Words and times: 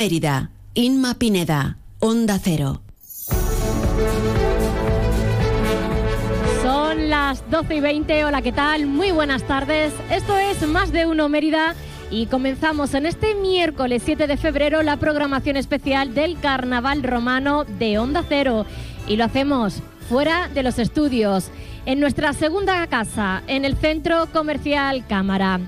Mérida, 0.00 0.50
Inma 0.72 1.12
Pineda, 1.18 1.76
Onda 1.98 2.38
Cero. 2.42 2.80
Son 6.62 7.10
las 7.10 7.50
12 7.50 7.74
y 7.74 7.80
20. 7.80 8.24
Hola, 8.24 8.40
¿qué 8.40 8.50
tal? 8.50 8.86
Muy 8.86 9.10
buenas 9.10 9.42
tardes. 9.42 9.92
Esto 10.10 10.38
es 10.38 10.66
Más 10.66 10.90
de 10.90 11.04
Uno 11.04 11.28
Mérida. 11.28 11.74
Y 12.10 12.24
comenzamos 12.28 12.94
en 12.94 13.04
este 13.04 13.34
miércoles 13.34 14.00
7 14.02 14.26
de 14.26 14.38
febrero 14.38 14.82
la 14.82 14.96
programación 14.96 15.58
especial 15.58 16.14
del 16.14 16.40
Carnaval 16.40 17.02
Romano 17.02 17.64
de 17.64 17.98
Onda 17.98 18.24
Cero. 18.26 18.64
Y 19.06 19.16
lo 19.16 19.24
hacemos 19.24 19.82
fuera 20.08 20.48
de 20.48 20.62
los 20.62 20.78
estudios, 20.78 21.50
en 21.84 22.00
nuestra 22.00 22.32
segunda 22.32 22.86
casa, 22.86 23.42
en 23.48 23.66
el 23.66 23.76
Centro 23.76 24.28
Comercial 24.32 25.06
Cámara. 25.06 25.60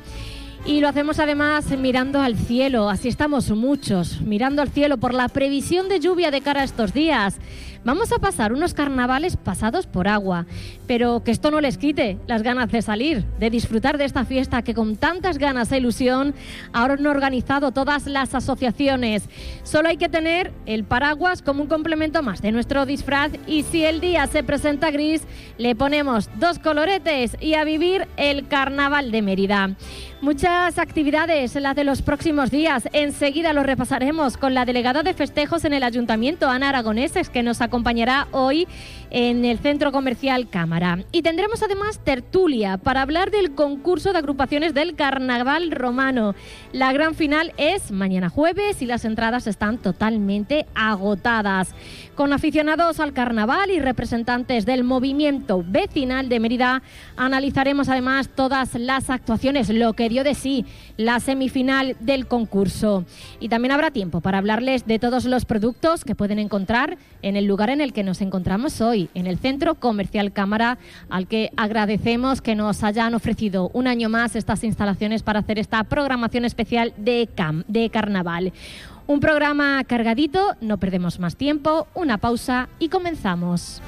Y 0.65 0.81
lo 0.81 0.89
hacemos 0.89 1.19
además 1.19 1.67
mirando 1.77 2.21
al 2.21 2.37
cielo, 2.37 2.89
así 2.89 3.09
estamos 3.09 3.51
muchos, 3.51 4.21
mirando 4.21 4.63
al 4.63 4.69
cielo 4.69 4.97
por 4.97 5.13
la 5.13 5.29
previsión 5.29 5.89
de 5.89 5.99
lluvia 5.99 6.31
de 6.31 6.41
cara 6.41 6.61
a 6.61 6.65
estos 6.65 6.95
días. 6.95 7.37
Vamos 7.85 8.13
a 8.13 8.21
pasar 8.21 8.53
unos 8.53 8.75
carnavales 8.75 9.37
pasados 9.37 9.87
por 9.87 10.07
agua, 10.07 10.47
pero 10.87 11.25
que 11.25 11.33
esto 11.33 11.51
no 11.51 11.61
les 11.61 11.79
quite 11.79 12.17
las 12.29 12.45
ganas 12.45 12.71
de 12.71 12.81
salir, 12.81 13.25
de 13.41 13.51
disfrutar 13.51 13.99
de 13.99 14.05
esta 14.05 14.25
fiesta 14.25 14.63
que 14.63 14.73
con 14.73 14.97
tantas 14.97 15.37
ganas 15.37 15.73
e 15.73 15.79
ilusión 15.79 16.33
ahora 16.73 16.95
han 16.95 17.07
organizado 17.07 17.73
todas 17.73 18.07
las 18.07 18.37
asociaciones. 18.37 19.25
Solo 19.65 19.89
hay 19.89 19.97
que 19.97 20.09
tener 20.09 20.53
el 20.65 20.85
paraguas 20.85 21.43
como 21.43 21.63
un 21.63 21.69
complemento 21.69 22.23
más 22.23 22.41
de 22.41 22.53
nuestro 22.53 22.87
disfraz 22.87 23.33
y 23.49 23.65
si 23.65 23.85
el 23.85 24.01
día 24.01 24.29
se 24.29 24.45
presenta 24.45 24.93
gris, 24.93 25.23
le 25.59 25.75
ponemos 25.75 26.31
dos 26.39 26.61
coloretes 26.61 27.37
y 27.41 27.55
a 27.55 27.65
vivir 27.65 28.07
el 28.17 28.47
carnaval 28.47 29.11
de 29.11 29.23
Mérida. 29.23 29.75
Muchas 30.21 30.79
actividades 30.79 31.57
las 31.57 31.75
de 31.75 31.83
los 31.83 32.01
próximos 32.01 32.53
días. 32.53 32.89
Enseguida 32.93 33.53
lo 33.53 33.65
repasaremos 33.65 34.37
con 34.37 34.55
la 34.55 34.65
delegada 34.65 35.03
de 35.03 35.15
festejos 35.15 35.65
en 35.65 35.73
el 35.73 35.83
Ayuntamiento, 35.83 36.49
Ana 36.49 36.69
Aragoneses, 36.69 37.29
que 37.29 37.43
nos 37.43 37.61
acompañará 37.73 38.29
hoy 38.33 38.69
en 39.09 39.45
el 39.47 39.59
Centro 39.59 39.93
Comercial 39.93 40.49
Cámara. 40.49 41.05
Y 41.11 41.23
tendremos 41.23 41.63
además 41.63 42.01
tertulia 42.03 42.77
para 42.79 43.03
hablar 43.03 43.31
del 43.31 43.55
concurso 43.55 44.13
de 44.13 44.19
agrupaciones 44.19 44.75
del 44.75 44.95
Carnaval 44.95 45.71
Romano. 45.71 46.35
La 46.73 46.93
gran 46.93 47.15
final 47.15 47.53
es 47.57 47.91
mañana 47.91 48.29
jueves 48.29 48.81
y 48.83 48.87
las 48.87 49.05
entradas 49.05 49.47
están 49.47 49.79
totalmente 49.79 50.67
agotadas. 50.75 51.75
Con 52.15 52.35
aficionados 52.35 53.01
al 53.01 53.15
carnaval 53.15 53.71
y 53.71 53.81
representantes 53.81 54.67
del 54.67 54.85
movimiento 54.85 55.65
vecinal 55.67 56.29
de 56.29 56.41
Mérida, 56.41 56.83
analizaremos 57.17 57.89
además 57.89 58.29
todas 58.35 58.75
las 58.75 59.09
actuaciones, 59.09 59.71
lo 59.71 59.95
que 59.95 60.11
dio 60.11 60.25
de 60.25 60.35
sí 60.35 60.67
la 60.97 61.21
semifinal 61.21 61.97
del 62.01 62.27
concurso. 62.27 63.05
Y 63.41 63.49
también 63.49 63.73
habrá 63.73 63.91
tiempo 63.91 64.21
para 64.21 64.39
hablarles 64.39 64.87
de 64.87 64.99
todos 64.99 65.25
los 65.25 65.45
productos 65.47 66.05
que 66.05 66.15
pueden 66.15 66.39
encontrar 66.39 66.99
en 67.23 67.37
el 67.37 67.47
lugar 67.47 67.62
en 67.71 67.81
el 67.81 67.93
que 67.93 68.03
nos 68.03 68.21
encontramos 68.21 68.81
hoy, 68.81 69.11
en 69.15 69.27
el 69.27 69.39
Centro 69.39 69.75
Comercial 69.75 70.33
Cámara, 70.33 70.79
al 71.09 71.27
que 71.27 71.51
agradecemos 71.57 72.41
que 72.41 72.55
nos 72.55 72.83
hayan 72.85 73.15
ofrecido 73.15 73.71
un 73.73 73.87
año 73.87 74.09
más 74.09 74.37
estas 74.37 74.65
instalaciones 74.65 75.23
para 75.23 75.41
hacer 75.41 75.59
esta 75.59 75.85
programación 75.85 76.45
especial 76.45 76.95
de, 76.97 77.29
de 77.69 77.91
carnaval. 77.91 78.53
Un 79.07 79.21
programa 79.21 79.83
cargadito, 79.85 80.57
no 80.61 80.79
perdemos 80.79 81.19
más 81.19 81.37
tiempo, 81.37 81.89
una 81.95 82.19
pausa 82.19 82.69
y 82.79 82.89
comenzamos. 82.89 83.83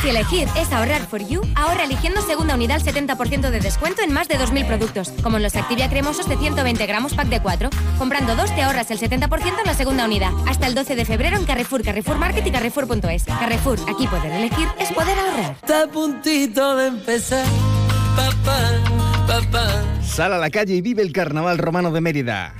Si 0.00 0.08
elegir 0.08 0.48
es 0.56 0.72
ahorrar 0.72 1.02
for 1.06 1.20
you, 1.20 1.42
ahorra 1.54 1.84
eligiendo 1.84 2.22
segunda 2.22 2.54
unidad 2.54 2.76
al 2.76 2.82
70% 2.82 3.50
de 3.50 3.60
descuento 3.60 4.02
en 4.02 4.12
más 4.12 4.28
de 4.28 4.38
2.000 4.38 4.66
productos, 4.66 5.12
como 5.22 5.36
en 5.36 5.42
los 5.42 5.56
Activia 5.56 5.90
cremosos 5.90 6.28
de 6.28 6.36
120 6.36 6.86
gramos 6.86 7.14
pack 7.14 7.28
de 7.28 7.40
4. 7.40 7.70
Comprando 7.98 8.34
dos 8.36 8.54
te 8.54 8.62
ahorras 8.62 8.90
el 8.90 8.98
70% 8.98 9.58
en 9.58 9.66
la 9.66 9.74
segunda 9.74 10.04
unidad. 10.04 10.32
Hasta 10.46 10.66
el 10.66 10.74
12 10.74 10.96
de 10.96 11.04
febrero 11.04 11.36
en 11.36 11.44
Carrefour, 11.44 11.82
Carrefour 11.82 12.16
Market 12.16 12.46
y 12.46 12.50
Carrefour.es. 12.50 13.24
Carrefour, 13.24 13.78
aquí 13.88 14.06
poder 14.06 14.32
elegir 14.32 14.68
es 14.78 14.90
poder 14.92 15.18
ahorrar. 15.18 15.52
Está 15.52 15.82
a 15.82 15.86
puntito 15.86 16.76
de 16.76 16.86
empezar. 16.86 17.44
Sal 20.02 20.32
a 20.32 20.38
la 20.38 20.50
calle 20.50 20.74
y 20.74 20.80
vive 20.80 21.02
el 21.02 21.12
Carnaval 21.12 21.58
Romano 21.58 21.90
de 21.92 22.00
Mérida. 22.00 22.54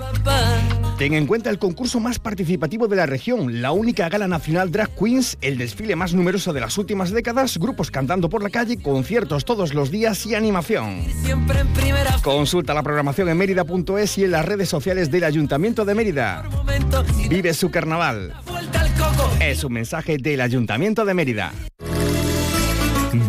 Ten 1.00 1.15
en 1.15 1.27
cuenta 1.27 1.49
el 1.49 1.59
concurso 1.59 1.99
más 1.99 2.19
participativo 2.19 2.87
de 2.87 2.97
la 2.97 3.06
región, 3.06 3.62
la 3.62 3.72
única 3.72 4.09
gala 4.11 4.28
nacional 4.28 4.71
Drag 4.71 4.94
Queens, 4.94 5.38
el 5.41 5.56
desfile 5.56 5.97
más 5.97 6.12
numeroso 6.12 6.53
de 6.53 6.61
las 6.61 6.77
últimas 6.77 7.11
décadas, 7.11 7.56
grupos 7.56 7.91
cantando 7.91 8.28
por 8.28 8.43
la 8.43 8.50
calle, 8.50 8.81
conciertos 8.81 9.47
todos 9.47 9.72
los 9.72 9.91
días 9.91 10.27
y 10.27 10.34
animación. 10.34 11.03
Consulta 12.22 12.75
la 12.75 12.82
programación 12.82 13.31
en 13.31 13.38
mérida.es 13.38 14.19
y 14.19 14.25
en 14.25 14.31
las 14.31 14.44
redes 14.44 14.69
sociales 14.69 15.11
del 15.11 15.25
Ayuntamiento 15.25 15.87
de 15.87 15.94
Mérida. 15.94 16.44
Vive 17.31 17.55
su 17.55 17.71
carnaval. 17.71 18.34
Es 19.41 19.65
un 19.65 19.72
mensaje 19.72 20.19
del 20.19 20.43
Ayuntamiento 20.43 21.06
de 21.06 21.15
Mérida. 21.15 21.53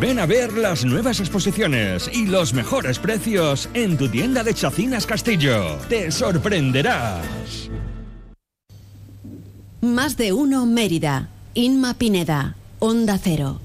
Ven 0.01 0.17
a 0.17 0.25
ver 0.25 0.53
las 0.53 0.84
nuevas 0.84 1.19
exposiciones 1.19 2.09
y 2.12 2.25
los 2.25 2.56
mejores 2.56 2.97
precios 2.97 3.69
en 3.75 4.00
tu 4.00 4.09
tienda 4.09 4.44
de 4.44 4.56
Chacinas 4.56 5.06
Castillo. 5.06 5.78
Te 5.89 6.09
sorprenderás. 6.09 7.69
Más 9.79 10.17
de 10.17 10.34
uno 10.34 10.66
Mérida, 10.66 11.29
Inma 11.53 11.94
Pineda, 11.94 12.56
Onda 12.79 13.19
Cero. 13.19 13.61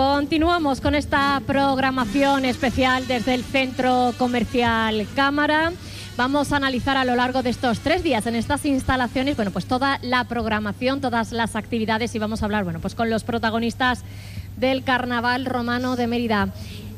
Continuamos 0.00 0.80
con 0.80 0.94
esta 0.94 1.42
programación 1.46 2.46
especial 2.46 3.06
desde 3.06 3.34
el 3.34 3.44
Centro 3.44 4.14
Comercial 4.16 5.06
Cámara. 5.14 5.72
Vamos 6.16 6.52
a 6.52 6.56
analizar 6.56 6.96
a 6.96 7.04
lo 7.04 7.16
largo 7.16 7.42
de 7.42 7.50
estos 7.50 7.80
tres 7.80 8.02
días 8.02 8.26
en 8.26 8.34
estas 8.34 8.64
instalaciones, 8.64 9.36
bueno, 9.36 9.50
pues 9.50 9.66
toda 9.66 9.98
la 10.00 10.24
programación, 10.24 11.02
todas 11.02 11.32
las 11.32 11.54
actividades 11.54 12.14
y 12.14 12.18
vamos 12.18 12.40
a 12.40 12.46
hablar, 12.46 12.64
bueno, 12.64 12.80
pues 12.80 12.94
con 12.94 13.10
los 13.10 13.24
protagonistas 13.24 14.02
del 14.56 14.84
Carnaval 14.84 15.44
Romano 15.44 15.96
de 15.96 16.06
Mérida. 16.06 16.48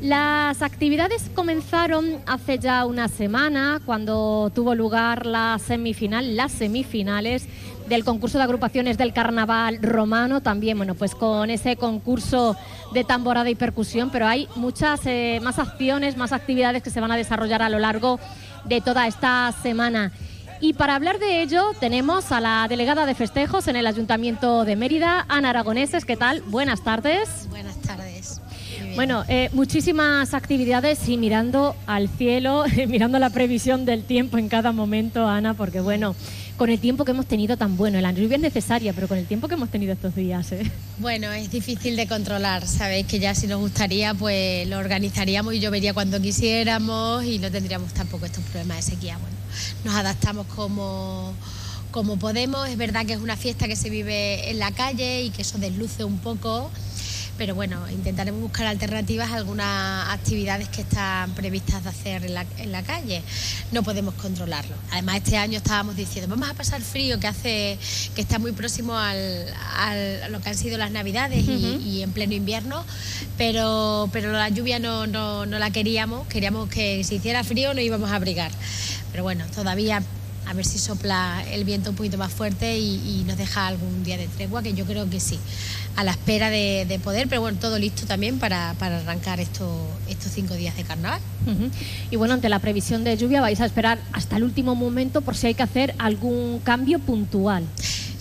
Las 0.00 0.62
actividades 0.62 1.30
comenzaron 1.34 2.18
hace 2.26 2.58
ya 2.58 2.84
una 2.86 3.06
semana 3.08 3.80
cuando 3.84 4.50
tuvo 4.54 4.74
lugar 4.74 5.26
la 5.26 5.60
semifinal, 5.64 6.36
las 6.36 6.50
semifinales 6.50 7.46
del 7.88 8.04
concurso 8.04 8.38
de 8.38 8.44
agrupaciones 8.44 8.98
del 8.98 9.12
Carnaval 9.12 9.78
Romano, 9.80 10.40
también, 10.40 10.76
bueno, 10.76 10.94
pues 10.94 11.14
con 11.14 11.50
ese 11.50 11.76
concurso 11.76 12.56
de 12.92 13.04
tamborada 13.04 13.50
y 13.50 13.54
percusión, 13.54 14.10
pero 14.10 14.26
hay 14.26 14.48
muchas 14.56 15.00
eh, 15.06 15.40
más 15.42 15.58
acciones, 15.58 16.16
más 16.16 16.32
actividades 16.32 16.82
que 16.82 16.90
se 16.90 17.00
van 17.00 17.12
a 17.12 17.16
desarrollar 17.16 17.62
a 17.62 17.68
lo 17.68 17.78
largo 17.78 18.20
de 18.64 18.80
toda 18.80 19.06
esta 19.06 19.52
semana. 19.62 20.12
Y 20.60 20.74
para 20.74 20.94
hablar 20.94 21.18
de 21.18 21.42
ello 21.42 21.72
tenemos 21.80 22.30
a 22.30 22.40
la 22.40 22.66
delegada 22.68 23.06
de 23.06 23.14
festejos 23.14 23.66
en 23.66 23.76
el 23.76 23.86
Ayuntamiento 23.86 24.64
de 24.64 24.76
Mérida, 24.76 25.24
Ana 25.28 25.50
Aragoneses. 25.50 26.04
¿Qué 26.04 26.16
tal? 26.16 26.42
Buenas 26.42 26.84
tardes. 26.84 27.48
Buenas 27.50 27.76
tardes. 27.78 28.41
Bien. 28.92 28.96
Bueno, 28.96 29.24
eh, 29.28 29.48
muchísimas 29.54 30.34
actividades 30.34 31.08
y 31.08 31.16
mirando 31.16 31.74
al 31.86 32.10
cielo, 32.10 32.64
mirando 32.88 33.18
la 33.18 33.30
previsión 33.30 33.86
del 33.86 34.04
tiempo 34.04 34.36
en 34.36 34.50
cada 34.50 34.72
momento, 34.72 35.26
Ana, 35.26 35.54
porque 35.54 35.80
bueno, 35.80 36.14
con 36.58 36.68
el 36.68 36.78
tiempo 36.78 37.06
que 37.06 37.12
hemos 37.12 37.24
tenido 37.24 37.56
tan 37.56 37.78
bueno, 37.78 37.98
la 38.02 38.12
lluvia 38.12 38.36
es 38.36 38.42
necesaria, 38.42 38.92
pero 38.92 39.08
con 39.08 39.16
el 39.16 39.24
tiempo 39.24 39.48
que 39.48 39.54
hemos 39.54 39.70
tenido 39.70 39.94
estos 39.94 40.14
días, 40.14 40.52
¿eh? 40.52 40.70
Bueno, 40.98 41.32
es 41.32 41.50
difícil 41.50 41.96
de 41.96 42.06
controlar. 42.06 42.66
Sabéis 42.66 43.06
que 43.06 43.18
ya 43.18 43.34
si 43.34 43.46
nos 43.46 43.60
gustaría, 43.60 44.12
pues 44.12 44.68
lo 44.68 44.78
organizaríamos 44.78 45.54
y 45.54 45.60
llovería 45.60 45.94
cuando 45.94 46.20
quisiéramos 46.20 47.24
y 47.24 47.38
no 47.38 47.50
tendríamos 47.50 47.94
tampoco 47.94 48.26
estos 48.26 48.44
problemas 48.44 48.76
de 48.76 48.82
sequía. 48.92 49.16
Bueno, 49.16 49.36
nos 49.84 49.94
adaptamos 49.94 50.46
como, 50.48 51.32
como 51.90 52.18
podemos. 52.18 52.68
Es 52.68 52.76
verdad 52.76 53.06
que 53.06 53.14
es 53.14 53.20
una 53.20 53.36
fiesta 53.36 53.66
que 53.66 53.74
se 53.74 53.88
vive 53.88 54.50
en 54.50 54.58
la 54.58 54.70
calle 54.70 55.22
y 55.22 55.30
que 55.30 55.42
eso 55.42 55.56
desluce 55.56 56.04
un 56.04 56.18
poco. 56.18 56.70
Pero 57.42 57.56
bueno, 57.56 57.90
intentaremos 57.90 58.40
buscar 58.40 58.66
alternativas 58.66 59.32
a 59.32 59.34
algunas 59.34 60.08
actividades 60.10 60.68
que 60.68 60.82
están 60.82 61.32
previstas 61.32 61.82
de 61.82 61.90
hacer 61.90 62.24
en 62.24 62.34
la, 62.34 62.46
en 62.58 62.70
la 62.70 62.84
calle. 62.84 63.20
No 63.72 63.82
podemos 63.82 64.14
controlarlo. 64.14 64.76
Además, 64.92 65.16
este 65.16 65.36
año 65.36 65.56
estábamos 65.56 65.96
diciendo, 65.96 66.28
vamos 66.32 66.48
a 66.48 66.54
pasar 66.54 66.80
frío, 66.82 67.18
que 67.18 67.26
hace 67.26 67.78
que 68.14 68.20
está 68.20 68.38
muy 68.38 68.52
próximo 68.52 68.96
al, 68.96 69.18
al- 69.76 70.22
a 70.22 70.28
lo 70.28 70.40
que 70.40 70.50
han 70.50 70.56
sido 70.56 70.78
las 70.78 70.92
Navidades 70.92 71.42
y, 71.48 71.78
y 71.84 72.02
en 72.04 72.12
pleno 72.12 72.32
invierno, 72.34 72.84
pero, 73.36 74.08
pero 74.12 74.30
la 74.30 74.48
lluvia 74.48 74.78
no, 74.78 75.08
no, 75.08 75.44
no 75.44 75.58
la 75.58 75.70
queríamos. 75.72 76.28
Queríamos 76.28 76.68
que 76.68 77.02
si 77.02 77.16
hiciera 77.16 77.42
frío 77.42 77.74
no 77.74 77.80
íbamos 77.80 78.12
a 78.12 78.14
abrigar. 78.14 78.52
Pero 79.10 79.24
bueno, 79.24 79.44
todavía 79.52 80.00
a 80.52 80.54
ver 80.54 80.66
si 80.66 80.78
sopla 80.78 81.42
el 81.50 81.64
viento 81.64 81.88
un 81.88 81.96
poquito 81.96 82.18
más 82.18 82.30
fuerte 82.30 82.78
y, 82.78 83.24
nos 83.26 83.38
deja 83.38 83.66
algún 83.66 84.04
día 84.04 84.18
de 84.18 84.28
tregua, 84.28 84.62
que 84.62 84.74
yo 84.74 84.84
creo 84.84 85.08
que 85.08 85.18
sí, 85.18 85.38
a 85.96 86.04
la 86.04 86.10
espera 86.10 86.50
de, 86.50 87.00
poder, 87.02 87.26
pero 87.26 87.40
bueno, 87.40 87.56
todo 87.58 87.78
listo 87.78 88.04
también 88.04 88.38
para, 88.38 88.70
arrancar 88.70 89.40
estos 89.40 89.88
cinco 90.30 90.52
días 90.52 90.76
de 90.76 90.84
carnaval. 90.84 91.20
Y 92.10 92.16
bueno, 92.16 92.34
ante 92.34 92.50
la 92.50 92.58
previsión 92.58 93.02
de 93.02 93.16
lluvia 93.16 93.40
vais 93.40 93.62
a 93.62 93.64
esperar 93.64 93.98
hasta 94.12 94.36
el 94.36 94.44
último 94.44 94.74
momento 94.74 95.22
por 95.22 95.36
si 95.36 95.46
hay 95.46 95.54
que 95.54 95.62
hacer 95.62 95.94
algún 95.98 96.60
cambio 96.62 96.98
puntual. 96.98 97.64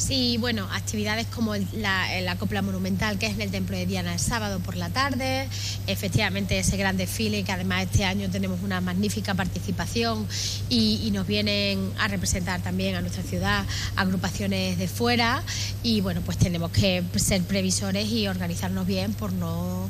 Sí, 0.01 0.37
bueno, 0.39 0.67
actividades 0.73 1.27
como 1.27 1.53
la, 1.55 2.35
copla 2.39 2.63
monumental 2.63 3.19
que 3.19 3.27
es 3.27 3.33
en 3.33 3.41
el 3.41 3.51
Templo 3.51 3.77
de 3.77 3.85
Diana 3.85 4.13
el 4.13 4.19
sábado 4.19 4.59
por 4.59 4.75
la 4.75 4.89
tarde, 4.89 5.47
efectivamente 5.85 6.57
ese 6.57 6.75
gran 6.75 6.97
desfile 6.97 7.43
que 7.43 7.51
además 7.51 7.83
este 7.83 8.03
año 8.03 8.27
tenemos 8.31 8.63
una 8.63 8.81
magnífica 8.81 9.35
participación 9.35 10.27
y, 10.69 11.11
nos 11.11 11.27
vienen 11.27 11.91
a 11.99 12.07
representar 12.07 12.61
también 12.61 12.95
a 12.95 13.01
nuestra 13.01 13.21
ciudad 13.21 13.65
agrupaciones 13.97 14.79
de 14.79 14.87
fuera. 14.87 15.43
Y 15.83 15.99
bueno, 16.01 16.21
pues 16.21 16.37
tenemos 16.37 16.71
que 16.71 17.03
ser 17.17 17.43
previsores 17.43 18.09
y 18.09 18.27
organizarnos 18.27 18.87
bien 18.87 19.13
por 19.13 19.33
no 19.33 19.89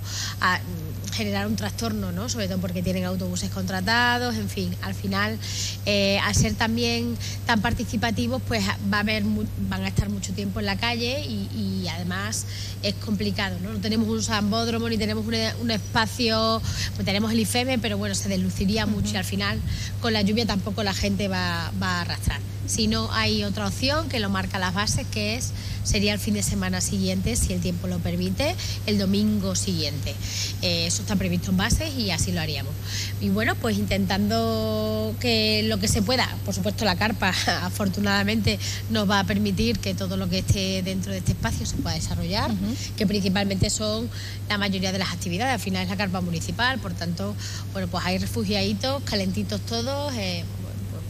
generar 1.12 1.48
un 1.48 1.56
trastorno, 1.56 2.12
¿no? 2.12 2.30
sobre 2.30 2.48
todo 2.48 2.60
porque 2.60 2.82
tienen 2.82 3.06
autobuses 3.06 3.50
contratados, 3.50 4.36
en 4.36 4.50
fin, 4.50 4.76
al 4.82 4.94
final, 4.94 5.38
eh, 5.86 6.20
al 6.20 6.36
ser 6.36 6.54
también 6.54 7.18
tan 7.46 7.62
participativos, 7.62 8.42
pues 8.48 8.64
va 8.92 8.98
a 8.98 9.00
haber, 9.02 9.24
van 9.70 9.84
a 9.84 9.88
estar 9.88 10.10
mucho 10.10 10.34
tiempo 10.34 10.60
en 10.60 10.66
la 10.66 10.78
calle 10.78 11.22
y, 11.26 11.88
además 11.92 12.46
es 12.84 12.94
complicado, 12.96 13.58
¿no? 13.62 13.74
No 13.74 13.80
tenemos 13.80 14.08
un 14.08 14.24
sambódromo 14.24 14.88
ni 14.88 14.98
tenemos 14.98 15.26
un, 15.26 15.72
espacio, 15.72 16.62
pues 16.96 17.06
tenemos 17.06 17.32
el 17.32 17.40
IFEME, 17.40 17.80
pero 17.80 17.98
bueno, 17.98 18.16
se 18.16 18.30
desluciría 18.30 18.86
mucho 18.86 19.14
y 19.14 19.18
al 19.18 19.26
final 19.26 19.60
con 20.00 20.14
la 20.14 20.22
lluvia 20.22 20.46
tampoco 20.46 20.84
la 20.84 20.94
gente 20.94 21.28
va, 21.28 21.72
va 21.82 21.98
a 21.98 22.02
arrastrar. 22.02 22.40
Si 22.66 22.88
no, 22.88 23.12
hay 23.12 23.44
otra 23.44 23.68
opción 23.68 24.08
que 24.08 24.20
lo 24.20 24.30
marca 24.30 24.58
las 24.58 24.74
bases, 24.74 25.06
que 25.08 25.36
es 25.36 25.52
sería 25.84 26.14
el 26.14 26.20
fin 26.20 26.34
de 26.34 26.44
semana 26.44 26.82
siguiente, 26.82 27.36
si 27.36 27.54
el 27.54 27.62
tiempo 27.62 27.88
lo 27.88 28.00
permite, 28.00 28.56
el 28.86 28.98
domingo 28.98 29.56
siguiente. 29.56 30.14
Eh, 30.62 30.86
eso 30.88 31.02
está 31.02 31.16
previsto 31.16 31.52
en 31.52 31.58
bases 31.58 31.94
y 31.98 32.12
así 32.12 32.32
lo 32.32 32.42
haríamos. 32.42 32.74
Y 33.20 33.30
bueno, 33.30 33.56
pues 33.56 33.78
intentando 33.78 35.16
que 35.20 35.64
lo 35.64 35.80
que 35.80 35.88
se 35.88 36.02
pueda, 36.02 36.28
por 36.46 36.54
supuesto 36.54 36.86
la 36.86 36.96
carpa 36.96 37.30
afortunadamente 37.64 38.60
nos 38.90 39.10
va 39.10 39.20
a 39.20 39.24
permitir 39.24 39.80
que 39.80 39.94
todo 39.94 40.18
lo 40.18 40.30
que 40.30 40.40
esté 40.40 40.82
dentro 40.84 41.12
de 41.12 41.20
este 41.20 41.32
espacio 41.32 41.66
se 41.66 41.78
pueda 41.78 41.96
desarrollar, 41.96 42.52
que 42.98 43.08
principalmente 43.08 43.70
son 43.70 44.10
la 44.50 44.58
mayoría 44.58 44.92
de 44.92 45.00
las 45.00 45.12
actividades, 45.12 45.54
al 45.54 45.60
final 45.60 45.84
es 45.84 45.90
la 45.90 45.98
carpa 45.98 46.22
municipal, 46.22 46.80
por 46.80 46.94
tanto, 46.94 47.36
bueno, 47.74 47.88
pues 47.88 48.04
hay 48.06 48.18
refugiaditos, 48.18 49.04
calentitos 49.04 49.62
todos. 49.62 50.14
Eh, 50.16 50.44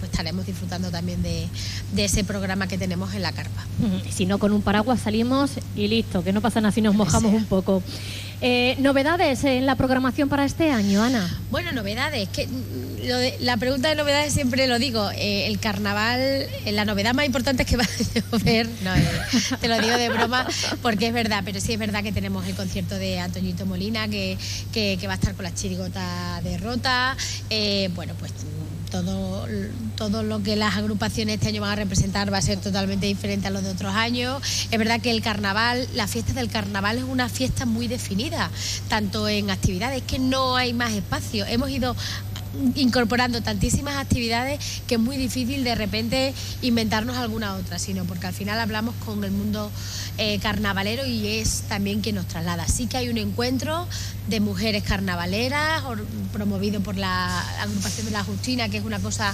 pues 0.01 0.11
estaremos 0.11 0.47
disfrutando 0.47 0.89
también 0.89 1.21
de, 1.21 1.47
ese 1.95 2.23
programa 2.23 2.67
que 2.67 2.79
tenemos 2.79 3.13
en 3.13 3.21
la 3.21 3.31
carpa. 3.31 3.63
Si 4.09 4.25
no, 4.25 4.39
con 4.39 4.51
un 4.51 4.63
paraguas 4.63 4.99
salimos 5.01 5.51
y 5.75 5.87
listo, 5.87 6.23
que 6.23 6.33
no 6.33 6.41
pasa 6.41 6.59
nada 6.59 6.71
si 6.71 6.81
nos 6.81 6.95
mojamos 6.95 7.31
un 7.31 7.45
poco. 7.45 7.83
Eh, 8.43 8.75
¿Novedades 8.79 9.43
en 9.43 9.67
la 9.67 9.75
programación 9.75 10.27
para 10.27 10.45
este 10.45 10.71
año, 10.71 11.03
Ana? 11.03 11.39
Bueno, 11.51 11.71
novedades. 11.73 12.27
Que 12.29 12.47
mm, 12.47 13.41
la 13.41 13.57
pregunta 13.57 13.89
de 13.89 13.95
novedades 13.95 14.33
siempre 14.33 14.65
lo 14.65 14.79
digo. 14.79 15.11
Eh, 15.11 15.45
el 15.45 15.59
carnaval, 15.59 16.19
eh, 16.19 16.71
la 16.71 16.83
novedad 16.83 17.13
más 17.13 17.27
importante 17.27 17.61
es 17.61 17.69
que 17.69 17.77
va 17.77 17.83
a 17.83 18.31
llover. 18.31 18.67
No, 18.83 18.91
te 19.59 19.67
lo 19.67 19.79
digo 19.79 19.95
de 19.95 20.09
broma 20.09 20.47
porque 20.81 21.07
es 21.07 21.13
verdad, 21.13 21.43
pero 21.45 21.61
sí 21.61 21.73
es 21.73 21.79
verdad 21.79 22.01
que 22.01 22.11
tenemos 22.11 22.47
el 22.47 22.55
concierto 22.55 22.95
de 22.95 23.19
Antoñito 23.19 23.67
Molina 23.67 24.07
que, 24.07 24.39
que, 24.73 24.97
que 24.99 25.05
va 25.05 25.13
a 25.13 25.17
estar 25.17 25.35
con 25.35 25.43
la 25.43 25.53
chirigota 25.53 26.41
de 26.43 26.57
Rota. 26.57 27.15
bueno, 27.93 28.15
pues 28.17 28.31
todo, 28.91 29.47
todo 29.95 30.21
lo 30.21 30.43
que 30.43 30.55
las 30.55 30.75
agrupaciones 30.75 31.35
este 31.35 31.47
año 31.47 31.61
van 31.61 31.71
a 31.71 31.75
representar 31.75 32.31
va 32.31 32.37
a 32.37 32.41
ser 32.41 32.59
totalmente 32.59 33.07
diferente 33.07 33.47
a 33.47 33.49
los 33.49 33.63
de 33.63 33.71
otros 33.71 33.95
años. 33.95 34.41
Es 34.69 34.77
verdad 34.77 35.01
que 35.01 35.09
el 35.09 35.21
carnaval, 35.21 35.87
la 35.95 36.07
fiesta 36.07 36.33
del 36.33 36.49
carnaval 36.49 36.99
es 36.99 37.05
una 37.05 37.29
fiesta 37.29 37.65
muy 37.65 37.87
definida, 37.87 38.51
tanto 38.89 39.27
en 39.27 39.49
actividades 39.49 40.03
que 40.03 40.19
no 40.19 40.55
hay 40.55 40.73
más 40.73 40.91
espacio. 40.93 41.45
Hemos 41.45 41.71
ido 41.71 41.95
incorporando 42.75 43.41
tantísimas 43.41 43.95
actividades 43.95 44.59
que 44.87 44.95
es 44.95 45.01
muy 45.01 45.17
difícil 45.17 45.63
de 45.63 45.75
repente 45.75 46.33
inventarnos 46.61 47.17
alguna 47.17 47.55
otra, 47.55 47.79
sino 47.79 48.05
porque 48.05 48.27
al 48.27 48.33
final 48.33 48.59
hablamos 48.59 48.93
con 49.05 49.23
el 49.23 49.31
mundo 49.31 49.71
eh, 50.17 50.39
carnavalero 50.39 51.05
y 51.05 51.27
es 51.27 51.63
también 51.69 52.01
quien 52.01 52.15
nos 52.15 52.27
traslada. 52.27 52.67
Sí 52.67 52.87
que 52.87 52.97
hay 52.97 53.09
un 53.09 53.17
encuentro 53.17 53.87
de 54.27 54.39
mujeres 54.39 54.83
carnavaleras 54.83 55.83
promovido 56.31 56.81
por 56.81 56.97
la 56.97 57.39
agrupación 57.61 58.05
de 58.05 58.11
la 58.11 58.23
Justina, 58.23 58.69
que 58.69 58.77
es 58.77 58.83
una 58.83 58.99
cosa 58.99 59.33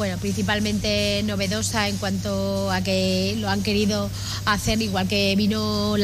bueno, 0.00 0.16
principalmente 0.16 1.22
novedosa 1.26 1.86
en 1.86 1.98
cuanto 1.98 2.70
a 2.72 2.80
que 2.80 3.36
lo 3.36 3.50
han 3.50 3.62
querido 3.62 4.08
hacer 4.46 4.80
igual 4.80 5.06
que 5.06 5.36
vino 5.36 5.94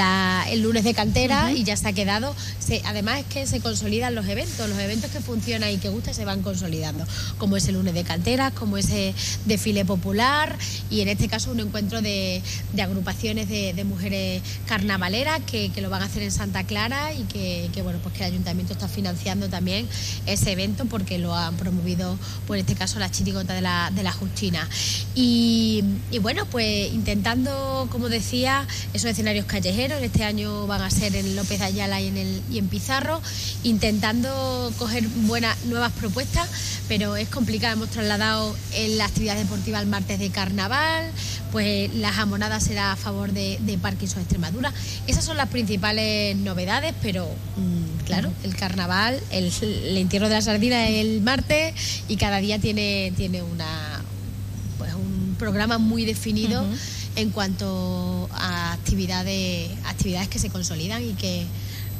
el 0.50 0.60
lunes 0.60 0.84
de 0.84 0.92
cantera 0.92 1.50
y 1.54 1.64
ya 1.64 1.78
se 1.78 1.88
ha 1.88 1.94
quedado. 1.94 2.36
además 2.84 3.20
es 3.20 3.24
que 3.24 3.46
se 3.46 3.60
consolidan 3.60 4.14
los 4.14 4.28
eventos, 4.28 4.68
los 4.68 4.78
eventos 4.80 5.10
que 5.10 5.20
funcionan 5.20 5.70
y 5.70 5.78
que 5.78 5.88
gustan 5.88 6.12
se 6.12 6.26
van 6.26 6.42
consolidando, 6.42 7.06
como 7.38 7.56
es 7.56 7.68
el 7.68 7.76
lunes 7.76 7.94
de 7.94 8.04
cantera, 8.04 8.50
como 8.50 8.76
ese 8.76 9.14
desfile 9.46 9.86
popular 9.86 10.58
y 10.90 11.00
en 11.00 11.08
este 11.08 11.28
caso 11.28 11.50
un 11.50 11.60
encuentro 11.60 12.02
de, 12.02 12.42
agrupaciones 12.78 13.48
de, 13.48 13.82
mujeres 13.84 14.42
carnavaleras 14.66 15.40
que, 15.50 15.72
lo 15.80 15.88
van 15.88 16.02
a 16.02 16.04
hacer 16.04 16.22
en 16.22 16.32
Santa 16.32 16.64
Clara 16.64 17.14
y 17.14 17.22
que, 17.22 17.82
bueno 17.82 17.98
pues 18.02 18.14
que 18.14 18.26
el 18.26 18.32
ayuntamiento 18.32 18.74
está 18.74 18.88
financiando 18.88 19.48
también 19.48 19.88
ese 20.26 20.52
evento 20.52 20.84
porque 20.84 21.16
lo 21.16 21.34
han 21.34 21.56
promovido, 21.56 22.18
por 22.46 22.58
este 22.58 22.74
caso 22.74 22.98
la 22.98 23.10
chirigota 23.10 23.54
de 23.54 23.62
la 23.62 23.85
de 23.90 24.02
la 24.02 24.12
Justina. 24.12 24.68
Y, 25.14 25.82
bueno, 26.20 26.44
pues 26.46 26.92
intentando, 26.92 27.88
como 27.90 28.08
decía, 28.08 28.66
esos 28.92 29.10
escenarios 29.10 29.46
callejeros, 29.46 30.02
este 30.02 30.24
año 30.24 30.66
van 30.66 30.82
a 30.82 30.90
ser 30.90 31.14
en 31.16 31.36
López 31.36 31.60
Ayala 31.60 32.00
y 32.00 32.08
en, 32.58 32.68
Pizarro, 32.68 33.22
intentando 33.62 34.72
coger 34.78 35.06
buenas 35.08 35.56
nuevas 35.66 35.92
propuestas, 35.92 36.48
pero 36.88 37.16
es 37.16 37.28
complicado. 37.28 37.74
Hemos 37.74 37.90
trasladado 37.90 38.54
en 38.72 38.98
la 38.98 39.06
actividad 39.06 39.36
deportiva 39.36 39.80
el 39.80 39.86
martes 39.86 40.18
de 40.18 40.30
carnaval, 40.30 41.10
pues 41.52 41.94
la 41.94 42.12
jamonada 42.12 42.60
será 42.60 42.92
a 42.92 42.96
favor 42.96 43.32
de, 43.32 43.58
de 43.60 43.78
Parkinson 43.78 44.20
Extremadura. 44.20 44.72
Esas 45.06 45.24
son 45.24 45.36
las 45.36 45.48
principales 45.48 46.36
novedades, 46.36 46.94
pero 47.02 47.26
mm, 47.56 48.04
claro, 48.04 48.32
el 48.42 48.56
carnaval, 48.56 49.20
el, 49.30 49.52
el 49.62 49.96
entierro 49.96 50.28
de 50.28 50.34
la 50.34 50.42
sardina 50.42 50.88
el 50.88 51.22
martes 51.22 51.74
y 52.08 52.16
cada 52.16 52.38
día 52.38 52.58
tiene, 52.58 53.12
tiene 53.16 53.42
una, 53.42 54.00
pues 54.78 54.92
un 54.94 55.36
programa 55.38 55.78
muy 55.78 56.04
definido 56.04 56.64
en 57.16 57.30
cuanto 57.30 58.28
a 58.32 58.72
actividades, 58.74 59.70
actividades 59.86 60.28
que 60.28 60.38
se 60.38 60.50
consolidan 60.50 61.02
y 61.02 61.14
que 61.14 61.46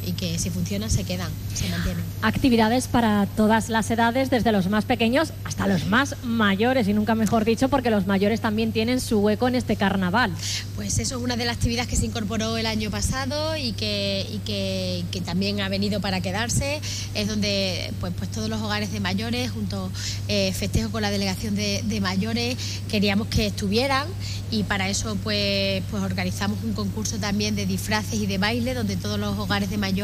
y 0.07 0.13
que 0.13 0.39
si 0.39 0.51
funcionan 0.51 0.91
se 0.91 1.05
quedan, 1.05 1.31
se 1.53 1.69
mantienen. 1.69 2.05
Actividades 2.23 2.87
para 2.87 3.27
todas 3.27 3.69
las 3.69 3.91
edades, 3.91 4.31
desde 4.31 4.53
los 4.53 4.69
más 4.69 4.85
pequeños 4.85 5.33
hasta 5.45 5.67
los 5.67 5.87
más 5.87 6.15
mayores, 6.23 6.87
y 6.89 6.95
nunca 6.95 7.15
mejor 7.15 7.45
dicho, 7.45 7.69
porque 7.69 7.91
los 7.91 8.07
mayores 8.07 8.41
también 8.41 8.73
tienen 8.73 9.01
su 9.01 9.19
hueco 9.19 9.49
en 9.49 9.57
este 9.57 9.77
carnaval. 9.77 10.33
Pues 10.77 10.99
eso 10.99 11.17
es 11.17 11.23
una 11.23 11.37
de 11.37 11.45
las 11.45 11.57
actividades 11.57 11.89
que 11.89 11.97
se 11.97 12.07
incorporó 12.07 12.57
el 12.57 12.67
año 12.67 12.91
pasado 12.91 13.57
y 13.57 13.73
que, 13.73 14.27
y 14.33 14.39
que, 14.39 15.21
también 15.27 15.61
ha 15.61 15.69
venido 15.69 16.01
para 16.01 16.21
quedarse. 16.21 16.81
Es 17.15 17.27
donde 17.27 17.93
pues, 18.01 18.13
pues 18.17 18.31
todos 18.31 18.49
los 18.49 18.61
hogares 18.63 18.93
de 18.93 19.01
mayores, 19.01 19.51
junto 19.51 19.91
eh, 20.29 20.53
festejo 20.53 20.91
con 20.91 21.03
la 21.03 21.11
delegación 21.11 21.57
de, 21.57 21.83
de 21.85 22.01
mayores, 22.01 22.57
queríamos 22.89 23.27
que 23.27 23.47
estuvieran 23.47 24.07
y 24.51 24.63
para 24.63 24.89
eso 24.89 25.17
pues, 25.25 25.83
pues 25.91 26.03
organizamos 26.03 26.63
un 26.63 26.75
concurso 26.75 27.17
también 27.17 27.57
de 27.57 27.67
disfraces 27.67 28.15
y 28.15 28.27
de 28.27 28.39
baile 28.39 28.75
donde 28.75 28.97
todos 28.97 29.19
los 29.19 29.37
hogares 29.39 29.71
de 29.71 29.79
mayores 29.79 29.96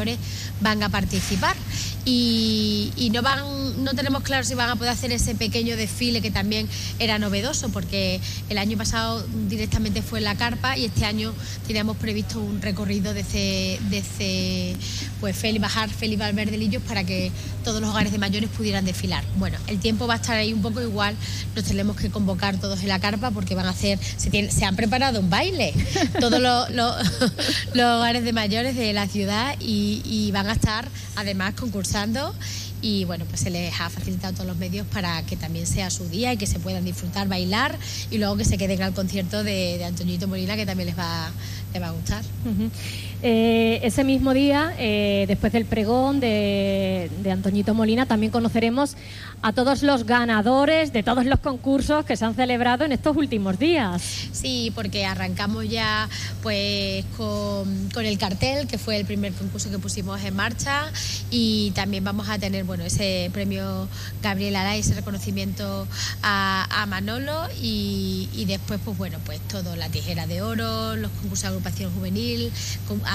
van 0.61 0.83
a 0.83 0.89
participar 0.89 1.57
y, 2.05 3.11
no 3.13 3.23
van 3.23 3.85
no 3.85 3.93
tenemos 3.95 4.23
claro 4.23 4.45
si 4.45 4.55
van 4.55 4.71
a 4.71 4.77
poder 4.77 4.93
hacer 4.93 5.13
ese 5.13 5.35
pequeño 5.35 5.77
desfile 5.77 6.23
que 6.23 6.31
también 6.31 6.69
era 6.99 7.19
novedoso 7.19 7.69
porque 7.69 8.21
el 8.49 8.59
año 8.59 8.79
pasado 8.79 9.25
directamente 9.49 10.03
fue 10.03 10.19
en 10.19 10.25
la 10.25 10.35
carpa 10.35 10.79
y 10.79 10.87
este 10.87 11.05
año 11.05 11.35
teníamos 11.67 11.97
previsto 11.97 12.41
un 12.41 12.63
recorrido 12.63 13.13
desde, 13.13 13.79
desde 13.91 14.77
pues 15.21 15.37
Félix, 15.37 15.63
bajar 15.63 15.91
Félix 15.91 16.21
Valverde 16.21 16.57
Lillos 16.57 16.83
para 16.83 17.05
que 17.05 17.31
todos 17.65 17.81
los 17.81 17.91
hogares 17.91 18.13
de 18.13 18.19
mayores 18.19 18.51
pudieran 18.51 18.85
desfilar. 18.85 19.25
Bueno, 19.37 19.59
el 19.67 19.79
tiempo 19.79 20.07
va 20.07 20.15
a 20.15 20.17
estar 20.17 20.37
ahí 20.37 20.53
un 20.53 20.63
poco 20.63 20.81
igual, 20.81 21.15
nos 21.55 21.65
tenemos 21.65 21.97
que 21.97 22.11
convocar 22.11 22.57
todos 22.59 22.81
en 22.81 22.89
la 22.89 22.99
carpa 22.99 23.31
porque 23.31 23.55
van 23.55 23.67
a 23.67 23.71
hacer, 23.71 23.99
se, 24.17 24.51
se 24.51 24.65
han 24.65 24.75
preparado 24.75 25.21
un 25.21 25.31
baile, 25.31 25.75
todos 26.21 26.41
los, 26.41 26.71
los, 26.71 26.97
hogares 27.75 28.25
de 28.25 28.33
mayores 28.33 28.75
de 28.75 28.93
la 28.93 29.07
ciudad 29.07 29.57
y, 29.61 30.03
y 30.05 30.31
van 30.33 30.49
a 30.49 30.53
estar 30.53 30.89
además 31.17 31.55
concursando 31.55 31.92
y 32.81 33.05
bueno, 33.05 33.25
pues 33.27 33.43
se 33.43 33.51
les 33.51 33.79
ha 33.81 33.91
facilitado 33.91 34.33
todos 34.33 34.47
los 34.47 34.57
medios 34.57 34.87
para 34.87 35.23
que 35.25 35.37
también 35.37 35.67
sea 35.67 35.91
su 35.91 36.09
día 36.09 36.33
y 36.33 36.37
que 36.37 36.47
se 36.47 36.59
puedan 36.59 36.85
disfrutar, 36.85 37.29
bailar 37.29 37.79
y 38.11 38.19
luego 38.19 38.37
que 38.37 38.45
se 38.45 38.57
queden 38.57 38.83
al 38.83 38.95
concierto 38.95 39.45
de, 39.45 39.79
de 39.79 39.85
Antoñito 39.85 40.27
Molina 40.27 40.57
que 40.57 40.65
también 40.65 40.89
les 40.89 40.99
va, 40.99 41.31
les 41.73 41.83
va 41.83 41.89
a 41.89 41.91
gustar. 41.93 42.25
Eh, 43.25 43.79
ese 43.85 44.03
mismo 44.03 44.35
día, 44.35 44.75
eh, 44.79 45.27
después 45.29 45.53
del 45.53 45.65
pregón 45.65 46.19
de, 46.19 47.09
de 47.23 47.31
Antoñito 47.31 47.73
Molina, 47.73 48.05
también 48.05 48.33
conoceremos 48.33 48.97
a 49.43 49.53
todos 49.53 49.83
los 49.83 50.07
ganadores 50.07 50.93
de 50.93 51.03
todos 51.03 51.27
los 51.27 51.41
concursos 51.41 52.05
que 52.05 52.17
se 52.17 52.25
han 52.25 52.35
celebrado 52.35 52.85
en 52.85 52.93
estos 52.93 53.17
últimos 53.17 53.59
días. 53.59 54.01
Sí, 54.31 54.73
porque 54.75 55.05
arrancamos 55.05 55.69
ya 55.69 56.09
pues 56.43 57.05
con, 57.17 57.91
el 58.05 58.19
cartel, 58.19 58.69
que 58.69 58.79
fue 58.79 58.97
el 58.97 59.05
primer 59.05 59.33
concurso 59.33 59.69
que 59.71 59.79
pusimos 59.79 60.23
en 60.23 60.37
marcha, 60.37 60.85
y 61.31 61.73
también 61.73 62.05
vamos 62.05 62.29
a 62.29 62.39
tener 62.39 62.65
bueno 62.65 62.85
ese 62.85 63.31
premio 63.33 63.89
Gabriel 64.23 64.57
Alay, 64.57 64.81
ese 64.81 64.95
reconocimiento 64.95 65.89
a, 66.23 66.87
Manolo, 66.89 67.49
y, 67.61 68.45
después 68.47 68.81
pues 68.85 68.99
bueno 68.99 69.19
pues 69.25 69.41
todo, 69.49 69.77
la 69.77 69.89
tijera 69.89 70.27
de 70.27 70.43
oro, 70.43 70.95
los 70.97 71.11
concursos 71.13 71.43
de 71.43 71.49
agrupación 71.49 71.93
juvenil, 71.95 72.53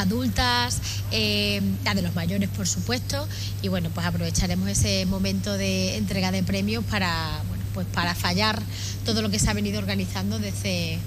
adultas, 0.01 0.81
eh, 1.11 1.61
la 1.83 1.93
de 1.93 2.01
los 2.01 2.15
mayores 2.15 2.49
por 2.49 2.67
supuesto, 2.67 3.27
y 3.61 3.67
bueno 3.67 3.89
pues 3.93 4.05
aprovecharemos 4.05 4.69
ese 4.69 5.05
momento 5.05 5.57
de 5.57 5.97
entrega 5.97 6.31
de 6.31 6.43
premios 6.43 6.83
para 6.85 7.41
bueno 7.47 7.63
pues 7.73 7.87
para 7.93 8.15
fallar 8.15 8.61
todo 9.05 9.21
lo 9.21 9.29
que 9.29 9.37
se 9.37 9.49
ha 9.49 9.53
venido 9.53 9.77
organizando 9.77 10.39
desde, 10.39 10.97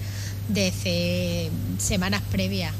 desde 0.48 1.50
semanas 1.78 2.22
previas. 2.30 2.72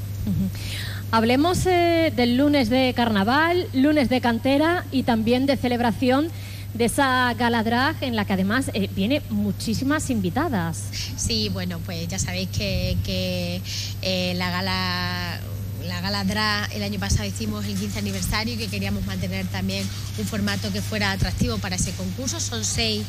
Hablemos 1.10 1.66
eh, 1.66 2.12
del 2.14 2.36
lunes 2.36 2.70
de 2.70 2.92
carnaval, 2.94 3.66
lunes 3.72 4.08
de 4.08 4.20
cantera 4.20 4.84
y 4.92 5.02
también 5.02 5.46
de 5.46 5.56
celebración 5.56 6.28
de 6.74 6.84
esa 6.84 7.34
gala 7.34 7.64
drag 7.64 7.96
en 8.02 8.14
la 8.14 8.24
que 8.24 8.34
además 8.34 8.70
eh, 8.74 8.88
viene 8.94 9.22
muchísimas 9.30 10.08
invitadas. 10.08 10.84
Sí, 11.16 11.48
bueno, 11.48 11.80
pues 11.84 12.06
ya 12.06 12.18
sabéis 12.18 12.48
que, 12.50 12.96
que 13.04 13.60
eh, 14.02 14.34
la 14.36 14.50
gala 14.50 15.40
la 15.87 16.00
gala 16.00 16.25
drag 16.25 16.72
el 16.75 16.82
año 16.82 16.99
pasado 17.00 17.25
hicimos 17.25 17.64
el 17.64 17.75
15 17.76 17.99
aniversario 17.99 18.54
y 18.54 18.56
que 18.58 18.68
queríamos 18.68 19.04
mantener 19.06 19.46
también 19.46 19.87
un 20.18 20.26
formato 20.26 20.70
que 20.72 20.80
fuera 20.82 21.10
atractivo 21.12 21.58
para 21.58 21.76
ese 21.76 21.92
concurso. 21.92 22.38
Son 22.40 22.64
seis 22.64 23.04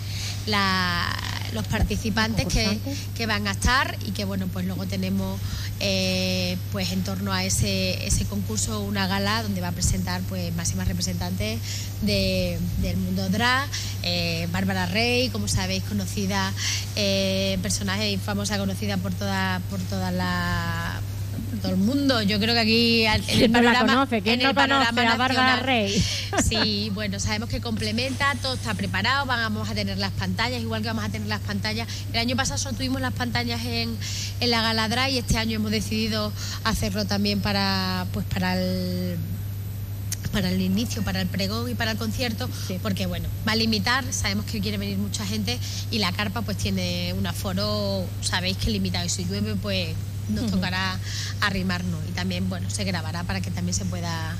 la- 0.48 1.16
los 1.54 1.68
participantes 1.68 2.46
que, 2.48 2.80
que 3.18 3.26
van 3.26 3.46
a 3.46 3.52
estar 3.52 3.98
y 4.06 4.12
que 4.12 4.24
bueno 4.24 4.48
pues 4.48 4.66
luego 4.66 4.86
tenemos 4.86 5.38
eh, 5.82 6.58
pues 6.72 6.92
en 6.94 7.04
torno 7.04 7.34
a 7.34 7.44
ese, 7.44 8.08
ese 8.08 8.24
concurso 8.24 8.80
una 8.82 9.06
gala 9.08 9.44
donde 9.44 9.60
va 9.60 9.68
a 9.68 9.72
presentar 9.74 10.22
pues 10.30 10.56
máximas 10.56 10.88
representantes 10.88 11.60
de- 12.04 12.58
del 12.82 12.96
mundo 12.96 13.28
drag 13.28 13.68
eh, 14.04 14.48
Bárbara 14.54 14.86
Rey 14.86 15.28
como 15.30 15.50
sabéis 15.50 15.84
conocida 15.84 16.54
eh, 16.96 17.60
personaje 17.62 18.10
y 18.12 18.18
famosa 18.18 18.58
conocida 18.58 18.96
por 18.96 19.14
toda 19.14 19.60
por 19.70 19.80
toda 19.82 20.12
la 20.12 21.02
todo 21.58 21.72
el 21.72 21.78
mundo 21.78 22.22
yo 22.22 22.40
creo 22.40 22.54
que 22.54 22.60
aquí 22.60 23.06
en 23.06 23.14
el 23.14 23.24
¿Quién 23.24 23.52
no 23.52 23.60
panorama 23.60 23.94
conoce? 23.94 24.22
¿Quién 24.22 24.36
en 24.36 24.44
no 24.44 24.50
el 24.50 24.56
panorama 24.56 25.02
a 25.02 25.18
Bárbara. 25.18 25.56
Rey? 25.58 26.04
Sí, 26.48 26.92
bueno, 26.94 27.20
sabemos 27.20 27.50
que 27.50 27.62
complementa, 27.62 28.34
todo 28.42 28.54
está 28.54 28.74
preparado, 28.74 29.26
vamos 29.26 29.70
a 29.70 29.74
tener 29.74 29.98
las 29.98 30.12
pantallas, 30.12 30.62
igual 30.62 30.82
que 30.82 30.88
vamos 30.88 31.06
a 31.06 31.10
tener 31.10 31.28
las 31.28 31.42
pantallas. 31.42 31.88
El 32.14 32.20
año 32.20 32.36
pasado 32.36 32.58
solo 32.58 32.76
tuvimos 32.76 33.02
las 33.02 33.14
pantallas 33.14 33.64
en, 33.66 33.96
en 34.40 34.50
la 34.50 34.62
Galadra 34.62 35.10
y 35.10 35.18
este 35.18 35.38
año 35.38 35.58
hemos 35.58 35.72
decidido 35.72 36.32
hacerlo 36.64 37.06
también 37.06 37.42
para, 37.42 38.06
pues 38.14 38.26
para 38.26 38.56
el 38.56 39.18
para 40.32 40.50
el 40.50 40.62
inicio, 40.62 41.04
para 41.04 41.22
el 41.22 41.28
pregón 41.28 41.70
y 41.70 41.76
para 41.76 41.92
el 41.92 41.98
concierto, 41.98 42.50
porque 42.82 43.06
bueno, 43.06 43.28
va 43.48 43.52
a 43.52 43.56
limitar, 43.56 44.06
sabemos 44.12 44.46
que 44.46 44.62
quiere 44.62 44.78
venir 44.78 44.98
mucha 44.98 45.26
gente 45.26 45.60
y 45.92 46.00
la 46.00 46.12
carpa 46.12 46.42
pues 46.42 46.58
tiene 46.58 47.14
un 47.18 47.28
aforo, 47.28 48.06
sabéis 48.22 48.58
que 48.58 48.72
limitado 48.72 49.06
y 49.06 49.10
si 49.10 49.26
llueve 49.26 49.56
pues 49.56 49.90
nos 50.34 50.50
tocará 50.52 50.98
arrimarnos 51.42 52.00
y 52.10 52.12
también 52.14 52.50
bueno, 52.50 52.70
se 52.70 52.84
grabará 52.84 53.24
para 53.24 53.42
que 53.42 53.52
también 53.52 53.74
se 53.76 53.86
pueda 53.86 54.36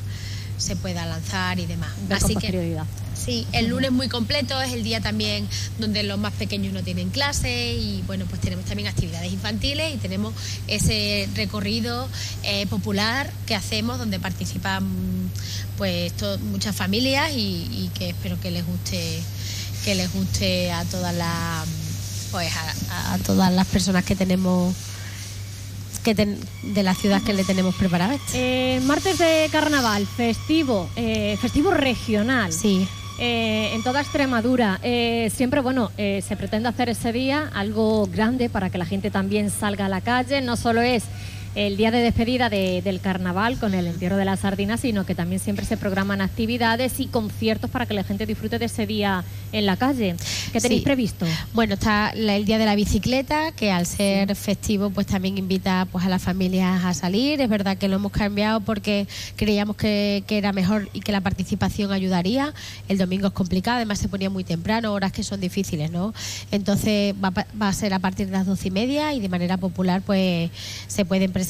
se 0.58 0.76
pueda 0.76 1.08
lanzar 1.08 1.58
y 1.60 1.66
demás. 1.66 1.90
Así 2.12 2.28
que 2.28 2.34
posterioridad. 2.36 2.86
Sí, 3.16 3.48
el 3.52 3.68
lunes 3.68 3.92
muy 3.92 4.08
completo, 4.10 4.62
es 4.62 4.74
el 4.74 4.84
día 4.84 5.02
también 5.02 5.48
donde 5.80 6.04
los 6.04 6.20
más 6.20 6.34
pequeños 6.34 6.72
no 6.72 6.84
tienen 6.84 7.10
clase 7.10 7.74
y 7.74 8.04
bueno, 8.06 8.26
pues 8.30 8.42
tenemos 8.42 8.66
también 8.66 8.88
actividades 8.88 9.32
infantiles 9.34 9.94
y 9.94 9.98
tenemos 9.98 10.34
ese 10.68 11.28
recorrido 11.36 12.08
eh, 12.44 12.68
popular 12.68 13.32
que 13.48 13.56
hacemos 13.56 13.98
donde 13.98 14.20
participan 14.20 14.88
pues 15.78 16.14
to- 16.14 16.38
muchas 16.40 16.76
familias 16.76 17.32
y, 17.34 17.68
y 17.72 17.90
que 17.96 18.10
espero 18.10 18.40
que 18.40 18.52
les 18.52 18.66
guste 18.66 19.20
que 19.84 19.96
les 19.96 20.14
guste 20.14 20.72
a 20.72 20.86
todas 20.86 21.14
las 21.16 21.68
pues 22.32 22.52
a, 22.92 23.14
a 23.14 23.18
todas 23.18 23.52
las 23.52 23.66
personas 23.68 24.04
que 24.06 24.16
tenemos 24.16 24.76
que 26.04 26.16
ten- 26.16 26.38
de 26.64 26.84
la 26.84 26.94
ciudad 26.96 27.22
que 27.22 27.34
le 27.34 27.44
tenemos 27.44 27.76
preparada. 27.76 28.16
Eh, 28.34 28.80
martes 28.86 29.18
de 29.20 29.48
carnaval, 29.52 30.06
festivo, 30.08 30.90
eh, 30.96 31.38
festivo 31.42 31.72
regional. 31.72 32.52
Sí. 32.52 32.88
Eh, 33.20 33.72
en 33.76 33.84
toda 33.84 34.02
Extremadura. 34.02 34.80
Eh, 34.82 35.32
siempre, 35.36 35.62
bueno, 35.62 35.92
eh, 35.98 36.24
se 36.28 36.36
pretende 36.36 36.70
hacer 36.70 36.90
ese 36.90 37.12
día 37.12 37.52
algo 37.54 38.08
grande 38.08 38.50
para 38.50 38.72
que 38.72 38.80
la 38.80 38.86
gente 38.86 39.12
también 39.12 39.52
salga 39.52 39.86
a 39.86 39.90
la 39.90 40.02
calle. 40.02 40.42
No 40.42 40.58
solo 40.58 40.82
es 40.82 41.04
el 41.56 41.76
día 41.78 41.92
de 41.92 42.00
despedida 42.00 42.50
de- 42.50 42.82
del 42.82 43.02
carnaval 43.02 43.58
con 43.60 43.74
el 43.74 43.86
entierro 43.88 44.16
de 44.18 44.24
la 44.26 44.38
sardina, 44.38 44.78
sino 44.78 45.06
que 45.06 45.16
también 45.16 45.40
siempre 45.42 45.66
se 45.66 45.76
programan 45.76 46.22
actividades 46.22 47.00
y 47.00 47.08
conciertos 47.08 47.70
para 47.70 47.86
que 47.86 47.94
la 47.94 48.04
gente 48.06 48.26
disfrute 48.26 48.58
de 48.58 48.66
ese 48.66 48.88
día 48.88 49.24
en 49.52 49.66
la 49.66 49.76
calle. 49.76 50.16
¿Qué 50.54 50.62
tenéis 50.62 50.80
Sí. 50.82 50.86
previsto? 50.86 51.26
Bueno, 51.54 51.74
está 51.74 52.14
la- 52.16 52.38
el 52.38 52.46
día 52.46 52.58
de 52.58 52.66
la 52.66 52.76
bicicleta, 52.76 53.52
que 53.52 53.70
al 53.70 53.86
ser 53.86 54.34
festivo, 54.38 54.92
pues 54.92 55.08
también 55.08 55.38
invita 55.38 55.86
pues 55.92 56.06
a 56.06 56.10
las 56.10 56.22
familias 56.22 56.86
a 56.86 56.94
salir. 56.94 57.42
Es 57.42 57.50
verdad 57.50 57.78
que 57.78 57.90
lo 57.90 57.98
hemos 57.98 58.14
cambiado 58.14 58.62
porque 58.62 59.08
creíamos 59.36 59.76
que, 59.76 60.24
que 60.28 60.38
era 60.38 60.54
mejor 60.54 60.88
y 60.94 61.02
que 61.02 61.12
la 61.12 61.20
participación 61.20 61.92
ayudaría. 61.92 62.54
El 62.88 62.98
domingo 62.98 63.28
es 63.28 63.34
complicado, 63.34 63.76
además 63.76 64.00
se 64.00 64.08
ponía 64.08 64.30
muy 64.30 64.46
temprano, 64.46 64.94
horas 64.94 65.12
que 65.12 65.22
son 65.24 65.42
difíciles, 65.42 65.92
¿no? 65.92 66.14
Entonces 66.52 67.14
va, 67.22 67.32
va 67.62 67.68
a 67.68 67.74
ser 67.74 67.94
a 67.94 68.00
partir 68.00 68.28
de 68.28 68.32
las 68.32 68.46
doce 68.46 68.70
y 68.70 68.72
media 68.72 69.14
y 69.14 69.20
de 69.20 69.28
manera 69.28 69.58
popular, 69.58 70.02
pues 70.02 70.50
se 70.88 71.04
pueden 71.04 71.26
presentar 71.32 71.41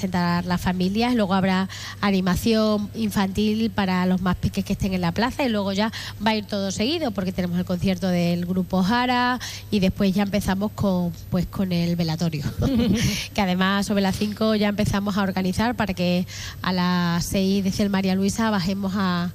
las 0.45 0.61
familias. 0.61 1.15
Luego 1.15 1.33
habrá 1.33 1.69
animación 2.01 2.89
infantil 2.95 3.69
para 3.71 4.05
los 4.05 4.21
más 4.21 4.35
pequeños 4.35 4.65
que 4.65 4.73
estén 4.73 4.93
en 4.93 5.01
la 5.01 5.11
plaza 5.11 5.43
y 5.43 5.49
luego 5.49 5.71
ya 5.73 5.91
va 6.25 6.31
a 6.31 6.35
ir 6.35 6.45
todo 6.45 6.71
seguido 6.71 7.11
porque 7.11 7.31
tenemos 7.31 7.57
el 7.57 7.65
concierto 7.65 8.07
del 8.07 8.45
grupo 8.45 8.83
Jara 8.83 9.39
y 9.71 9.79
después 9.79 10.13
ya 10.13 10.23
empezamos 10.23 10.71
con 10.73 11.11
pues 11.29 11.45
con 11.45 11.71
el 11.71 11.95
velatorio 11.95 12.43
que 13.33 13.41
además 13.41 13.85
sobre 13.85 14.01
las 14.01 14.15
5 14.17 14.55
ya 14.55 14.67
empezamos 14.67 15.17
a 15.17 15.21
organizar 15.23 15.75
para 15.75 15.93
que 15.93 16.25
a 16.61 16.73
las 16.73 17.25
6 17.25 17.63
desde 17.63 17.83
el 17.83 17.89
María 17.89 18.15
Luisa 18.15 18.49
bajemos 18.49 18.93
a- 18.95 19.31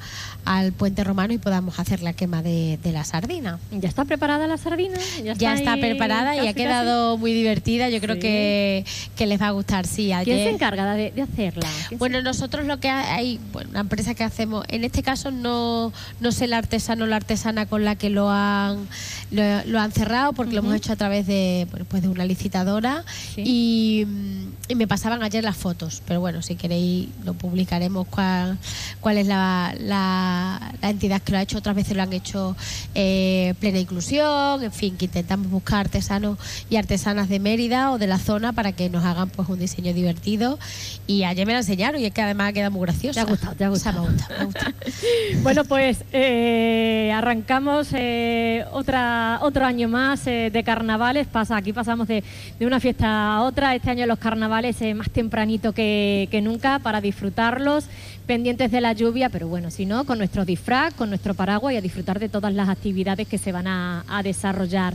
al 0.47 0.73
puente 0.73 1.05
romano 1.05 1.35
y 1.35 1.39
podamos 1.39 1.79
hacer 1.79 2.03
la 2.03 2.13
quema 2.15 2.41
de, 2.43 2.79
de 2.83 2.93
la 2.93 3.05
sardina 3.05 3.59
¿Ya 3.73 3.89
está 3.89 4.05
preparada 4.05 4.47
la 4.47 4.57
sardina? 4.57 4.97
ya 5.23 5.33
está 5.55 5.73
ahí 5.75 5.81
preparada 5.81 6.35
y 6.37 6.47
ha 6.47 6.55
quedado 6.55 7.19
muy 7.19 7.33
divertida 7.35 7.91
yo 7.91 8.01
creo 8.01 8.15
Sí. 8.17 8.21
que, 8.23 8.85
que 9.17 9.27
les 9.27 9.41
va 9.43 9.49
a 9.49 9.51
gustar 9.51 9.87
sí 9.87 10.11
casi? 10.11 10.25
¿Quién 10.25 10.37
ayer- 10.39 10.49
se 10.49 10.55
encarga 10.55 10.95
de, 10.95 11.11
de 11.11 11.23
hacerla? 11.23 11.69
¿Quién 11.89 11.89
se- 11.91 11.97
bueno, 11.97 12.23
nosotros 12.23 12.65
lo 12.65 12.79
que 12.81 12.89
hay, 12.89 13.39
bueno, 13.53 13.71
una 13.71 13.81
empresa 13.81 14.15
que 14.15 14.25
hacemos, 14.25 14.65
en 14.69 14.85
este 14.85 15.03
caso 15.03 15.31
no, 15.31 15.93
no 16.21 16.33
sé 16.33 16.45
el 16.45 16.53
artesano 16.55 17.05
o 17.05 17.07
la 17.09 17.17
artesana 17.17 17.67
con 17.67 17.85
la 17.85 17.97
que 17.97 18.09
lo 18.09 18.31
han, 18.31 18.87
lo, 19.33 19.43
lo 19.67 19.81
han 19.81 19.91
cerrado, 19.93 20.33
porque 20.33 20.53
lo 20.55 20.61
hemos 20.61 20.75
hecho 20.77 20.93
a 20.93 20.97
través 20.97 21.27
de, 21.27 21.67
pues 21.89 22.03
de 22.03 22.09
una 22.09 22.25
licitadora 22.25 23.05
Sí. 23.35 23.43
y, 23.45 24.05
mm, 24.07 24.47
y 24.69 24.75
me 24.77 24.87
pasaban 24.87 25.23
ayer 25.23 25.43
las 25.45 25.57
fotos, 25.57 26.03
pero 26.07 26.21
bueno, 26.21 26.41
si 26.43 26.55
queréis 26.57 27.09
lo 27.25 27.35
publicaremos 27.35 28.07
cuál, 28.09 28.59
cuál 29.01 29.19
es 29.19 29.27
la, 29.27 29.75
la, 29.81 30.35
la 30.81 30.91
entidad 30.91 31.23
que 31.23 31.33
lo 31.33 31.39
ha 31.39 31.43
hecho, 31.43 31.59
otras 31.59 31.77
veces 31.77 31.97
lo 31.97 32.03
han 32.03 32.13
hecho 32.13 32.57
eh, 32.95 33.55
plena 33.61 33.79
inclusión, 33.79 34.63
en 34.63 34.73
fin, 34.73 34.97
que 34.97 35.07
intentamos 35.07 35.51
buscar 35.51 35.81
artesanos 35.81 36.39
y 36.71 36.77
artesanas 36.77 37.29
de 37.29 37.39
Mérida 37.39 37.93
o 37.93 37.99
de 37.99 38.07
la 38.07 38.19
zona 38.19 38.53
para 38.53 38.73
que 38.73 38.89
nos 38.91 39.05
hagan 39.05 39.31
pues 39.31 39.49
un 39.49 39.59
diseño 39.59 39.93
divertido 39.93 40.59
y 41.07 41.25
ayer 41.25 41.47
me 41.47 41.53
la 41.53 41.61
enseñaron 41.61 42.01
y 42.01 42.07
es 42.07 42.13
que 42.13 42.23
además 42.23 42.53
queda 42.53 42.71
muy 42.71 42.83
graciosa. 42.83 43.15
Te 43.15 43.21
ha 43.21 43.31
gustado, 43.31 43.55
te 43.55 43.65
ha 43.65 43.71
O 43.71 43.77
sea, 43.77 43.93
gustado. 43.93 44.09
me 44.09 44.13
gusta, 44.15 44.29
me 44.39 44.45
gusta. 44.45 44.75
Bueno, 45.43 45.65
pues 45.65 46.05
eh, 46.13 47.13
arrancamos 47.15 47.89
eh, 47.93 48.65
otra, 48.73 49.39
otro 49.43 49.65
año 49.65 49.89
más 49.89 50.27
eh, 50.27 50.51
de 50.53 50.65
carnavales. 50.65 51.27
Pasa, 51.27 51.57
aquí 51.57 51.73
pasamos 51.73 52.09
de, 52.09 52.25
de 52.59 52.67
una 52.67 52.81
fiesta 52.81 53.37
a 53.37 53.43
otra. 53.43 53.75
Este 53.75 53.91
año 53.91 54.07
los 54.07 54.19
carnavales 54.19 54.77
más 54.95 55.11
tempranito 55.11 55.73
que, 55.73 56.29
que 56.31 56.41
nunca 56.41 56.79
para 56.79 57.01
disfrutarlos, 57.01 57.87
pendientes 58.27 58.71
de 58.71 58.81
la 58.81 58.93
lluvia, 58.93 59.29
pero 59.29 59.49
bueno, 59.49 59.71
si 59.71 59.87
no, 59.87 60.05
con 60.05 60.19
nuestro 60.19 60.45
disfraz, 60.45 60.95
con 60.95 61.09
nuestro 61.09 61.35
paraguas 61.35 61.75
y 61.75 61.77
a 61.77 61.81
disfrutar 61.81 62.19
de 62.19 62.29
todas 62.29 62.53
las 62.53 62.69
actividades 62.69 63.29
que 63.29 63.39
se 63.39 63.53
van 63.53 63.67
a, 63.67 64.05
desarrollar. 64.23 64.95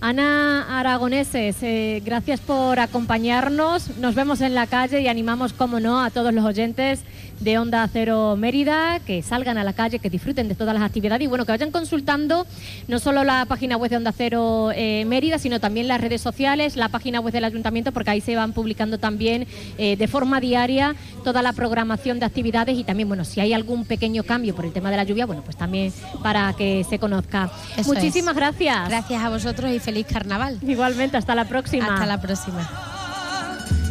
Ana 0.00 0.80
Aragoneses, 0.80 1.62
eh, 1.62 2.02
gracias 2.04 2.40
por 2.40 2.80
acompañarnos. 2.80 3.96
Nos 3.98 4.14
vemos 4.14 4.40
en 4.40 4.54
la 4.54 4.66
calle 4.66 5.00
y 5.00 5.08
animamos, 5.08 5.52
como 5.52 5.80
no, 5.80 6.02
a 6.02 6.10
todos 6.10 6.34
los 6.34 6.44
oyentes 6.44 7.00
de 7.42 7.58
Onda 7.58 7.88
Cero 7.92 8.36
Mérida 8.38 9.00
que 9.00 9.22
salgan 9.22 9.58
a 9.58 9.64
la 9.64 9.72
calle, 9.72 9.98
que 9.98 10.10
disfruten 10.10 10.48
de 10.48 10.54
todas 10.54 10.74
las 10.74 10.82
actividades 10.82 11.24
y 11.24 11.26
bueno, 11.26 11.44
que 11.44 11.52
vayan 11.52 11.70
consultando 11.70 12.46
no 12.88 12.98
solo 12.98 13.24
la 13.24 13.44
página 13.46 13.76
web 13.76 13.90
de 13.90 13.96
Onda 13.96 14.12
Cero 14.12 14.70
eh, 14.74 15.04
Mérida, 15.06 15.38
sino 15.38 15.58
también 15.60 15.88
las 15.88 16.00
redes 16.00 16.20
sociales, 16.20 16.76
la 16.76 16.88
página 16.88 17.20
web 17.20 17.32
del 17.32 17.44
ayuntamiento, 17.44 17.92
porque 17.92 18.10
ahí 18.10 18.20
se 18.20 18.36
van 18.36 18.52
publicando 18.52 18.98
también 18.98 19.46
eh, 19.78 19.96
de 19.96 20.08
forma 20.08 20.40
diaria 20.40 20.94
toda 21.24 21.42
la 21.42 21.52
programación 21.52 22.20
de 22.20 22.26
actividades 22.26 22.78
y 22.78 22.84
también, 22.84 23.08
bueno, 23.08 23.24
si 23.24 23.40
hay 23.40 23.52
algún 23.52 23.84
pequeño 23.84 24.22
cambio 24.22 24.54
por 24.54 24.64
el 24.64 24.72
tema 24.72 24.90
de 24.90 24.96
la 24.96 25.04
lluvia, 25.04 25.26
bueno, 25.26 25.42
pues 25.42 25.56
también 25.56 25.92
para 26.22 26.52
que 26.52 26.84
se 26.88 26.98
conozca. 26.98 27.50
Eso 27.76 27.92
Muchísimas 27.92 28.34
es. 28.34 28.36
gracias. 28.36 28.88
Gracias 28.88 29.22
a 29.22 29.28
vosotros 29.28 29.70
y 29.70 29.78
feliz 29.78 30.06
carnaval. 30.06 30.58
Igualmente, 30.66 31.16
hasta 31.16 31.34
la 31.34 31.46
próxima. 31.46 31.94
Hasta 31.94 32.06
la 32.06 32.20
próxima. 32.20 32.68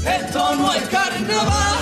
Esto 0.05 0.55
no 0.55 0.73
es 0.73 0.83
carnaval. 0.83 1.81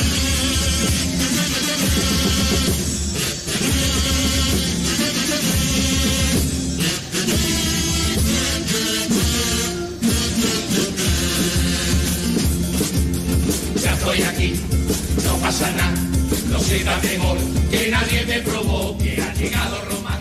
Estoy 14.01 14.23
aquí, 14.23 14.53
no 15.25 15.35
pasa 15.37 15.69
nada. 15.71 15.93
No 16.49 16.59
será 16.59 16.97
mejor 16.97 17.37
que 17.69 17.91
nadie 17.91 18.25
me 18.25 18.39
provoque. 18.39 19.21
Ha 19.21 19.33
llegado 19.35 19.77
Román. 19.85 20.19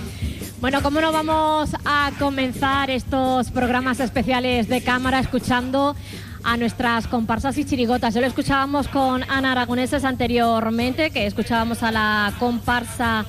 Bueno, 0.61 0.83
¿cómo 0.83 1.01
no 1.01 1.11
vamos 1.13 1.71
a 1.87 2.13
comenzar 2.19 2.91
estos 2.91 3.51
programas 3.51 4.01
especiales 4.01 4.69
de 4.69 4.83
cámara 4.83 5.19
escuchando 5.19 5.97
a 6.45 6.59
nuestras 6.59 7.07
comparsas 7.07 7.57
y 7.57 7.65
chirigotas? 7.65 8.13
Ya 8.13 8.21
lo 8.21 8.27
escuchábamos 8.27 8.87
con 8.87 9.23
Ana 9.31 9.53
Aragoneses 9.53 10.05
anteriormente, 10.05 11.11
que 11.11 11.27
escuchábamos 11.27 11.83
a 11.83 11.91
la 11.91 12.35
comparsa 12.39 13.25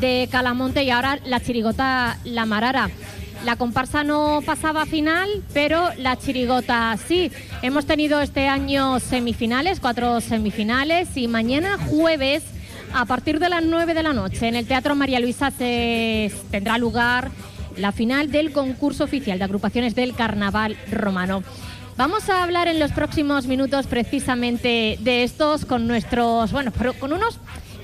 de 0.00 0.30
Calamonte 0.32 0.82
y 0.82 0.90
ahora 0.90 1.18
la 1.26 1.40
chirigota 1.40 2.16
La 2.24 2.46
Marara. 2.46 2.88
La 3.44 3.56
comparsa 3.56 4.04
no 4.04 4.42
pasaba 4.44 4.82
a 4.82 4.86
final, 4.86 5.28
pero 5.54 5.88
la 5.96 6.16
chirigota 6.16 6.96
sí. 7.08 7.32
Hemos 7.62 7.86
tenido 7.86 8.20
este 8.20 8.48
año 8.48 9.00
semifinales, 9.00 9.80
cuatro 9.80 10.20
semifinales, 10.20 11.16
y 11.16 11.26
mañana 11.26 11.78
jueves, 11.78 12.42
a 12.92 13.06
partir 13.06 13.38
de 13.38 13.48
las 13.48 13.64
9 13.64 13.94
de 13.94 14.02
la 14.02 14.12
noche, 14.12 14.46
en 14.46 14.56
el 14.56 14.66
Teatro 14.66 14.94
María 14.94 15.20
Luisa 15.20 15.50
se 15.50 16.30
tendrá 16.50 16.76
lugar 16.76 17.30
la 17.76 17.92
final 17.92 18.30
del 18.30 18.52
concurso 18.52 19.04
oficial 19.04 19.38
de 19.38 19.44
agrupaciones 19.44 19.94
del 19.94 20.14
Carnaval 20.14 20.76
Romano. 20.90 21.42
Vamos 21.96 22.28
a 22.28 22.42
hablar 22.42 22.68
en 22.68 22.78
los 22.78 22.92
próximos 22.92 23.46
minutos 23.46 23.86
precisamente 23.86 24.98
de 25.00 25.22
estos 25.22 25.64
con 25.64 25.86
nuestros, 25.86 26.52
bueno, 26.52 26.72
con 26.98 27.12
unos 27.12 27.38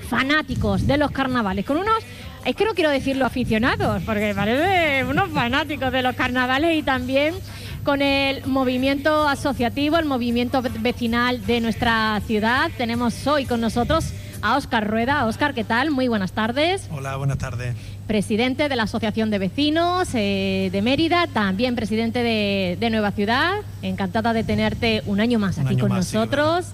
fanáticos 0.07 0.87
de 0.87 0.97
los 0.97 1.11
carnavales, 1.11 1.65
con 1.65 1.77
unos 1.77 2.03
es 2.45 2.55
que 2.55 2.65
no 2.65 2.73
quiero 2.73 2.89
decirlo 2.89 3.25
aficionados, 3.25 4.01
porque 4.03 4.33
parece 4.35 5.03
unos 5.05 5.29
fanáticos 5.31 5.91
de 5.91 6.01
los 6.01 6.15
carnavales 6.15 6.77
y 6.77 6.83
también 6.83 7.35
con 7.83 8.01
el 8.01 8.45
movimiento 8.45 9.27
asociativo, 9.27 9.97
el 9.97 10.05
movimiento 10.05 10.61
ve- 10.61 10.71
vecinal 10.79 11.45
de 11.45 11.61
nuestra 11.61 12.21
ciudad. 12.25 12.69
Tenemos 12.77 13.25
hoy 13.27 13.45
con 13.45 13.61
nosotros 13.61 14.11
a 14.41 14.55
Óscar 14.57 14.87
Rueda. 14.87 15.25
Óscar, 15.25 15.53
¿qué 15.53 15.63
tal? 15.63 15.91
Muy 15.91 16.07
buenas 16.07 16.31
tardes. 16.33 16.87
Hola, 16.91 17.15
buenas 17.15 17.37
tardes. 17.37 17.75
Presidente 18.05 18.69
de 18.69 18.75
la 18.75 18.83
Asociación 18.83 19.29
de 19.29 19.39
Vecinos 19.39 20.09
eh, 20.13 20.69
de 20.71 20.81
Mérida, 20.81 21.27
también 21.27 21.75
presidente 21.75 22.23
de, 22.23 22.77
de 22.79 22.89
Nueva 22.89 23.11
Ciudad. 23.11 23.55
Encantada 23.81 24.33
de 24.33 24.43
tenerte 24.43 25.01
un 25.05 25.19
año 25.19 25.39
más 25.39 25.57
Un 25.57 25.65
aquí 25.65 25.75
año 25.75 25.81
con 25.85 25.89
más, 25.91 26.07
sí, 26.07 26.15
nosotros. 26.15 26.67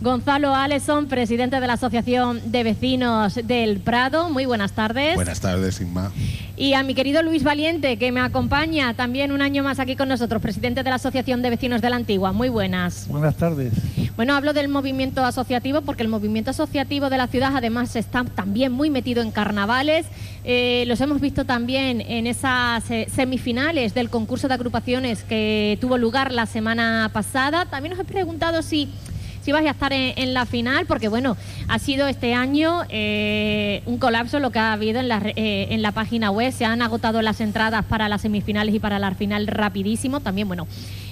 Gonzalo 0.00 0.54
Aleson, 0.54 1.06
presidente 1.06 1.58
de 1.58 1.66
la 1.66 1.72
Asociación 1.72 2.52
de 2.52 2.62
Vecinos 2.62 3.34
del 3.34 3.80
Prado. 3.80 4.30
Muy 4.30 4.46
buenas 4.46 4.70
tardes. 4.70 5.16
Buenas 5.16 5.40
tardes, 5.40 5.80
Inma. 5.80 6.12
Y 6.56 6.74
a 6.74 6.84
mi 6.84 6.94
querido 6.94 7.20
Luis 7.22 7.42
Valiente, 7.42 7.96
que 7.98 8.12
me 8.12 8.20
acompaña 8.20 8.94
también 8.94 9.32
un 9.32 9.42
año 9.42 9.64
más 9.64 9.80
aquí 9.80 9.96
con 9.96 10.08
nosotros, 10.08 10.40
presidente 10.40 10.84
de 10.84 10.90
la 10.90 10.96
Asociación 10.96 11.42
de 11.42 11.50
Vecinos 11.50 11.80
de 11.80 11.90
la 11.90 11.96
Antigua. 11.96 12.32
Muy 12.32 12.48
buenas. 12.48 13.08
Buenas 13.08 13.36
tardes. 13.36 13.72
Bueno, 14.14 14.34
hablo 14.34 14.52
del 14.52 14.68
movimiento 14.68 15.24
asociativo 15.24 15.82
porque 15.82 16.04
el 16.04 16.08
movimiento 16.08 16.50
asociativo 16.50 17.10
de 17.10 17.18
la 17.18 17.26
ciudad 17.26 17.56
además 17.56 17.96
está 17.96 18.24
también 18.24 18.72
muy 18.72 18.90
metido 18.90 19.22
en 19.22 19.32
carnavales. 19.32 20.06
Eh, 20.44 20.84
los 20.86 21.00
hemos 21.00 21.20
visto 21.20 21.44
también 21.44 22.00
en 22.00 22.28
esas 22.28 22.88
eh, 22.90 23.08
semifinales 23.12 23.94
del 23.94 24.10
concurso 24.10 24.46
de 24.46 24.54
agrupaciones 24.54 25.24
que 25.24 25.76
tuvo 25.80 25.98
lugar 25.98 26.32
la 26.32 26.46
semana 26.46 27.10
pasada. 27.12 27.66
También 27.66 27.94
os 27.94 28.00
he 28.00 28.04
preguntado 28.04 28.62
si 28.62 28.88
si 29.42 29.52
vais 29.52 29.66
a 29.66 29.70
estar 29.70 29.92
en, 29.92 30.34
la 30.34 30.46
final, 30.46 30.86
porque 30.86 31.08
bueno, 31.08 31.36
ha 31.68 31.78
sido 31.78 32.06
este 32.08 32.34
año 32.34 32.82
eh, 32.88 33.82
un 33.86 33.98
colapso 33.98 34.40
lo 34.40 34.50
que 34.50 34.58
ha 34.58 34.72
habido 34.72 35.00
en 35.00 35.08
la, 35.08 35.22
eh, 35.24 35.68
en 35.70 35.82
la 35.82 35.92
página 35.92 36.30
web. 36.30 36.52
Se 36.52 36.64
han 36.64 36.82
agotado 36.82 37.22
las 37.22 37.40
entradas 37.40 37.84
para 37.84 38.08
las 38.08 38.22
semifinales 38.22 38.74
y 38.74 38.78
para 38.78 38.98
la 38.98 39.12
final 39.14 39.46
rapidísimo. 39.46 40.20
También, 40.20 40.48
bueno, 40.48 40.66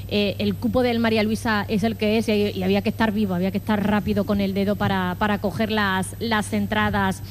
eh, 0.08 0.36
el 0.38 0.54
cupo 0.54 0.82
del 0.82 0.98
María 0.98 1.22
Luisa 1.22 1.64
es 1.68 1.82
el 1.82 1.96
que 1.96 2.18
es 2.18 2.28
y, 2.28 2.62
había 2.62 2.82
que 2.82 2.90
estar 2.90 3.12
vivo, 3.12 3.34
había 3.34 3.50
que 3.50 3.58
estar 3.58 3.84
rápido 3.86 4.24
con 4.24 4.40
el 4.40 4.54
dedo 4.54 4.76
para, 4.76 5.16
para 5.18 5.38
coger 5.38 5.70
las, 5.70 6.16
las 6.18 6.52
entradas. 6.52 7.22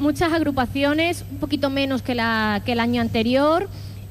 Muchas 0.00 0.32
agrupaciones, 0.32 1.24
un 1.30 1.38
poquito 1.38 1.68
menos 1.68 2.00
que, 2.00 2.14
la, 2.14 2.62
que 2.64 2.72
el 2.72 2.80
año 2.80 3.00
anterior. 3.00 3.68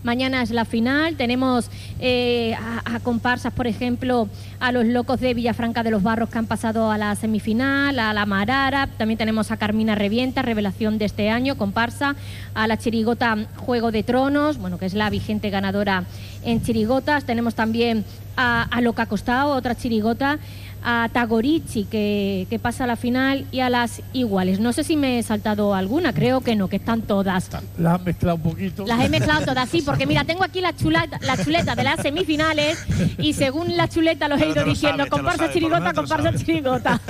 Mañana 0.07 0.41
es 0.41 0.51
la 0.51 0.63
final. 0.63 1.17
Tenemos 1.17 1.69
eh, 1.99 2.55
a, 2.85 2.97
comparsas, 3.01 3.51
por 3.51 3.67
ejemplo, 3.67 4.29
a 4.61 4.71
los 4.71 4.85
locos 4.85 5.19
de 5.19 5.33
Villafranca 5.33 5.83
de 5.83 5.91
los 5.91 6.01
Barros 6.01 6.29
que 6.29 6.37
han 6.37 6.45
pasado 6.45 6.91
a 6.91 6.97
la 6.97 7.13
semifinal, 7.15 7.99
a 7.99 8.13
la 8.13 8.25
Marara. 8.25 8.87
También 8.87 9.17
tenemos 9.17 9.51
a 9.51 9.57
Carmina 9.57 9.95
Revienta, 9.95 10.43
revelación 10.43 10.97
de 10.97 11.03
este 11.03 11.29
año, 11.29 11.57
comparsa. 11.57 12.15
A 12.53 12.67
la 12.67 12.77
Chirigota 12.77 13.35
Juego 13.57 13.91
de 13.91 14.03
Tronos, 14.03 14.57
bueno, 14.59 14.77
que 14.77 14.85
es 14.85 14.93
la 14.93 15.09
vigente 15.09 15.49
ganadora 15.49 16.05
en 16.45 16.61
Chirigotas. 16.61 17.25
Tenemos 17.25 17.53
también 17.53 18.05
a, 18.37 18.63
a 18.63 18.79
Loca 18.79 19.07
Costao, 19.07 19.49
otra 19.49 19.75
Chirigota 19.75 20.39
a 20.89 21.09
Tagorichi, 21.11 21.83
que, 21.83 22.47
que 22.49 22.59
pasa 22.59 22.85
a 22.85 22.87
la 22.87 22.95
final, 22.95 23.45
y 23.51 23.59
a 23.59 23.69
las 23.69 24.01
iguales. 24.13 24.61
No 24.61 24.71
sé 24.71 24.85
si 24.85 24.95
me 24.95 25.19
he 25.19 25.23
saltado 25.23 25.75
alguna, 25.75 26.13
creo 26.13 26.39
que 26.39 26.55
no, 26.55 26.69
que 26.69 26.77
están 26.77 27.01
todas. 27.01 27.49
La 27.77 27.95
has 27.95 28.01
mezclado 28.03 28.37
un 28.37 28.43
poquito. 28.43 28.85
Las 28.87 29.03
he 29.03 29.09
mezclado 29.09 29.45
todas, 29.45 29.67
sí, 29.67 29.81
porque 29.85 30.05
mira, 30.05 30.23
tengo 30.23 30.45
aquí 30.45 30.61
la 30.61 30.73
chuleta, 30.73 31.19
la 31.23 31.35
chuleta 31.43 31.75
de 31.75 31.83
las 31.83 32.01
semifinales 32.01 32.85
y 33.17 33.33
según 33.33 33.75
la 33.75 33.89
chuleta 33.89 34.29
los 34.29 34.41
he 34.41 34.47
ido 34.49 34.63
diciendo, 34.63 34.99
sabes, 34.99 35.11
comparsa 35.11 35.37
sabes, 35.39 35.53
chirigota, 35.55 35.93
comparsa 35.93 36.33
chirigota. 36.33 37.01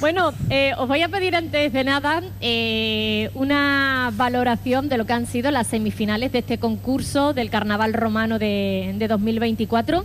bueno, 0.00 0.32
eh, 0.48 0.72
os 0.78 0.86
voy 0.86 1.02
a 1.02 1.08
pedir 1.08 1.34
antes 1.34 1.72
de 1.72 1.82
nada 1.82 2.22
eh, 2.40 3.30
una 3.34 4.12
valoración 4.14 4.88
de 4.88 4.98
lo 4.98 5.04
que 5.04 5.14
han 5.14 5.26
sido 5.26 5.50
las 5.50 5.66
semifinales 5.66 6.30
de 6.30 6.38
este 6.38 6.58
concurso 6.58 7.32
del 7.32 7.50
Carnaval 7.50 7.92
Romano 7.92 8.38
de, 8.38 8.94
de 8.98 9.08
2024 9.08 10.04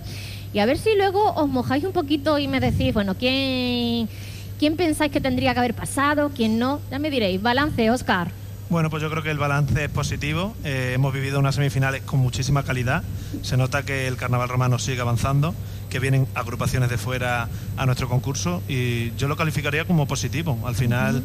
y 0.57 0.59
a 0.59 0.65
ver 0.65 0.79
si 0.79 0.95
luego 0.97 1.33
os 1.35 1.47
mojáis 1.47 1.83
un 1.83 1.91
poquito 1.91 2.39
y 2.39 2.47
me 2.47 2.59
decís, 2.59 2.91
bueno, 2.91 3.13
quién, 3.13 4.09
quién 4.57 4.75
pensáis 4.75 5.11
que 5.11 5.21
tendría 5.21 5.53
que 5.53 5.59
haber 5.59 5.75
pasado, 5.75 6.31
quién 6.35 6.57
no. 6.57 6.79
Ya 6.89 6.97
me 6.97 7.11
diréis, 7.11 7.39
balance, 7.39 7.91
Oscar. 7.91 8.31
Bueno, 8.71 8.89
pues 8.89 9.03
yo 9.03 9.09
creo 9.11 9.21
que 9.21 9.29
el 9.29 9.37
balance 9.37 9.83
es 9.83 9.89
positivo. 9.91 10.55
Eh, 10.63 10.93
hemos 10.95 11.13
vivido 11.13 11.37
unas 11.37 11.53
semifinales 11.53 12.01
con 12.01 12.19
muchísima 12.21 12.63
calidad. 12.63 13.03
Se 13.43 13.55
nota 13.55 13.83
que 13.83 14.07
el 14.07 14.17
carnaval 14.17 14.49
romano 14.49 14.79
sigue 14.79 14.99
avanzando, 14.99 15.53
que 15.91 15.99
vienen 15.99 16.25
agrupaciones 16.33 16.89
de 16.89 16.97
fuera 16.97 17.49
a 17.77 17.85
nuestro 17.85 18.09
concurso 18.09 18.63
y 18.67 19.11
yo 19.15 19.27
lo 19.27 19.35
calificaría 19.37 19.85
como 19.85 20.07
positivo. 20.07 20.57
Al 20.65 20.73
final 20.73 21.21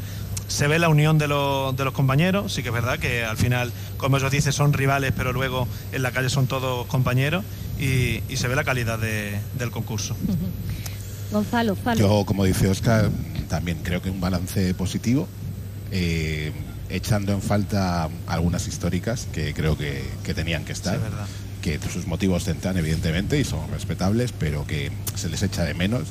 se 0.47 0.69
ve 0.69 0.79
la 0.79 0.91
unión 0.91 1.17
de, 1.17 1.27
los- 1.29 1.75
de 1.75 1.85
los 1.87 1.95
compañeros. 1.95 2.53
Sí 2.53 2.63
que 2.63 2.69
es 2.69 2.75
verdad 2.75 2.99
que 2.99 3.25
al 3.25 3.39
final, 3.39 3.73
como 3.97 4.19
ellos 4.19 4.31
dicen, 4.31 4.53
son 4.53 4.75
rivales, 4.75 5.15
pero 5.17 5.33
luego 5.33 5.67
en 5.91 6.03
la 6.03 6.11
calle 6.13 6.29
son 6.29 6.47
todos 6.47 6.87
compañeros 6.87 7.45
y, 7.79 8.23
y 8.29 8.37
se 8.37 8.49
ve 8.49 8.57
la 8.57 8.65
calidad 8.65 8.99
de- 8.99 9.39
del 9.59 9.71
concurso. 9.71 10.17
Gonzalo, 11.31 11.75
Gonzalo. 11.75 12.01
Yo, 12.01 12.25
como 12.27 12.45
dice 12.45 12.69
Oscar, 12.69 13.11
también 13.49 13.79
creo 13.83 14.03
que 14.03 14.11
un 14.11 14.21
balance 14.21 14.75
positivo, 14.75 15.27
eh, 15.91 16.53
echando 16.91 17.33
en 17.33 17.41
falta 17.41 18.09
algunas 18.27 18.67
históricas 18.69 19.27
que 19.33 19.55
creo 19.55 19.77
que, 19.79 20.05
que 20.25 20.35
tenían 20.35 20.65
que 20.65 20.73
estar. 20.73 20.97
Sí, 20.97 21.03
verdad. 21.03 21.27
que 21.63 21.79
sus 21.93 22.07
motivos 22.07 22.45
tendrán 22.45 22.77
evidentemente 22.77 23.39
y 23.39 23.45
son 23.45 23.71
respetables, 23.71 24.33
pero 24.33 24.67
que 24.67 24.91
se 25.15 25.29
les 25.29 25.43
echa 25.43 25.63
de 25.65 25.75
menos. 25.75 26.03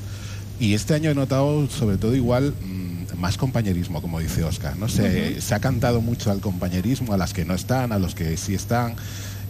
Y 0.59 0.73
este 0.75 0.93
año 0.93 1.09
he 1.11 1.15
notado 1.15 1.67
sobre 1.69 1.97
todo 1.97 2.15
igual 2.15 2.53
mm, 2.63 3.17
más 3.19 3.37
compañerismo, 3.37 4.01
como 4.01 4.19
dice 4.19 4.43
Oscar. 4.43 4.77
¿no? 4.77 4.87
Se, 4.87 5.41
se 5.41 5.53
ha 5.53 5.59
cantado 5.59 6.01
mucho 6.01 6.31
al 6.31 6.39
compañerismo, 6.39 7.13
a 7.13 7.17
las 7.17 7.33
que 7.33 7.43
no 7.45 7.53
están, 7.53 7.91
a 7.91 7.99
los 7.99 8.15
que 8.15 8.37
sí 8.37 8.55
están. 8.55 8.95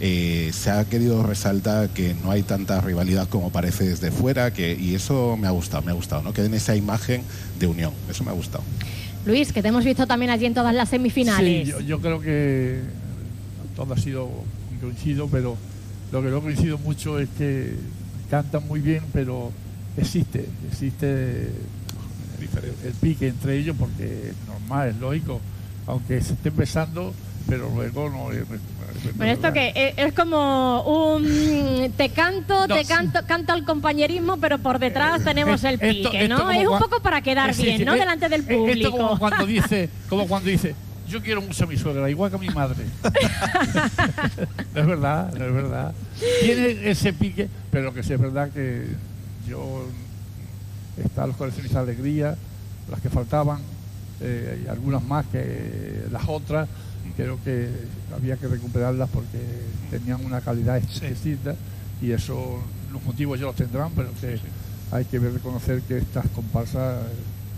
Eh, 0.03 0.49
se 0.51 0.71
ha 0.71 0.83
querido 0.85 1.21
resaltar 1.21 1.89
que 1.89 2.15
no 2.23 2.31
hay 2.31 2.41
tanta 2.41 2.81
rivalidad 2.81 3.29
como 3.29 3.51
parece 3.51 3.87
desde 3.87 4.09
fuera, 4.09 4.51
que, 4.51 4.73
y 4.73 4.95
eso 4.95 5.37
me 5.37 5.45
ha 5.45 5.51
gustado, 5.51 5.83
me 5.83 5.91
ha 5.91 5.93
gustado, 5.93 6.23
¿no? 6.23 6.33
Que 6.33 6.41
den 6.41 6.55
esa 6.55 6.75
imagen 6.75 7.21
de 7.59 7.67
unión, 7.67 7.93
eso 8.09 8.23
me 8.23 8.31
ha 8.31 8.33
gustado. 8.33 8.63
Luis, 9.27 9.53
que 9.53 9.61
te 9.61 9.67
hemos 9.67 9.85
visto 9.85 10.07
también 10.07 10.31
allí 10.31 10.47
en 10.47 10.55
todas 10.55 10.73
las 10.73 10.89
semifinales. 10.89 11.67
Sí, 11.67 11.71
yo, 11.71 11.79
yo 11.81 12.01
creo 12.01 12.19
que 12.19 12.79
todo 13.75 13.93
ha 13.93 13.97
sido 13.97 14.27
coincido, 14.81 15.27
pero 15.27 15.55
lo 16.11 16.23
que 16.23 16.29
no 16.29 16.41
coincido 16.41 16.79
mucho 16.79 17.19
es 17.19 17.29
que 17.37 17.75
cantan 18.31 18.67
muy 18.67 18.79
bien, 18.79 19.03
pero 19.13 19.51
existe, 19.97 20.47
existe 20.71 21.51
el, 22.39 22.87
el 22.87 22.93
pique 22.99 23.27
entre 23.27 23.55
ellos 23.59 23.75
porque 23.77 24.31
es 24.31 24.47
normal, 24.47 24.89
es 24.89 24.95
lógico, 24.97 25.39
aunque 25.85 26.21
se 26.21 26.33
esté 26.33 26.49
empezando, 26.49 27.13
pero 27.47 27.69
luego 27.75 28.09
no 28.09 28.31
es. 28.31 28.45
Bueno, 29.15 29.31
esto 29.33 29.53
que 29.53 29.71
es, 29.75 29.93
es 29.97 30.13
como 30.13 30.81
un 31.13 31.91
te 31.97 32.09
canto, 32.09 32.67
te 32.67 32.85
canto, 32.85 33.19
canto 33.27 33.53
al 33.53 33.63
compañerismo, 33.65 34.37
pero 34.37 34.57
por 34.59 34.79
detrás 34.79 35.23
tenemos 35.23 35.63
el 35.63 35.75
Esto- 35.75 36.09
pique, 36.11 36.23
esto 36.23 36.37
¿no? 36.37 36.51
Es 36.51 36.67
un 36.67 36.79
poco 36.79 37.01
para 37.01 37.21
quedar 37.21 37.53
Sí, 37.53 37.63
bien, 37.63 37.77
sí, 37.79 37.85
¿no? 37.85 37.93
eh, 37.95 37.99
Delante 37.99 38.29
del 38.29 38.41
eh, 38.41 38.43
Esto 38.47 38.57
público. 38.57 38.91
como 38.97 39.19
cuando 39.19 39.45
dice, 39.45 39.89
como 40.09 40.27
cuando 40.27 40.49
dice, 40.49 40.75
yo 41.07 41.21
quiero 41.21 41.41
mucho 41.41 41.63
a 41.63 41.67
mi 41.67 41.77
suegra, 41.77 42.09
igual 42.09 42.29
que 42.29 42.37
a 42.37 42.39
mi 42.39 42.49
madre. 42.49 42.85
no 44.73 44.81
es 44.81 44.87
verdad, 44.87 45.33
no 45.33 45.45
es 45.45 45.53
verdad. 45.53 45.93
Tiene 46.41 46.89
ese 46.89 47.13
pique, 47.13 47.49
pero 47.71 47.85
lo 47.85 47.93
que 47.93 48.03
sí 48.03 48.13
es 48.13 48.19
verdad 48.19 48.49
que 48.51 48.87
yo 49.47 49.85
están 51.03 51.27
los 51.29 51.37
coleccionistas 51.37 51.85
de 51.85 51.91
alegría, 51.93 52.35
las 52.89 52.99
que 53.01 53.09
faltaban, 53.09 53.59
eh, 54.21 54.63
y 54.65 54.67
algunas 54.69 55.03
más 55.03 55.25
que 55.27 56.03
las 56.11 56.23
otras, 56.27 56.67
creo 57.15 57.37
que 57.43 57.69
había 58.15 58.37
que 58.37 58.47
recuperarlas 58.47 59.09
porque 59.09 59.39
tenían 59.89 60.23
una 60.25 60.41
calidad 60.41 60.77
exquisita 60.77 61.55
y 62.01 62.11
eso, 62.11 62.59
los 62.91 63.03
motivos 63.03 63.39
ya 63.39 63.45
los 63.45 63.55
tendrán, 63.55 63.91
pero 63.95 64.09
que 64.19 64.39
hay 64.91 65.05
que 65.05 65.19
reconocer 65.19 65.81
que 65.83 65.97
estas 65.99 66.27
comparsas 66.29 67.03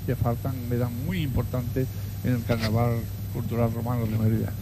que 0.06 0.16
faltan 0.16 0.54
eran 0.72 0.92
muy 1.06 1.22
importantes 1.22 1.88
en 2.24 2.34
el 2.34 2.44
carnaval 2.44 2.98
cultural 3.34 3.74
romano 3.74 4.06
de 4.06 4.18
Mérida. 4.18 4.54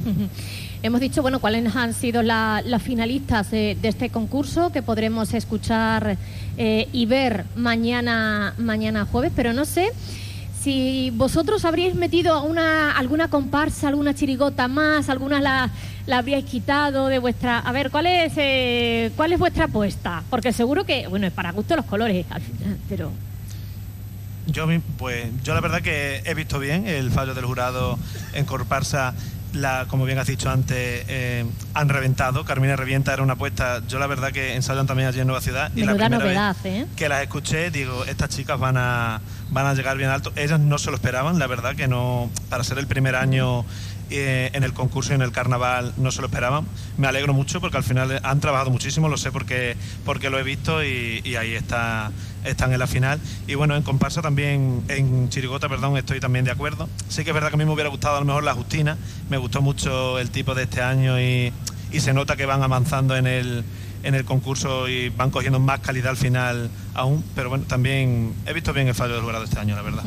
Hemos 0.82 1.02
dicho, 1.02 1.22
bueno, 1.22 1.40
cuáles 1.42 1.76
han 1.76 1.94
sido 1.94 2.22
la- 2.24 2.62
las 2.66 2.82
finalistas 2.82 3.52
de, 3.52 3.78
de 3.82 3.88
este 3.90 4.10
concurso 4.10 4.72
que 4.72 4.82
podremos 4.82 5.34
escuchar 5.34 6.18
eh, 6.58 6.88
y 6.94 7.06
ver 7.06 7.44
mañana, 7.58 8.54
mañana 8.58 9.06
jueves, 9.06 9.34
pero 9.36 9.52
no 9.52 9.66
sé 9.66 9.90
si 10.62 11.12
vosotros 11.16 11.66
habríais 11.66 11.96
metido 11.96 12.44
una, 12.44 12.92
alguna 12.92 13.30
comparsa, 13.30 13.88
alguna 13.88 14.14
chirigota 14.14 14.68
más, 14.68 15.10
alguna 15.10 15.42
la, 15.42 15.72
la 16.06 16.20
habríais 16.20 16.46
quitado 16.46 17.08
de 17.08 17.18
vuestra... 17.18 17.60
A 17.60 17.72
ver, 17.72 17.90
¿cuál 17.90 18.06
es, 18.06 18.34
eh, 18.38 19.12
¿cuál 19.16 19.34
es 19.34 19.40
vuestra 19.40 19.66
apuesta? 19.66 20.24
Porque 20.30 20.54
seguro 20.54 20.86
que, 20.86 21.08
bueno, 21.08 21.26
es 21.26 21.34
para 21.34 21.52
gusto 21.52 21.76
los 21.76 21.86
colores 21.86 22.26
al 22.30 22.42
final, 22.42 22.78
pero... 22.88 23.12
Yo, 24.48 24.68
pues, 24.98 25.28
yo 25.44 25.54
la 25.54 25.62
verdad 25.62 25.82
que 25.82 26.22
he 26.26 26.34
visto 26.34 26.60
bien 26.60 26.88
el 26.88 27.12
fallo 27.12 27.34
del 27.34 27.46
jurado 27.46 27.98
en 28.34 28.46
Corparsa. 28.46 29.14
La, 29.54 29.86
como 29.88 30.06
bien 30.06 30.18
has 30.18 30.28
dicho 30.28 30.50
antes, 30.50 31.06
eh, 31.08 31.46
han 31.74 31.90
reventado. 31.90 32.46
Carmina 32.46 32.76
Revienta 32.76 33.14
era 33.14 33.22
una 33.22 33.34
apuesta. 33.34 33.82
Yo 33.88 34.00
la 34.00 34.08
verdad 34.08 34.32
que 34.32 34.56
ensayan 34.56 34.88
también 34.88 35.10
allí 35.10 35.20
en 35.20 35.28
Nueva 35.28 35.42
Ciudad. 35.42 35.72
Y 35.76 35.82
la 35.82 35.94
primera 35.94 36.10
novedad, 36.10 36.56
vez 36.64 36.84
¿eh? 36.84 36.88
que 36.96 37.10
las 37.10 37.22
escuché, 37.22 37.70
digo, 37.70 38.06
estas 38.06 38.30
chicas 38.30 38.60
van 38.60 38.78
a, 38.78 39.22
van 39.50 39.66
a 39.66 39.74
llegar 39.74 39.98
bien 39.98 40.10
alto. 40.10 40.32
Ellas 40.36 40.60
no 40.60 40.78
se 40.78 40.90
lo 40.90 40.96
esperaban, 40.96 41.38
la 41.38 41.48
verdad 41.48 41.76
que 41.76 41.88
no, 41.88 42.30
para 42.50 42.64
ser 42.64 42.78
el 42.78 42.88
primer 42.88 43.16
año 43.16 43.66
eh, 44.10 44.50
en 44.54 44.64
el 44.64 44.74
concurso 44.74 45.14
y 45.14 45.16
en 45.16 45.22
el 45.22 45.32
carnaval 45.32 45.94
no 45.98 46.12
se 46.12 46.22
lo 46.22 46.28
esperaban. 46.28 46.66
Me 46.98 47.08
alegro 47.08 47.34
mucho 47.34 47.62
porque 47.62 47.78
al 47.78 47.84
final 47.84 48.20
han 48.24 48.40
trabajado 48.42 48.70
muchísimo, 48.70 49.08
lo 49.08 49.18
sé 49.18 49.32
porque, 49.32 49.78
porque 50.06 50.30
lo 50.30 50.38
he 50.38 50.44
visto 50.44 50.84
y, 50.84 51.22
y 51.24 51.36
ahí 51.36 51.54
está, 51.54 52.12
están 52.44 52.74
en 52.74 52.80
la 52.80 52.88
final. 52.88 53.20
Y 53.48 53.56
bueno, 53.56 53.76
en 53.76 53.84
comparsa 53.84 54.22
también, 54.22 54.84
en 54.88 55.30
Chirigota, 55.30 55.70
perdón, 55.70 55.98
estoy 55.98 56.20
también 56.20 56.46
de 56.46 56.52
acuerdo. 56.52 56.90
Sí 57.10 57.24
que 57.24 57.32
es 57.32 57.34
verdad 57.34 57.50
que 57.50 57.56
a 57.56 57.58
mí 57.58 57.66
me 57.66 57.72
hubiera 57.72 57.90
gustado 57.90 58.18
a 58.18 58.20
lo 58.20 58.26
mejor 58.26 58.44
la 58.44 58.54
Justina, 58.54 58.98
me 59.30 59.38
gustó 59.38 59.62
mucho 59.62 60.20
el 60.20 60.30
tipo 60.30 60.56
de 60.56 60.64
este 60.64 60.82
año 60.82 61.20
y, 61.20 61.52
y 61.92 62.00
se 62.00 62.14
nota 62.14 62.36
que 62.36 62.46
van 62.46 62.64
avanzando 62.64 63.16
en 63.16 63.28
el, 63.28 63.64
en 64.04 64.16
el 64.16 64.26
concurso 64.26 64.88
y 64.88 65.10
van 65.10 65.32
cogiendo 65.32 65.60
más 65.60 65.80
calidad 65.80 66.12
al 66.12 66.18
final 66.18 66.70
aún, 66.94 67.24
pero 67.36 67.50
bueno, 67.50 67.66
también 67.68 68.34
he 68.46 68.54
visto 68.54 68.74
bien 68.74 68.88
el 68.88 68.96
fallo 68.96 69.16
del 69.16 69.24
jurado 69.24 69.44
este 69.44 69.60
año, 69.60 69.76
la 69.76 69.82
verdad. 69.82 70.04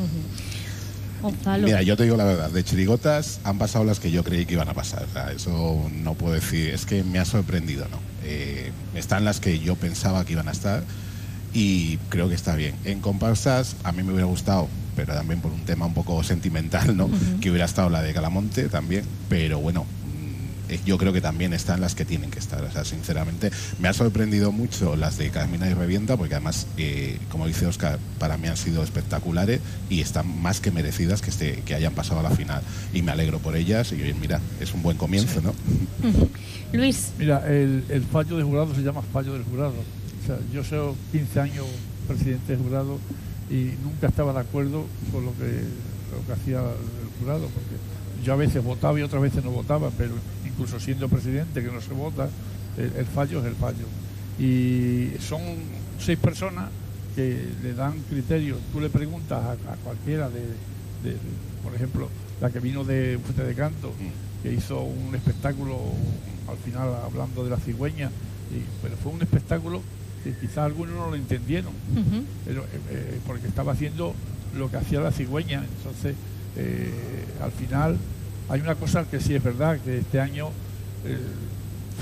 Mira, 1.62 1.80
yo 1.80 1.96
te 1.96 2.02
digo 2.02 2.16
la 2.16 2.24
verdad, 2.24 2.50
de 2.50 2.62
chirigotas 2.62 3.40
han 3.44 3.56
pasado 3.56 3.84
las 3.84 3.98
que 3.98 4.10
yo 4.10 4.22
creí 4.24 4.44
que 4.44 4.54
iban 4.54 4.68
a 4.68 4.74
pasar. 4.74 5.04
O 5.08 5.12
sea, 5.12 5.32
eso 5.32 5.90
no 6.02 6.14
puedo 6.14 6.34
decir, 6.34 6.68
es 6.70 6.84
que 6.84 7.02
me 7.02 7.18
ha 7.18 7.24
sorprendido, 7.24 7.86
¿no? 7.88 7.98
Eh, 8.24 8.72
están 8.94 9.24
las 9.24 9.40
que 9.40 9.58
yo 9.58 9.74
pensaba 9.76 10.24
que 10.26 10.32
iban 10.32 10.48
a 10.48 10.52
estar 10.52 10.82
y 11.54 11.96
creo 12.08 12.28
que 12.28 12.34
está 12.34 12.54
bien. 12.56 12.74
En 12.84 13.00
comparsas 13.00 13.76
a 13.84 13.92
mí 13.92 14.02
me 14.02 14.10
hubiera 14.10 14.26
gustado, 14.26 14.68
pero 14.96 15.14
también 15.14 15.40
por 15.40 15.52
un 15.52 15.60
tema 15.60 15.86
un 15.86 15.94
poco 15.94 16.22
sentimental, 16.24 16.96
¿no? 16.96 17.08
Que 17.40 17.50
hubiera 17.50 17.64
estado 17.64 17.88
la 17.90 18.02
de 18.02 18.12
Calamonte 18.12 18.68
también, 18.68 19.04
pero 19.28 19.60
bueno. 19.60 19.84
mm, 19.84 20.84
Yo 20.84 20.98
creo 20.98 21.12
que 21.12 21.20
también 21.20 21.52
están 21.52 21.80
las 21.80 21.94
que 21.94 22.04
tienen 22.04 22.30
que 22.30 22.38
estar. 22.40 22.62
O 22.64 22.70
sea, 22.72 22.84
sinceramente, 22.84 23.50
me 23.80 23.86
ha 23.88 23.92
sorprendido 23.92 24.50
mucho 24.50 24.96
las 24.96 25.16
de 25.16 25.30
Carmina 25.30 25.68
y 25.70 25.74
Revienta, 25.74 26.16
porque 26.16 26.34
además, 26.34 26.66
eh, 26.76 27.18
como 27.30 27.46
dice 27.46 27.66
Oscar, 27.66 27.98
para 28.18 28.36
mí 28.36 28.48
han 28.48 28.56
sido 28.56 28.82
espectaculares 28.82 29.60
y 29.88 30.00
están 30.00 30.26
más 30.42 30.60
que 30.60 30.70
merecidas 30.72 31.22
que, 31.22 31.30
este, 31.30 31.62
que 31.64 31.74
hayan 31.76 31.94
pasado 31.94 32.20
a 32.20 32.22
la 32.24 32.30
final. 32.30 32.62
Y 32.92 33.02
me 33.02 33.12
alegro 33.12 33.38
por 33.38 33.56
ellas 33.56 33.92
y 33.92 33.96
oye, 34.02 34.14
mira, 34.14 34.40
es 34.60 34.74
un 34.74 34.82
buen 34.82 34.96
comienzo, 34.96 35.40
¿no? 35.40 35.54
Luis. 36.72 37.10
Mira, 37.18 37.44
el, 37.46 37.84
el 37.88 38.02
fallo 38.02 38.36
del 38.36 38.44
jurado 38.46 38.74
se 38.74 38.82
llama 38.82 39.02
fallo 39.12 39.34
del 39.34 39.44
jurado. 39.44 39.74
Sea, 40.26 40.38
yo 40.52 40.64
soy 40.64 40.94
15 41.12 41.40
años 41.40 41.66
presidente 42.08 42.56
del 42.56 42.62
jurado 42.64 42.98
y 43.50 43.72
nunca 43.82 44.06
estaba 44.08 44.32
de 44.32 44.40
acuerdo 44.40 44.86
con 45.12 45.24
lo 45.26 45.32
que, 45.32 45.44
lo 46.12 46.26
que 46.26 46.32
hacía 46.32 46.60
el 46.60 47.18
jurado, 47.20 47.42
porque 47.48 47.76
yo 48.24 48.32
a 48.32 48.36
veces 48.36 48.64
votaba 48.64 48.98
y 48.98 49.02
otras 49.02 49.20
veces 49.20 49.44
no 49.44 49.50
votaba, 49.50 49.90
pero 49.98 50.14
incluso 50.46 50.80
siendo 50.80 51.08
presidente 51.08 51.62
que 51.62 51.70
no 51.70 51.80
se 51.80 51.92
vota, 51.92 52.28
el, 52.78 52.92
el 52.96 53.04
fallo 53.06 53.40
es 53.40 53.46
el 53.46 53.54
fallo. 53.54 53.84
Y 54.38 55.10
son 55.20 55.40
seis 55.98 56.18
personas 56.18 56.70
que 57.14 57.46
le 57.62 57.74
dan 57.74 57.92
criterios. 58.08 58.58
Tú 58.72 58.80
le 58.80 58.88
preguntas 58.88 59.42
a, 59.44 59.52
a 59.52 59.76
cualquiera 59.84 60.28
de, 60.30 60.40
de- 60.40 61.16
por 61.62 61.74
ejemplo, 61.74 62.08
la 62.40 62.50
que 62.50 62.60
vino 62.60 62.82
de 62.82 63.18
Fuente 63.22 63.44
de 63.44 63.54
Canto, 63.54 63.92
que 64.42 64.52
hizo 64.52 64.80
un 64.82 65.14
espectáculo 65.14 65.78
al 66.48 66.56
final 66.58 66.94
hablando 67.04 67.44
de 67.44 67.50
la 67.50 67.58
cigüeña, 67.58 68.08
y- 68.50 68.64
pero 68.82 68.96
fue 68.96 69.12
un 69.12 69.22
espectáculo 69.22 69.82
quizás 70.32 70.58
algunos 70.58 70.94
no 70.94 71.10
lo 71.10 71.16
entendieron, 71.16 71.72
pero, 72.44 72.62
eh, 72.62 72.66
eh, 72.90 73.20
porque 73.26 73.46
estaba 73.46 73.72
haciendo 73.72 74.14
lo 74.56 74.70
que 74.70 74.76
hacía 74.76 75.00
la 75.00 75.10
cigüeña. 75.12 75.64
Entonces, 75.78 76.14
eh, 76.56 76.90
al 77.42 77.50
final, 77.52 77.96
hay 78.48 78.60
una 78.60 78.74
cosa 78.74 79.04
que 79.04 79.20
sí 79.20 79.34
es 79.34 79.42
verdad, 79.42 79.78
que 79.84 79.98
este 79.98 80.20
año 80.20 80.48
eh, 81.04 81.18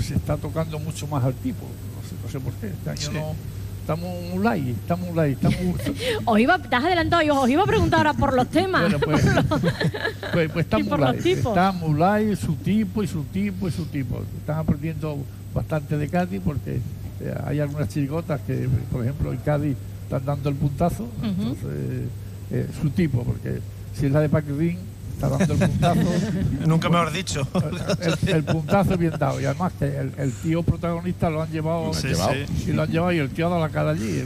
se 0.01 0.15
está 0.15 0.37
tocando 0.37 0.79
mucho 0.79 1.07
más 1.07 1.23
al 1.23 1.33
tipo. 1.35 1.65
No 1.65 2.07
sé, 2.09 2.15
no 2.23 2.29
sé 2.31 2.39
por 2.39 2.53
qué. 2.53 2.67
Este 2.67 2.89
año 2.89 3.01
Sí. 3.01 3.09
no. 3.13 3.35
Estamos 3.81 4.09
un 4.33 4.41
like, 4.41 4.71
estamos 4.71 5.09
un 5.09 5.15
like, 5.17 5.33
estamos. 5.33 5.77
Os 6.25 6.39
iba, 6.39 6.57
te 6.57 6.73
has 6.73 6.85
adelantado, 6.85 7.21
yo 7.21 7.41
os 7.41 7.49
iba 7.49 7.63
a 7.63 7.65
preguntar 7.65 7.99
ahora 8.07 8.13
por 8.13 8.33
los 8.33 8.47
temas. 8.49 8.83
Bueno, 8.83 8.99
pues, 8.99 9.25
pues, 10.31 10.49
pues 10.53 10.65
está 10.65 10.77
por 10.79 10.99
los 11.01 11.17
tipos. 11.17 11.47
Está 11.47 11.73
Mulay, 11.73 12.33
su 12.37 12.55
tipo 12.55 13.03
y 13.03 13.07
su 13.07 13.23
tipo 13.25 13.67
y 13.67 13.71
su 13.73 13.83
tipo. 13.87 14.23
Están 14.37 14.59
aprendiendo 14.59 15.17
bastante 15.53 15.97
de 15.97 16.07
Cádiz 16.07 16.39
porque 16.45 16.79
eh, 17.21 17.33
hay 17.45 17.59
algunas 17.59 17.89
chirigotas 17.89 18.41
que, 18.41 18.67
por 18.91 19.01
ejemplo, 19.03 19.31
en 19.31 19.39
Cádiz 19.39 19.75
están 20.03 20.25
dando 20.25 20.49
el 20.49 20.55
puntazo. 20.55 21.07
Entonces, 21.21 22.07
eh, 22.51 22.67
su 22.81 22.89
tipo, 22.89 23.23
porque 23.23 23.59
si 23.97 24.07
es 24.07 24.11
la 24.11 24.19
de 24.21 24.29
Paquetín, 24.29 24.77
está 25.13 25.29
dando 25.29 25.53
el 25.53 25.59
puntazo. 25.69 26.01
Nunca 26.67 26.89
mejor 26.89 27.11
dicho. 27.11 27.47
el, 28.25 28.29
el 28.29 28.43
puntazo 28.43 28.97
bien 28.97 29.13
dado. 29.17 29.39
Y 29.41 29.45
además 29.45 29.73
que 29.79 29.85
el, 29.85 30.11
el 30.17 30.31
tío 30.33 30.63
protagonista 30.63 31.29
lo 31.29 31.41
han 31.41 31.49
llevado, 31.51 31.93
Sí, 31.93 32.07
llevado. 32.09 32.33
sí. 32.33 32.65
y 32.69 32.73
lo 32.73 32.83
han 32.83 32.89
llevado 32.89 33.11
y 33.13 33.17
el 33.19 33.29
tío 33.29 33.47
ha 33.47 33.49
dado 33.49 33.61
la 33.61 33.69
cara 33.69 33.91
allí. 33.91 34.23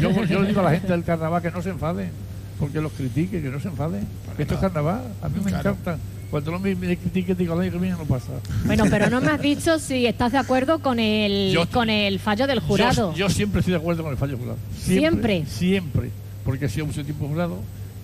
Yo, 0.00 0.10
yo 0.24 0.40
le 0.42 0.48
digo 0.48 0.60
a 0.60 0.64
la 0.64 0.70
gente 0.72 0.88
del 0.88 1.04
carnaval 1.04 1.40
que 1.42 1.50
no 1.50 1.62
se 1.62 1.70
enfaden, 1.70 2.10
porque 2.58 2.80
los 2.80 2.92
critique, 2.92 3.40
que 3.42 3.48
no 3.48 3.60
se 3.60 3.68
enfaden. 3.68 4.06
Esto 4.38 4.54
es 4.54 4.60
carnaval, 4.60 5.02
a 5.22 5.28
mí 5.28 5.36
me 5.44 5.50
Claro. 5.50 5.70
encanta. 5.70 5.98
Cuando 6.30 6.52
no 6.52 6.58
me, 6.60 6.74
me 6.76 6.96
critiquen, 6.96 7.36
digo, 7.36 7.56
viene 7.58 7.90
no 7.90 8.04
pasa. 8.04 8.32
Bueno, 8.64 8.84
pero 8.88 9.10
no 9.10 9.20
me 9.20 9.28
has 9.32 9.40
dicho 9.42 9.78
si 9.78 10.06
estás 10.06 10.30
de 10.32 10.38
acuerdo 10.38 10.78
con 10.78 11.00
el, 11.00 11.50
Yo- 11.52 11.68
con 11.68 11.90
el 11.90 12.20
fallo 12.20 12.46
del 12.46 12.60
jurado. 12.60 13.12
Yo, 13.12 13.18
yo 13.18 13.28
siempre 13.28 13.60
estoy 13.60 13.72
de 13.72 13.78
acuerdo 13.78 14.02
con 14.04 14.12
el 14.12 14.18
fallo 14.18 14.36
jurado. 14.38 14.56
¿Siempre? 14.76 15.44
Siempre, 15.46 16.10
porque 16.44 16.66
he 16.66 16.68
sido 16.68 16.86
mucho 16.86 17.02
tiempo 17.04 17.26
jurado 17.26 17.58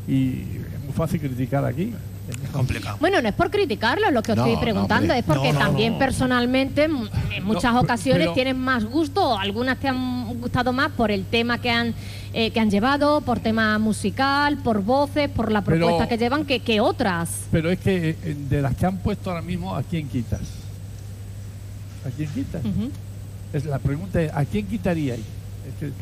y 0.09 0.41
es 0.75 0.85
muy 0.85 0.93
fácil 0.95 1.21
criticar 1.21 1.65
aquí. 1.65 1.93
Es 2.29 2.51
complicado. 2.51 2.97
Bueno, 2.99 3.23
no 3.23 3.29
es 3.29 3.35
por 3.37 3.53
criticarlo 3.53 4.11
lo 4.11 4.21
que 4.21 4.33
os 4.33 4.39
No, 4.39 4.47
estoy 4.47 4.61
preguntando, 4.61 5.15
es 5.15 5.23
porque 5.23 5.53
No, 5.53 5.61
no, 5.61 5.65
también 5.67 5.93
no. 5.93 5.99
personalmente 6.01 6.85
en 6.85 7.45
muchas 7.45 7.73
No, 7.73 7.81
ocasiones 7.83 8.23
pero- 8.23 8.33
tienen 8.33 8.59
más 8.59 8.85
gusto, 8.85 9.25
o 9.35 9.39
algunas 9.39 9.79
te 9.79 9.87
han 9.87 10.27
gustado 10.41 10.73
más 10.73 10.91
por 10.91 11.12
el 11.12 11.25
tema 11.27 11.61
que 11.61 11.71
han 11.71 11.95
eh, 12.38 12.51
que 12.51 12.61
han 12.61 12.70
llevado, 12.70 13.22
por 13.22 13.40
tema 13.40 13.79
musical, 13.79 14.59
por 14.59 14.83
voces, 14.83 15.31
por 15.31 15.51
la 15.51 15.62
Pero- 15.64 15.79
propuesta 15.79 16.07
que 16.07 16.18
llevan, 16.18 16.44
que, 16.44 16.61
que 16.61 16.81
otras. 16.81 17.31
Pero 17.51 17.70
es 17.70 17.79
que 17.79 18.11
eh, 18.11 18.37
de 18.51 18.61
las 18.61 18.77
que 18.77 18.85
han 18.85 18.99
puesto 18.99 19.31
ahora 19.31 19.40
mismo, 19.40 19.75
¿a 19.75 19.83
quién 19.83 20.07
quitas? 20.07 20.42
¿A 22.07 22.11
quién 22.11 22.29
quitas? 22.31 22.61
Es 23.55 23.64
la 23.64 23.79
pregunta 23.79 24.20
es, 24.20 24.31
¿a 24.35 24.44
quién 24.44 24.66
quitaríais? 24.66 25.20
Es 25.20 25.75
que, 25.81 25.87
es 25.87 25.92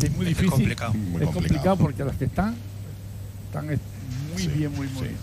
que 0.00 0.06
es 0.06 0.12
muy 0.16 0.26
Es 0.26 0.28
difícil. 0.28 0.50
complicado. 0.50 0.94
Muy 0.94 1.02
es 1.02 1.10
complicado. 1.10 1.32
complicado 1.34 1.76
porque 1.76 2.04
las 2.04 2.16
que 2.16 2.24
están 2.26 2.54
están 3.46 3.70
eh, 3.72 3.78
muy 4.32 4.42
Sí, 4.42 4.48
bien, 4.48 4.70
muy, 4.76 4.86
muy 4.86 4.96
sí. 4.96 5.02
bien. 5.02 5.16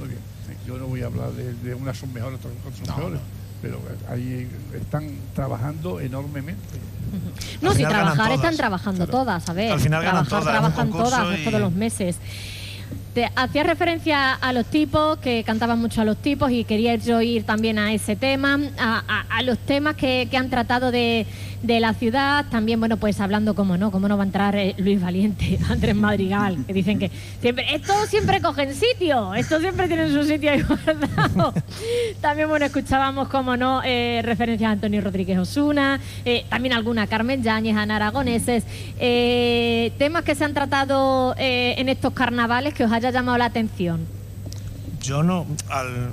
Muy 0.00 0.08
bien. 0.08 0.20
Yo 0.66 0.78
no 0.78 0.86
voy 0.86 1.02
a 1.02 1.06
hablar 1.06 1.32
de, 1.32 1.52
de 1.52 1.74
unas 1.74 1.98
son 1.98 2.12
mejores, 2.14 2.38
otras, 2.38 2.54
otras 2.64 2.76
son 2.78 2.86
No, 2.86 2.96
peores, 2.96 3.20
no. 3.20 3.26
pero 3.60 3.80
ahí 4.08 4.48
están 4.74 5.10
trabajando 5.34 6.00
enormemente. 6.00 6.62
No, 7.62 7.72
si 7.72 7.82
trabajar 7.84 8.32
están 8.32 8.56
trabajando 8.56 9.06
Claro. 9.06 9.18
todas, 9.24 9.48
a 9.48 9.52
ver. 9.52 9.72
Al 9.72 9.80
final 9.80 10.02
ganan 10.02 10.26
trabajar, 10.26 10.54
todas, 10.54 10.72
trabajan 10.74 10.90
todas 10.90 11.38
y- 11.40 11.44
todos 11.44 11.60
los 11.60 11.72
meses. 11.72 12.16
Te 13.14 13.30
hacía 13.34 13.62
referencia 13.62 14.34
a 14.34 14.52
los 14.52 14.66
tipos, 14.66 15.16
que 15.18 15.42
cantaban 15.42 15.80
mucho 15.80 16.02
a 16.02 16.04
los 16.04 16.18
tipos 16.18 16.50
y 16.50 16.64
quería 16.64 16.96
yo 16.96 17.22
ir 17.22 17.44
también 17.44 17.78
a 17.78 17.92
ese 17.94 18.14
tema, 18.14 18.58
a, 18.78 19.02
a- 19.08 19.38
a 19.38 19.42
los 19.42 19.58
temas 19.58 19.96
que, 19.96 20.28
que 20.30 20.36
han 20.36 20.50
tratado 20.50 20.90
de, 20.90 21.26
de 21.62 21.80
la 21.80 21.94
ciudad, 21.94 22.44
también, 22.50 22.78
bueno, 22.80 22.96
pues 22.96 23.20
hablando, 23.20 23.54
como 23.54 23.76
no, 23.76 23.90
cómo 23.90 24.08
no 24.08 24.16
va 24.16 24.24
a 24.24 24.26
entrar 24.26 24.56
eh, 24.56 24.74
Luis 24.78 25.00
Valiente, 25.00 25.58
Andrés 25.68 25.94
Madrigal, 25.94 26.64
que 26.66 26.72
dicen 26.72 26.98
que 26.98 27.10
siempre, 27.40 27.74
estos 27.74 28.08
siempre 28.08 28.40
cogen 28.40 28.74
sitio, 28.74 29.34
estos 29.34 29.60
siempre 29.60 29.88
tienen 29.88 30.12
su 30.12 30.24
sitio 30.24 30.50
ahí 30.50 30.62
guardado. 30.68 31.54
también, 32.20 32.48
bueno, 32.48 32.66
escuchábamos, 32.66 33.28
como 33.28 33.56
no, 33.56 33.82
eh, 33.84 34.20
referencias 34.24 34.68
a 34.68 34.72
Antonio 34.72 35.00
Rodríguez 35.00 35.38
Osuna, 35.38 36.00
eh, 36.24 36.44
también 36.48 36.74
alguna 36.74 37.06
Carmen 37.06 37.42
Yáñez, 37.42 37.76
Ana 37.76 37.96
Aragoneses, 37.96 38.64
temas 39.98 40.24
que 40.24 40.34
se 40.34 40.44
han 40.44 40.54
tratado 40.54 41.34
en 41.38 41.88
estos 41.88 42.12
carnavales 42.12 42.74
que 42.74 42.84
os 42.84 42.92
haya 42.92 43.10
llamado 43.10 43.38
la 43.38 43.46
atención. 43.46 44.06
Yo 45.02 45.22
no, 45.22 45.46
al, 45.70 46.10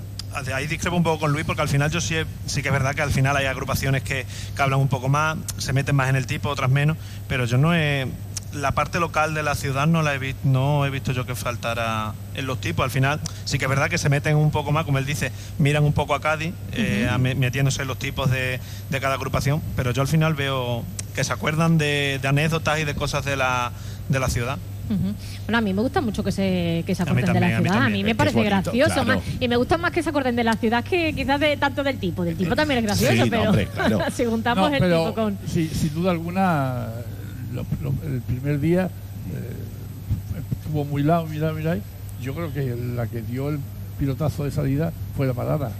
ahí 0.53 0.67
discrepo 0.67 0.95
un 0.95 1.03
poco 1.03 1.21
con 1.21 1.31
Luis 1.31 1.45
porque 1.45 1.61
al 1.61 1.69
final 1.69 1.91
yo 1.91 2.01
sí, 2.01 2.15
sí 2.45 2.61
que 2.61 2.69
es 2.69 2.73
verdad 2.73 2.95
que 2.95 3.01
al 3.01 3.11
final 3.11 3.35
hay 3.37 3.45
agrupaciones 3.45 4.03
que, 4.03 4.25
que 4.55 4.61
hablan 4.61 4.79
un 4.79 4.87
poco 4.87 5.09
más, 5.09 5.37
se 5.57 5.73
meten 5.73 5.95
más 5.95 6.09
en 6.09 6.15
el 6.15 6.25
tipo, 6.25 6.49
otras 6.49 6.69
menos, 6.69 6.97
pero 7.27 7.45
yo 7.45 7.57
no 7.57 7.75
he... 7.75 8.07
La 8.53 8.73
parte 8.73 8.99
local 8.99 9.33
de 9.33 9.41
la 9.41 9.55
ciudad 9.55 9.87
no 9.87 10.03
la 10.03 10.13
he 10.13 10.19
visto, 10.19 10.41
no 10.43 10.85
he 10.85 10.91
visto 10.91 11.11
yo 11.11 11.25
que 11.25 11.33
faltara 11.33 12.13
en 12.35 12.45
los 12.45 12.61
tipos. 12.61 12.83
Al 12.83 12.91
final 12.91 13.19
sí 13.45 13.57
que 13.57 13.65
es 13.65 13.69
verdad 13.69 13.89
que 13.89 13.97
se 13.97 14.09
meten 14.09 14.35
un 14.35 14.51
poco 14.51 14.71
más, 14.71 14.85
como 14.85 14.99
él 14.99 15.07
dice, 15.07 15.31
miran 15.57 15.83
un 15.83 15.93
poco 15.93 16.13
a 16.13 16.21
Cádiz, 16.21 16.53
eh, 16.73 17.09
metiéndose 17.17 17.81
en 17.81 17.87
los 17.87 17.97
tipos 17.97 18.29
de, 18.29 18.59
de 18.91 19.01
cada 19.01 19.15
agrupación, 19.15 19.59
pero 19.75 19.89
yo 19.89 20.03
al 20.03 20.07
final 20.07 20.35
veo 20.35 20.83
que 21.15 21.23
se 21.23 21.33
acuerdan 21.33 21.79
de, 21.79 22.19
de 22.21 22.27
anécdotas 22.27 22.79
y 22.79 22.83
de 22.83 22.93
cosas 22.93 23.25
de 23.25 23.37
la, 23.37 23.71
de 24.09 24.19
la 24.19 24.29
ciudad. 24.29 24.59
Ujú. 24.89 25.13
Bueno, 25.45 25.57
a 25.57 25.61
mí 25.61 25.73
me 25.73 25.81
gusta 25.81 26.01
mucho 26.01 26.23
que 26.23 26.31
se, 26.31 26.83
que 26.85 26.93
se 26.95 27.03
A 27.03 27.05
mí 27.05 27.11
acuerden 27.11 27.33
de 27.33 27.39
la 27.39 27.45
a 27.45 27.59
mí 27.61 27.67
ciudad. 27.69 27.83
A 27.85 27.89
mí, 27.89 28.03
me 28.03 28.15
parece 28.15 28.35
bonito, 28.37 28.55
gracioso. 28.71 28.93
claro. 29.03 29.19
más- 29.19 29.23
y 29.39 29.47
me 29.47 29.55
gusta 29.57 29.77
más 29.77 29.91
que 29.91 30.03
se 30.03 30.09
acuerden 30.09 30.35
de 30.35 30.43
la 30.43 30.53
ciudad 30.57 30.83
que 30.83 31.13
quizás 31.13 31.39
de 31.39 31.55
tanto 31.57 31.83
del 31.83 31.97
tipo. 31.99 32.23
Del 32.25 32.35
tipo 32.35 32.55
también 32.55 32.79
es 32.79 32.85
gracioso, 32.85 33.13
Sí, 33.13 33.19
no, 33.19 33.25
pero 33.29 33.49
hombre, 33.49 33.67
claro. 33.67 33.99
si 34.15 34.25
juntamos 34.25 34.69
No, 34.71 34.75
el 34.75 34.81
tipo 34.83 35.13
con. 35.13 35.37
sí, 35.47 35.69
sin 35.73 35.93
duda 35.93 36.11
alguna, 36.11 36.87
lo- 37.53 37.65
lo- 37.81 37.93
el 38.07 38.21
primer 38.21 38.59
día 38.59 38.85
eh, 39.33 39.53
estuvo 40.63 40.85
muy 40.85 41.03
lado, 41.03 41.25
mira, 41.27 41.51
mira. 41.53 41.77
Yo 42.21 42.33
creo 42.33 42.53
que 42.53 42.75
la 42.95 43.07
que 43.07 43.21
dio 43.21 43.49
el 43.49 43.59
pilotazo 43.99 44.43
de 44.45 44.51
salida 44.51 44.91
fue 45.15 45.27
la 45.27 45.33
parada, 45.33 45.71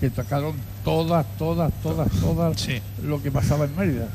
que 0.00 0.08
tocaron 0.10 0.54
todas, 0.84 1.26
todas, 1.36 1.72
todas, 1.82 2.10
todas 2.20 2.60
Sí. 2.60 2.80
lo 3.04 3.22
que 3.22 3.30
pasaba 3.30 3.64
en 3.66 3.76
Mérida. 3.76 4.08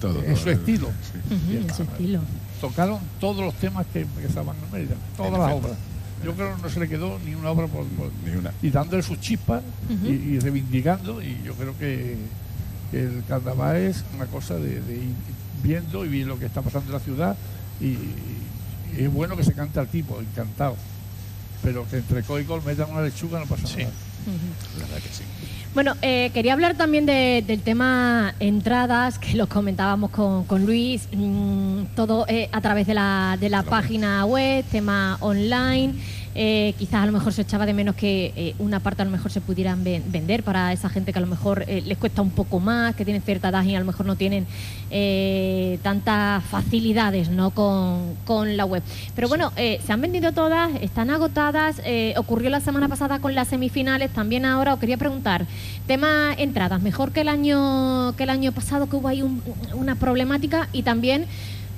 Todo, 0.00 0.22
Es 0.22 0.40
su 0.40 0.50
estilo. 0.50 0.88
Sí. 1.28 1.66
Su 1.76 1.82
estilo. 1.82 2.20
Tocaron 2.62 2.98
todos 3.20 3.44
los 3.44 3.52
temas 3.54 3.84
que, 3.92 4.06
que 4.20 4.26
estaban 4.26 4.56
en 4.56 4.72
Mérida, 4.72 4.94
todas 5.16 5.32
En 5.34 5.38
las 5.38 5.50
efecto. 5.50 5.66
obras. 5.66 5.78
Yo 6.24 6.34
creo 6.34 6.56
que 6.56 6.62
no 6.62 6.68
se 6.70 6.80
le 6.80 6.88
quedó 6.88 7.18
ni 7.26 7.34
una 7.34 7.50
obra 7.50 7.66
por, 7.66 7.84
por- 7.88 8.10
Ni 8.24 8.36
una. 8.36 8.52
y 8.62 8.70
dándole 8.70 9.02
sus 9.02 9.20
chispas 9.20 9.62
y, 10.04 10.08
y 10.12 10.38
reivindicando 10.38 11.20
y 11.20 11.40
yo 11.44 11.54
creo 11.54 11.76
que, 11.76 12.16
que 12.92 13.00
el 13.02 13.24
carnaval 13.28 13.76
es 13.76 14.04
una 14.14 14.26
cosa 14.26 14.54
de, 14.54 14.80
de 14.80 14.94
ir 14.94 15.14
viendo 15.62 16.04
y 16.04 16.08
ver 16.08 16.26
lo 16.28 16.38
que 16.38 16.46
está 16.46 16.62
pasando 16.62 16.86
en 16.86 16.92
la 16.94 17.00
ciudad 17.00 17.36
y, 17.80 17.86
y 17.86 18.98
es 18.98 19.12
bueno 19.12 19.36
que 19.36 19.42
se 19.44 19.52
cante 19.52 19.80
al 19.80 19.88
tipo, 19.88 20.20
encantado 20.20 20.76
pero 21.64 21.86
que 21.88 21.96
entre 21.98 22.22
co 22.22 22.38
y 22.40 22.44
col 22.44 22.62
metan 22.64 22.90
una 22.90 23.02
lechuga 23.02 23.38
no 23.40 23.46
pasa 23.46 23.66
Sí. 23.66 23.78
nada. 23.78 23.90
La 24.78 24.86
verdad 24.86 25.02
que 25.02 25.08
sí. 25.14 25.22
Bueno, 25.74 25.94
eh, 26.02 26.30
quería 26.34 26.52
hablar 26.52 26.76
también 26.76 27.06
de- 27.06 27.42
del 27.46 27.62
tema 27.62 28.34
entradas, 28.40 29.18
que 29.18 29.34
lo 29.36 29.48
comentábamos 29.48 30.10
con, 30.10 30.44
con 30.44 30.66
Luis, 30.66 31.08
mm, 31.16 31.84
todo 31.96 32.26
eh, 32.28 32.50
a 32.52 32.60
través 32.60 32.86
de 32.86 32.92
la, 32.92 33.38
de 33.40 33.48
la 33.48 33.62
página 33.62 34.26
web, 34.26 34.64
tema 34.70 35.16
online. 35.20 35.94
Eh, 36.34 36.74
quizás 36.78 37.02
a 37.02 37.06
lo 37.06 37.12
mejor 37.12 37.32
se 37.32 37.42
echaba 37.42 37.66
de 37.66 37.74
menos 37.74 37.94
que 37.94 38.32
eh, 38.36 38.54
una 38.58 38.80
parte 38.80 39.02
a 39.02 39.04
lo 39.04 39.10
mejor 39.10 39.30
se 39.30 39.40
pudieran 39.42 39.84
ven- 39.84 40.02
vender 40.08 40.42
para 40.42 40.72
esa 40.72 40.88
gente 40.88 41.12
que 41.12 41.18
a 41.18 41.22
lo 41.22 41.26
mejor 41.28 41.64
eh, 41.68 41.82
les 41.84 41.98
cuesta 41.98 42.22
un 42.22 42.30
poco 42.30 42.58
más, 42.58 42.94
que 42.96 43.04
tienen 43.04 43.22
cierta 43.22 43.50
edad 43.50 43.62
y 43.64 43.74
a 43.74 43.80
lo 43.80 43.84
mejor 43.84 44.06
no 44.06 44.16
tienen 44.16 44.46
tantas 45.82 46.44
facilidades 46.44 47.28
¿no? 47.30 47.50
con, 47.50 48.14
con 48.24 48.56
la 48.56 48.64
web. 48.64 48.82
Pero 49.14 49.28
bueno, 49.28 49.52
se 49.56 49.92
han 49.92 50.00
vendido 50.00 50.32
todas, 50.32 50.70
están 50.80 51.10
agotadas. 51.10 51.80
ocurrió 52.16 52.50
la 52.50 52.60
semana 52.60 52.88
pasada 52.88 53.18
con 53.18 53.34
las 53.34 53.48
semifinales. 53.48 54.10
También 54.10 54.44
ahora 54.44 54.74
os 54.74 54.80
quería 54.80 54.96
preguntar, 54.96 55.46
tema 55.86 56.32
entradas, 56.36 56.82
mejor 56.82 57.12
que 57.12 57.22
el 57.22 57.28
año 57.28 58.14
que 58.16 58.24
el 58.24 58.30
año 58.30 58.52
pasado 58.52 58.88
que 58.88 58.96
hubo 58.96 59.08
ahí 59.08 59.22
un- 59.22 59.42
una 59.74 59.94
problemática 59.96 60.68
y 60.72 60.82
también 60.82 61.26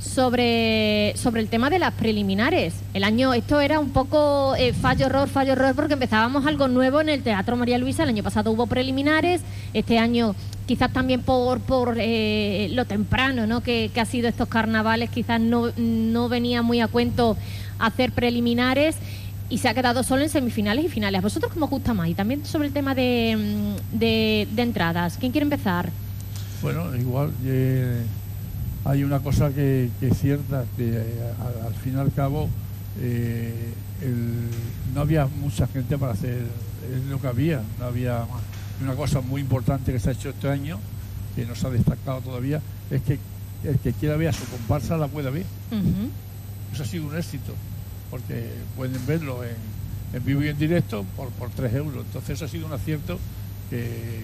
sobre, 0.00 1.14
sobre 1.16 1.40
el 1.40 1.48
tema 1.48 1.70
de 1.70 1.78
las 1.78 1.92
preliminares. 1.94 2.74
El 2.92 3.04
año, 3.04 3.34
esto 3.34 3.60
era 3.60 3.80
un 3.80 3.90
poco 3.90 4.54
eh, 4.56 4.72
fallo, 4.72 5.06
error, 5.06 5.28
fallo, 5.28 5.52
error, 5.52 5.74
porque 5.74 5.94
empezábamos 5.94 6.46
algo 6.46 6.68
nuevo 6.68 7.00
en 7.00 7.08
el 7.08 7.22
Teatro 7.22 7.56
María 7.56 7.78
Luisa. 7.78 8.02
El 8.02 8.10
año 8.10 8.22
pasado 8.22 8.50
hubo 8.52 8.66
preliminares, 8.66 9.40
este 9.72 9.98
año 9.98 10.34
quizás 10.66 10.92
también 10.92 11.22
por, 11.22 11.60
por 11.60 11.96
eh, 11.98 12.68
lo 12.72 12.84
temprano 12.86 13.46
¿no? 13.46 13.60
que, 13.62 13.90
que 13.92 14.00
ha 14.00 14.06
sido 14.06 14.28
estos 14.28 14.48
carnavales, 14.48 15.10
quizás 15.10 15.40
no, 15.40 15.70
no 15.76 16.28
venía 16.28 16.62
muy 16.62 16.80
a 16.80 16.88
cuento 16.88 17.36
hacer 17.78 18.12
preliminares 18.12 18.96
y 19.50 19.58
se 19.58 19.68
ha 19.68 19.74
quedado 19.74 20.02
solo 20.02 20.22
en 20.22 20.28
semifinales 20.28 20.84
y 20.84 20.88
finales. 20.88 21.18
¿A 21.18 21.22
vosotros 21.22 21.52
cómo 21.52 21.66
os 21.66 21.70
gusta 21.70 21.94
más? 21.94 22.08
Y 22.08 22.14
también 22.14 22.44
sobre 22.46 22.68
el 22.68 22.72
tema 22.72 22.94
de, 22.94 23.36
mm, 23.36 23.98
de, 23.98 24.48
entradas. 24.56 25.16
¿Quién 25.18 25.32
quiere 25.32 25.44
empezar? 25.44 25.90
Bueno, 26.62 26.96
igual 26.96 27.30
eh, 27.44 28.02
hay 28.84 29.02
una 29.04 29.20
cosa 29.20 29.50
que, 29.50 29.90
que 30.00 30.08
es 30.08 30.18
cierta, 30.18 30.64
que 30.76 30.88
eh, 30.88 31.04
al, 31.40 31.66
al 31.68 31.74
fin 31.74 31.94
y 31.94 31.98
al 32.00 32.12
cabo 32.12 32.48
eh, 33.00 33.72
el- 34.02 34.48
no 34.94 35.00
había 35.00 35.26
mucha 35.26 35.66
gente 35.66 35.96
para 35.98 36.12
hacer 36.12 36.42
lo 37.08 37.20
que 37.20 37.26
había, 37.26 37.62
no 37.78 37.86
había 37.86 38.24
una 38.82 38.94
cosa 38.94 39.20
muy 39.20 39.40
importante 39.40 39.92
que 39.92 39.98
se 39.98 40.10
ha 40.10 40.12
hecho 40.12 40.28
este 40.30 40.48
año, 40.48 40.78
que 41.34 41.46
no 41.46 41.54
se 41.54 41.66
ha 41.66 41.70
destacado 41.70 42.20
todavía, 42.20 42.60
es 42.90 43.02
que 43.02 43.18
el 43.64 43.78
que 43.78 43.92
quiera 43.94 44.16
ver 44.16 44.28
a 44.28 44.32
su 44.32 44.44
comparsa 44.44 44.96
la 44.96 45.08
pueda 45.08 45.30
ver. 45.30 45.46
Eso 46.72 46.82
ha 46.82 46.86
sido 46.86 47.06
un 47.06 47.16
éxito, 47.16 47.52
porque 48.10 48.50
pueden 48.76 49.04
verlo 49.06 49.42
en, 49.44 49.56
en 50.12 50.24
vivo 50.24 50.42
y 50.42 50.48
en 50.48 50.58
directo 50.58 51.04
por, 51.16 51.30
por 51.30 51.50
3 51.50 51.72
euros. 51.74 52.04
Entonces 52.06 52.30
eso 52.30 52.44
ha 52.44 52.48
sido 52.48 52.66
un 52.66 52.72
acierto 52.74 53.18
que, 53.70 54.20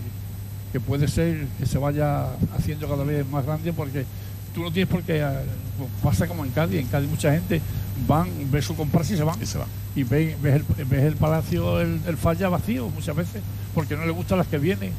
que 0.73 0.81
puede 0.81 1.09
ser 1.09 1.47
que 1.59 1.67
se 1.67 1.79
vaya 1.79 2.27
haciendo 2.57 2.89
cada 2.89 3.03
vez 3.05 3.27
más 3.29 3.45
grande 3.47 3.73
porque 3.73 4.05
tú 4.55 4.63
no 4.63 4.71
tienes 4.73 4.91
por 4.91 5.03
qué... 5.03 5.21
eh, 5.21 5.45
Pasa 6.03 6.27
como 6.29 6.45
en 6.45 6.51
Cádiz, 6.51 6.79
en 6.81 6.87
Cádiz 6.89 7.09
mucha 7.09 7.33
gente 7.33 7.61
van, 8.07 8.29
ve 8.51 8.61
su 8.61 8.77
comparsa 8.77 9.15
y 9.15 9.17
se 9.17 9.23
van. 9.25 9.41
Y 9.43 9.47
se 9.47 9.57
va. 9.59 9.67
Y 9.97 10.03
ve- 10.03 10.37
ves, 10.43 10.63
el, 10.79 10.85
ves 10.85 11.05
el 11.05 11.17
palacio, 11.17 11.81
el, 11.81 12.01
el 12.07 12.17
falla 12.19 12.49
vacío 12.51 12.89
muchas 12.91 13.17
veces, 13.17 13.41
porque 13.75 13.97
no 13.97 14.05
le 14.05 14.11
gustan 14.13 14.37
las 14.39 14.47
que 14.47 14.59
vienen 14.59 14.93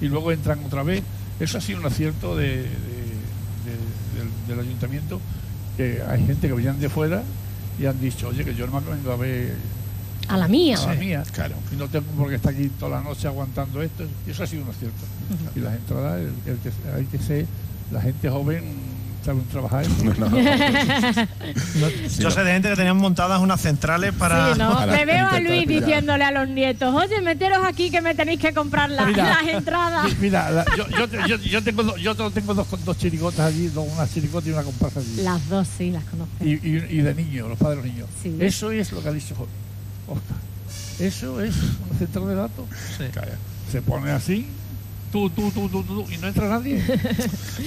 y 0.00 0.06
luego 0.08 0.32
entran 0.32 0.64
otra 0.64 0.82
vez. 0.82 1.02
Eso 1.38 1.58
ha 1.58 1.60
sido 1.60 1.78
un 1.80 1.86
acierto 1.86 2.36
de- 2.36 2.46
de- 2.46 2.62
de- 2.64 4.18
del, 4.18 4.28
del 4.48 4.60
ayuntamiento, 4.60 5.20
que 5.76 6.02
hay 6.08 6.26
gente 6.26 6.48
que 6.48 6.54
venían 6.54 6.80
de 6.80 6.88
fuera 6.88 7.22
y 7.78 7.86
han 7.86 8.00
dicho, 8.00 8.28
oye, 8.28 8.44
que 8.44 8.54
yo 8.54 8.66
no 8.66 8.80
me 8.80 8.90
vengo 8.96 9.12
a 9.12 9.16
ver 9.16 9.54
A 10.28 10.36
la 10.36 10.48
mía. 10.48 10.76
a 10.82 10.86
la 10.86 10.94
mía 10.94 11.22
Claro. 11.32 11.54
y 11.72 11.76
no 11.76 11.86
tengo 11.88 12.06
por 12.18 12.28
qué 12.30 12.34
estar 12.36 12.52
aquí 12.52 12.68
toda 12.80 12.98
la 12.98 13.04
noche 13.04 13.28
aguantando 13.28 13.80
esto. 13.80 14.04
Y 14.26 14.30
eso 14.30 14.42
ha 14.42 14.46
sido 14.48 14.64
un 14.64 14.70
acierto. 14.70 15.04
Y 15.54 15.60
las 15.60 15.74
entradas, 15.76 16.20
el- 16.20 16.52
el 16.52 16.58
que- 16.58 16.72
hay 16.96 17.04
que 17.04 17.18
ser, 17.18 17.46
la 17.90 18.00
gente 18.00 18.28
joven 18.30 18.64
sabe 19.24 19.40
trabajar. 19.50 19.84
No, 20.18 20.28
no. 20.30 20.38
Yo 22.18 22.30
sé 22.30 22.44
de 22.44 22.52
gente 22.52 22.68
que 22.70 22.76
tenían 22.76 22.96
montadas 22.96 23.40
unas 23.40 23.60
centrales 23.60 24.12
para. 24.12 24.52
Sí, 24.54 24.58
¿no? 24.58 24.72
para 24.74 24.92
Me 24.92 25.04
veo 25.04 25.26
a 25.26 25.40
Luis 25.40 25.66
diciéndole 25.66 26.24
a 26.24 26.30
los 26.30 26.48
nietos, 26.48 26.94
oye, 26.94 27.20
meteros 27.20 27.58
aquí 27.64 27.90
que 27.90 28.00
me 28.00 28.14
tenéis 28.14 28.40
que 28.40 28.52
comprar 28.54 28.88
la- 28.90 29.04
Mira, 29.04 29.24
las 29.42 29.48
entradas. 29.52 30.04
mi- 30.06 30.14
Mira, 30.20 30.50
la- 30.50 30.64
yo, 30.76 30.86
yo, 30.88 31.26
yo, 31.26 31.36
yo 31.36 31.62
tengo, 31.62 31.82
dos- 31.82 32.00
yo 32.00 32.14
tengo 32.30 32.54
dos, 32.54 32.66
dos 32.84 32.98
chirigotas 32.98 33.40
allí, 33.40 33.66
dos, 33.68 33.86
una 33.92 34.08
chirigota 34.08 34.48
y 34.48 34.52
una 34.52 34.62
comparsa 34.62 35.00
allí. 35.00 35.16
Las 35.22 35.48
dos 35.48 35.66
sí, 35.76 35.90
las 35.90 36.04
conozco. 36.04 36.32
y, 36.44 36.50
y- 36.54 36.86
y 36.90 36.98
de 37.02 37.14
niños, 37.14 37.48
los 37.48 37.58
padres 37.58 37.82
de 37.82 37.88
los 37.88 37.94
niños. 37.94 38.08
Sí. 38.22 38.36
Eso 38.40 38.70
es 38.70 38.92
lo 38.92 39.02
que 39.02 39.08
ha 39.08 39.12
dicho 39.12 39.34
Oscar. 40.06 40.36
Eso 40.98 41.40
es 41.42 41.54
una 41.90 41.98
central 41.98 42.28
de 42.28 42.34
datos. 42.36 42.64
Se 43.70 43.82
pone 43.82 44.12
así, 44.12 44.46
tú, 45.30 45.50
tú, 45.50 45.50
tú, 45.50 45.68
tú, 45.68 45.82
tú, 45.82 46.06
y 46.12 46.16
no 46.18 46.28
entra 46.28 46.48
nadie. 46.48 46.82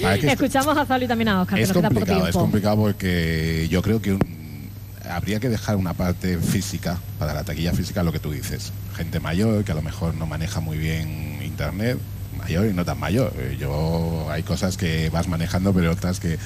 Ah, 0.04 0.14
es 0.14 0.20
que 0.20 0.26
esto- 0.28 0.44
Escuchamos 0.44 0.76
a 0.78 0.86
Zalo 0.86 1.04
y 1.04 1.08
también 1.08 1.28
a 1.28 1.42
Oscar, 1.42 1.56
que 1.58 1.62
es 1.62 1.68
nos 1.68 1.76
queda 1.76 1.88
poco 1.88 1.98
complicado, 2.00 2.28
es 2.28 2.34
complicado 2.36 2.76
porque 2.76 3.66
yo 3.70 3.82
creo 3.82 4.00
que 4.00 4.12
un- 4.14 4.70
habría 5.10 5.40
que 5.40 5.48
dejar 5.48 5.76
una 5.76 5.92
parte 5.94 6.38
física 6.38 6.98
para 7.18 7.34
la 7.34 7.42
taquilla 7.44 7.72
física, 7.72 8.02
lo 8.02 8.12
que 8.12 8.18
tú 8.20 8.30
dices. 8.30 8.72
Gente 8.96 9.18
mayor 9.20 9.64
que 9.64 9.72
a 9.72 9.74
lo 9.74 9.82
mejor 9.82 10.14
no 10.14 10.26
maneja 10.26 10.60
muy 10.60 10.78
bien 10.78 11.40
internet, 11.44 11.98
mayor 12.38 12.66
y 12.66 12.72
no 12.72 12.84
tan 12.84 12.98
mayor. 13.00 13.32
Eh, 13.38 13.56
Yo 13.60 14.28
hay 14.30 14.42
cosas 14.44 14.76
que 14.76 15.10
vas 15.10 15.26
manejando, 15.28 15.72
pero 15.74 15.90
otras 15.90 16.20
que 16.20 16.38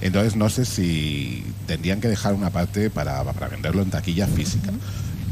entonces 0.00 0.36
no 0.36 0.48
sé 0.50 0.64
si 0.66 1.42
tendrían 1.66 2.00
que 2.00 2.08
dejar 2.08 2.34
una 2.34 2.50
parte 2.50 2.90
para, 2.90 3.24
para 3.24 3.48
venderlo 3.48 3.82
en 3.82 3.90
taquilla 3.90 4.26
física. 4.26 4.70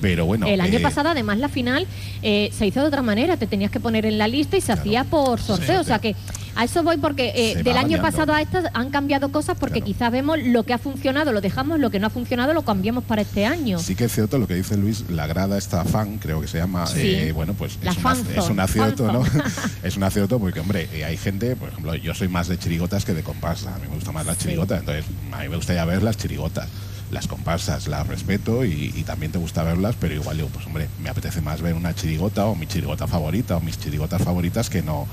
Pero 0.04 0.26
bueno, 0.26 0.46
el 0.46 0.60
año 0.60 0.78
eh, 0.78 0.82
pasado, 0.82 1.08
además, 1.08 1.38
la 1.38 1.48
final 1.48 1.86
eh, 2.22 2.50
se 2.52 2.66
hizo 2.66 2.82
de 2.82 2.88
otra 2.88 3.00
manera. 3.00 3.38
Te 3.38 3.46
tenías 3.46 3.70
que 3.70 3.80
poner 3.80 4.04
en 4.04 4.18
la 4.18 4.28
lista 4.28 4.58
y 4.58 4.60
se 4.60 4.70
hacía 4.70 5.04
por 5.04 5.40
sorteo. 5.40 5.80
o 5.80 5.84
sea 5.84 5.98
que 5.98 6.14
a 6.56 6.62
eso 6.64 6.82
voy 6.82 6.98
porque 6.98 7.32
eh, 7.34 7.54
del 7.62 7.68
año 7.78 7.96
variando. 7.96 8.02
pasado 8.02 8.32
a 8.34 8.42
estas 8.42 8.66
han 8.74 8.90
cambiado 8.90 9.32
cosas 9.32 9.56
porque 9.58 9.80
quizás 9.80 10.12
vemos 10.12 10.38
lo 10.42 10.62
que 10.64 10.74
ha 10.74 10.78
funcionado, 10.78 11.32
lo 11.32 11.40
dejamos, 11.40 11.80
lo 11.80 11.90
que 11.90 11.98
no 11.98 12.06
ha 12.06 12.10
funcionado 12.10 12.52
lo 12.52 12.62
cambiamos 12.62 13.02
para 13.04 13.22
este 13.22 13.46
año. 13.46 13.78
Sí 13.78 13.94
que 13.96 14.04
es 14.04 14.12
cierto 14.12 14.38
lo 14.38 14.46
que 14.46 14.54
dice 14.54 14.76
Luis, 14.76 15.04
la 15.08 15.26
grada 15.26 15.56
esta 15.56 15.84
fan, 15.84 16.18
creo 16.18 16.40
que 16.42 16.46
se 16.48 16.58
llama, 16.58 16.86
Sí. 16.86 17.00
eh, 17.00 17.32
bueno, 17.32 17.54
pues 17.54 17.78
La 17.82 17.92
es, 17.92 17.98
una- 17.98 18.12
es 18.36 18.48
un 18.50 18.60
acierto, 18.60 19.10
¿no? 19.10 19.22
es 19.82 19.96
un 19.96 20.02
acierto 20.04 20.38
porque, 20.38 20.60
hombre, 20.60 20.86
hay 21.04 21.16
gente, 21.16 21.56
por 21.56 21.70
ejemplo, 21.70 21.94
yo 21.94 22.14
soy 22.14 22.28
más 22.28 22.46
de 22.46 22.58
chirigotas 22.58 23.04
que 23.06 23.14
de 23.14 23.22
comparsa, 23.22 23.74
a 23.74 23.78
mí 23.78 23.86
me 23.88 23.94
gusta 23.94 24.12
más 24.12 24.26
la 24.26 24.36
chirigota, 24.36 24.76
entonces 24.78 25.04
a 25.32 25.40
mí 25.40 25.48
me 25.48 25.56
gustaría 25.56 25.84
ver 25.86 26.02
las 26.02 26.18
chirigotas. 26.18 26.68
Las 27.14 27.28
comparsas 27.28 27.86
las 27.86 28.06
respeto 28.08 28.64
y, 28.64 28.92
y 28.94 29.04
también 29.04 29.30
te 29.32 29.38
gusta 29.38 29.62
verlas, 29.62 29.94
pero 29.98 30.12
igual 30.14 30.36
digo, 30.36 30.48
pues 30.52 30.66
hombre, 30.66 30.88
me 31.00 31.08
apetece 31.08 31.40
más 31.40 31.62
ver 31.62 31.74
una 31.74 31.94
chirigota 31.94 32.44
o 32.46 32.56
mi 32.56 32.66
chirigota 32.66 33.06
favorita 33.06 33.56
o 33.56 33.60
mis 33.60 33.78
chirigotas 33.78 34.20
favoritas 34.22 34.68
que 34.68 34.82
no. 34.82 35.06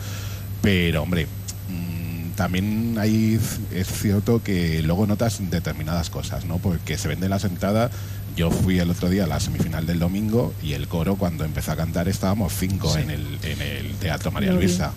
Pero 0.64 1.04
hombre, 1.04 1.28
mm, 1.70 2.32
también 2.36 2.96
hay, 3.00 3.40
es 3.72 3.88
cierto 3.88 4.42
que 4.44 4.82
luego 4.82 5.06
notas 5.06 5.38
determinadas 5.52 6.10
cosas, 6.10 6.46
¿no? 6.46 6.58
Porque 6.58 6.98
se 6.98 7.08
venden 7.08 7.30
las 7.30 7.44
entradas. 7.46 7.92
Yo 8.36 8.50
fui 8.50 8.80
el 8.80 8.90
otro 8.90 9.10
día 9.10 9.26
a 9.26 9.28
la 9.28 9.40
semifinal 9.40 9.86
del 9.86 10.00
domingo 10.00 10.54
y 10.64 10.74
el 10.74 10.88
coro 10.88 11.18
cuando 11.18 11.44
empezó 11.46 11.74
a 11.74 11.76
cantar 11.76 12.08
estábamos 12.08 12.54
cinco 12.54 12.98
en, 12.98 13.10
el, 13.12 13.38
en 13.44 13.62
el 13.62 13.94
Teatro 13.96 14.32
María. 14.32 14.54
Luisa. 14.54 14.94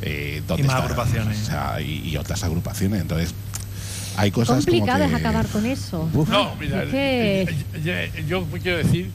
eh, 0.00 0.42
donde 0.48 0.64
Y 0.64 0.66
más 0.66 0.82
agrupaciones. 0.82 1.42
o 1.42 1.44
sea, 1.46 1.80
y, 1.80 2.08
y 2.08 2.16
otras 2.16 2.42
agrupaciones. 2.42 3.00
Entonces, 3.02 3.34
hay 4.16 4.30
cosas 4.30 4.64
Complicado 4.64 5.04
como 5.04 5.16
es 5.16 5.22
que... 5.22 5.28
acabar 5.28 5.46
con 5.46 5.66
eso. 5.66 6.08
No, 6.28 6.54
mira, 6.56 6.82
Es 6.84 6.90
que- 6.90 7.42
eh, 7.42 7.56
eh, 7.74 8.24
yo 8.28 8.44
quiero 8.62 8.78
decir 8.78 9.10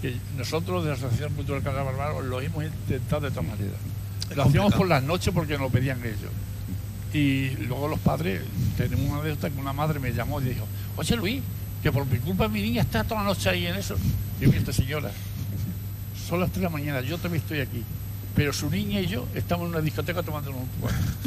que 0.00 0.16
nosotros 0.36 0.84
de 0.84 0.90
la 0.90 0.96
Asociación 0.96 1.32
Cultural 1.34 1.62
Carnaval 1.62 1.96
Bárbaro 1.96 2.22
lo 2.22 2.40
hemos 2.40 2.64
intentado 2.64 3.22
de 3.22 3.30
todas 3.30 3.48
maneras. 3.48 3.76
Lo 4.34 4.44
hacíamos 4.44 4.74
por 4.74 4.88
las 4.88 5.02
noches 5.02 5.32
porque 5.34 5.52
nos 5.52 5.62
lo 5.62 5.68
pedían 5.70 6.00
ellos. 6.00 6.30
Y 7.12 7.50
luego 7.66 7.88
los 7.88 8.00
padres, 8.00 8.40
tenemos 8.76 9.04
una 9.10 9.20
anécdota 9.20 9.50
que 9.50 9.60
una 9.60 9.72
madre 9.72 9.98
me 10.00 10.12
llamó 10.12 10.40
y 10.40 10.44
dijo, 10.44 10.66
oye 10.96 11.16
Luis, 11.16 11.42
que 11.82 11.92
por 11.92 12.06
mi 12.06 12.18
culpa 12.18 12.48
mi 12.48 12.62
niña 12.62 12.82
está 12.82 13.04
toda 13.04 13.20
la 13.22 13.26
noche 13.28 13.50
ahí 13.50 13.66
en 13.66 13.76
eso. 13.76 13.96
Y 14.40 14.44
yo, 14.44 14.50
esta 14.52 14.72
señora, 14.72 15.10
son 16.28 16.40
las 16.40 16.48
3 16.50 16.60
de 16.60 16.64
la 16.64 16.70
mañana, 16.70 17.00
yo 17.02 17.18
también 17.18 17.42
estoy 17.42 17.60
aquí. 17.60 17.82
Pero 18.34 18.52
su 18.54 18.70
niña 18.70 19.00
y 19.00 19.06
yo 19.06 19.26
estamos 19.34 19.64
en 19.66 19.72
una 19.72 19.80
discoteca 19.82 20.22
tomando 20.22 20.50
un 20.52 20.66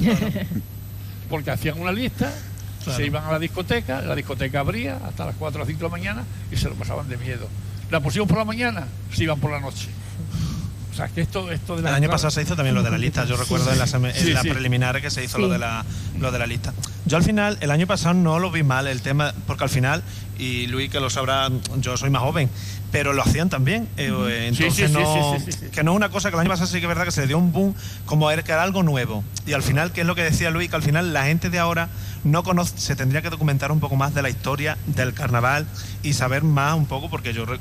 Porque 1.29 1.51
hacían 1.51 1.79
una 1.79 1.91
lista, 1.91 2.33
Claro. 2.85 2.97
se 2.97 3.05
iban 3.05 3.23
a 3.25 3.31
la 3.31 3.39
discoteca, 3.39 4.01
la 4.01 4.15
discoteca 4.15 4.59
abría 4.61 4.97
hasta 5.05 5.25
las 5.25 5.35
4 5.35 5.63
o 5.63 5.65
5 5.65 5.77
de 5.77 5.83
la 5.83 5.89
mañana 5.89 6.23
y 6.51 6.55
se 6.55 6.69
lo 6.69 6.75
pasaban 6.75 7.09
de 7.09 7.17
miedo. 7.17 7.47
La 7.91 7.99
pusimos 7.99 8.27
por 8.27 8.37
la 8.37 8.45
mañana, 8.45 8.87
se 9.11 9.23
iban 9.23 9.39
por 9.39 9.51
la 9.51 9.59
noche. 9.59 9.89
O 10.91 10.97
sea, 10.97 11.09
que 11.09 11.21
esto, 11.21 11.51
esto 11.51 11.75
de 11.75 11.81
la 11.81 11.89
El 11.89 11.95
año 11.95 12.09
pasado 12.09 12.31
se 12.31 12.41
hizo 12.41 12.55
también 12.55 12.73
lo 12.73 12.81
de 12.81 12.89
la 12.89 12.97
lista. 12.97 13.25
Yo 13.25 13.35
recuerdo 13.35 13.69
en 13.69 13.79
la, 13.79 13.85
en 13.85 14.33
la 14.33 14.41
preliminar 14.41 15.01
que 15.01 15.11
se 15.11 15.23
hizo 15.25 15.39
lo, 15.39 15.49
de 15.49 15.59
la, 15.59 15.83
lo 16.19 16.31
de 16.31 16.39
la 16.39 16.47
lista. 16.47 16.73
Yo 17.05 17.17
al 17.17 17.23
final, 17.23 17.57
el 17.61 17.69
año 17.71 17.85
pasado 17.87 18.13
no 18.15 18.39
lo 18.39 18.49
vi 18.51 18.63
mal 18.63 18.87
el 18.87 19.01
tema, 19.01 19.33
porque 19.45 19.63
al 19.63 19.69
final, 19.69 20.01
y 20.39 20.65
Luis 20.67 20.89
que 20.89 20.99
lo 20.99 21.09
sabrá, 21.09 21.49
yo 21.79 21.95
soy 21.97 22.09
más 22.09 22.21
joven, 22.23 22.49
pero 22.91 23.13
lo 23.13 23.21
hacían 23.21 23.47
también. 23.49 23.87
eh, 23.97 24.47
entonces 24.47 24.73
sí, 24.75 24.87
sí, 24.87 24.91
no, 24.93 25.35
sí, 25.37 25.45
sí, 25.45 25.51
sí, 25.51 25.57
sí. 25.65 25.71
que 25.71 25.83
no 25.83 25.91
es 25.91 25.97
una 25.97 26.09
cosa 26.09 26.29
que 26.29 26.35
el 26.35 26.39
año 26.41 26.49
pasado 26.49 26.65
sí 26.67 26.77
que 26.79 26.85
es 26.85 26.87
verdad 26.87 27.05
que 27.05 27.11
se 27.11 27.21
le 27.21 27.27
dio 27.27 27.37
un 27.37 27.51
boom 27.51 27.75
como 28.05 28.31
era 28.31 28.41
que 28.43 28.51
era 28.51 28.63
algo 28.63 28.81
nuevo. 28.81 29.23
Y 29.45 29.53
al 29.53 29.61
final, 29.61 29.91
que 29.91 30.01
es 30.01 30.07
lo 30.07 30.15
que 30.15 30.23
decía 30.23 30.49
Luis, 30.49 30.69
que 30.69 30.75
al 30.77 30.81
final 30.83 31.13
la 31.13 31.25
gente 31.25 31.49
de 31.51 31.59
ahora 31.59 31.89
no 32.23 32.43
conoce, 32.43 32.73
se 32.77 32.95
tendría 32.95 33.21
que 33.21 33.29
documentar 33.29 33.71
un 33.71 33.79
poco 33.79 33.95
más 33.95 34.15
de 34.15 34.23
la 34.23 34.29
historia 34.29 34.75
del 34.87 35.13
carnaval 35.13 35.67
y 36.01 36.13
saber 36.13 36.41
más 36.43 36.73
un 36.75 36.87
poco, 36.87 37.09
porque 37.11 37.33
yo 37.33 37.45
re- 37.45 37.59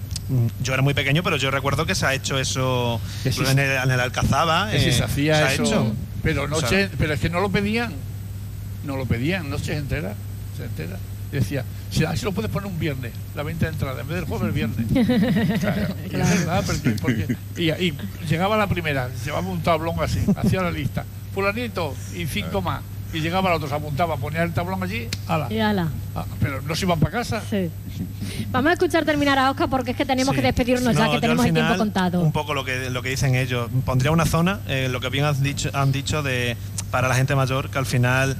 yo 0.63 0.73
era 0.73 0.83
muy 0.83 0.95
pequeño, 0.95 1.23
pero 1.23 1.37
yo 1.37 1.51
recuerdo 1.51 1.85
que 1.85 1.95
se 1.95 2.07
ha 2.07 2.15
hecho 2.15 2.39
eso 2.39 2.99
en, 3.27 3.59
el, 3.59 3.73
en 3.77 3.91
el 3.91 4.01
Alcazaba. 4.01 4.75
eh, 4.75 4.91
se 4.91 5.05
hacía 5.05 5.37
ha 5.47 5.53
eso, 5.53 5.65
hecho. 5.65 5.93
pero 6.23 6.45
O 6.45 6.49
noche, 6.49 6.89
sea, 6.89 6.91
pero 6.97 7.13
es 7.13 7.21
que 7.21 7.29
no 7.29 7.41
lo 7.41 7.51
pedían, 7.51 7.93
no 8.85 8.97
lo 8.97 9.07
pedían, 9.07 9.51
noches 9.51 9.77
enteras, 9.77 10.15
se 10.57 10.65
entera. 10.65 10.97
Y 11.33 11.37
decía, 11.37 11.65
si 11.91 12.05
así 12.05 12.25
lo 12.25 12.33
puedes 12.33 12.51
poner 12.51 12.71
un 12.71 12.79
viernes, 12.79 13.13
la 13.35 13.43
venta 13.43 13.67
de 13.67 13.73
entrada, 13.73 14.01
en 14.03 14.07
vez 14.09 14.17
del 14.17 14.25
jueves 14.27 14.47
el 14.47 14.53
viernes. 14.53 14.87
Claro, 15.61 15.95
y 16.05 16.17
es 16.17 16.39
verdad, 16.41 16.63
porque, 16.67 16.91
porque- 17.01 17.37
y, 17.57 17.71
y 17.71 17.95
llegaba 18.29 18.57
la 18.57 18.67
primera, 18.69 19.09
llevaba 19.25 19.49
un 19.49 19.61
tablón 19.63 19.97
así, 20.01 20.21
hacía 20.37 20.63
la 20.63 20.71
lista, 20.71 21.05
fulanito 21.35 21.95
y 22.17 22.27
cinco 22.27 22.63
más. 22.63 22.83
Y 23.13 23.21
llegaba 23.21 23.49
el 23.51 23.57
otro, 23.57 23.69
se 23.69 23.75
apuntaba, 23.77 24.17
ponía 24.17 24.43
el 24.43 24.53
tablón 24.53 24.83
allí, 24.83 25.07
ala. 25.29 25.47
Y 25.49 25.61
ala. 25.61 25.89
Ah, 26.17 26.25
pero 26.41 26.61
no 26.63 26.75
se 26.75 26.85
iban 26.85 26.99
para 26.99 27.13
casa. 27.13 27.43
Sí. 27.49 27.71
Vamos 28.51 28.71
a 28.71 28.73
escuchar 28.73 29.05
terminar 29.05 29.39
a 29.39 29.53
Oscar 29.53 29.71
porque 29.71 29.93
es 29.93 29.97
que 29.97 30.05
tenemos 30.05 30.35
Sí. 30.35 30.41
que 30.41 30.47
despedirnos 30.49 30.83
No, 30.95 31.07
ya, 31.07 31.13
que 31.13 31.21
tenemos 31.21 31.47
el 31.47 31.53
tiempo 31.55 31.77
contado. 31.77 32.21
Un 32.21 32.33
poco 32.33 32.55
lo 32.55 32.65
que, 32.65 32.91
lo 32.91 33.03
que 33.03 33.11
dicen 33.11 33.37
ellos. 33.37 33.71
Pondría 33.85 34.11
una 34.11 34.27
zona, 34.27 34.59
eh, 34.67 34.89
lo 34.91 34.99
que 35.01 35.11
bien 35.11 35.25
has 35.27 35.41
dicho, 35.41 35.71
han 35.75 35.93
dicho 35.93 36.25
de 36.25 36.57
para 36.91 37.07
la 37.07 37.15
gente 37.15 37.37
mayor, 37.37 37.71
que 37.71 37.79
al 37.79 37.87
final, 37.87 38.37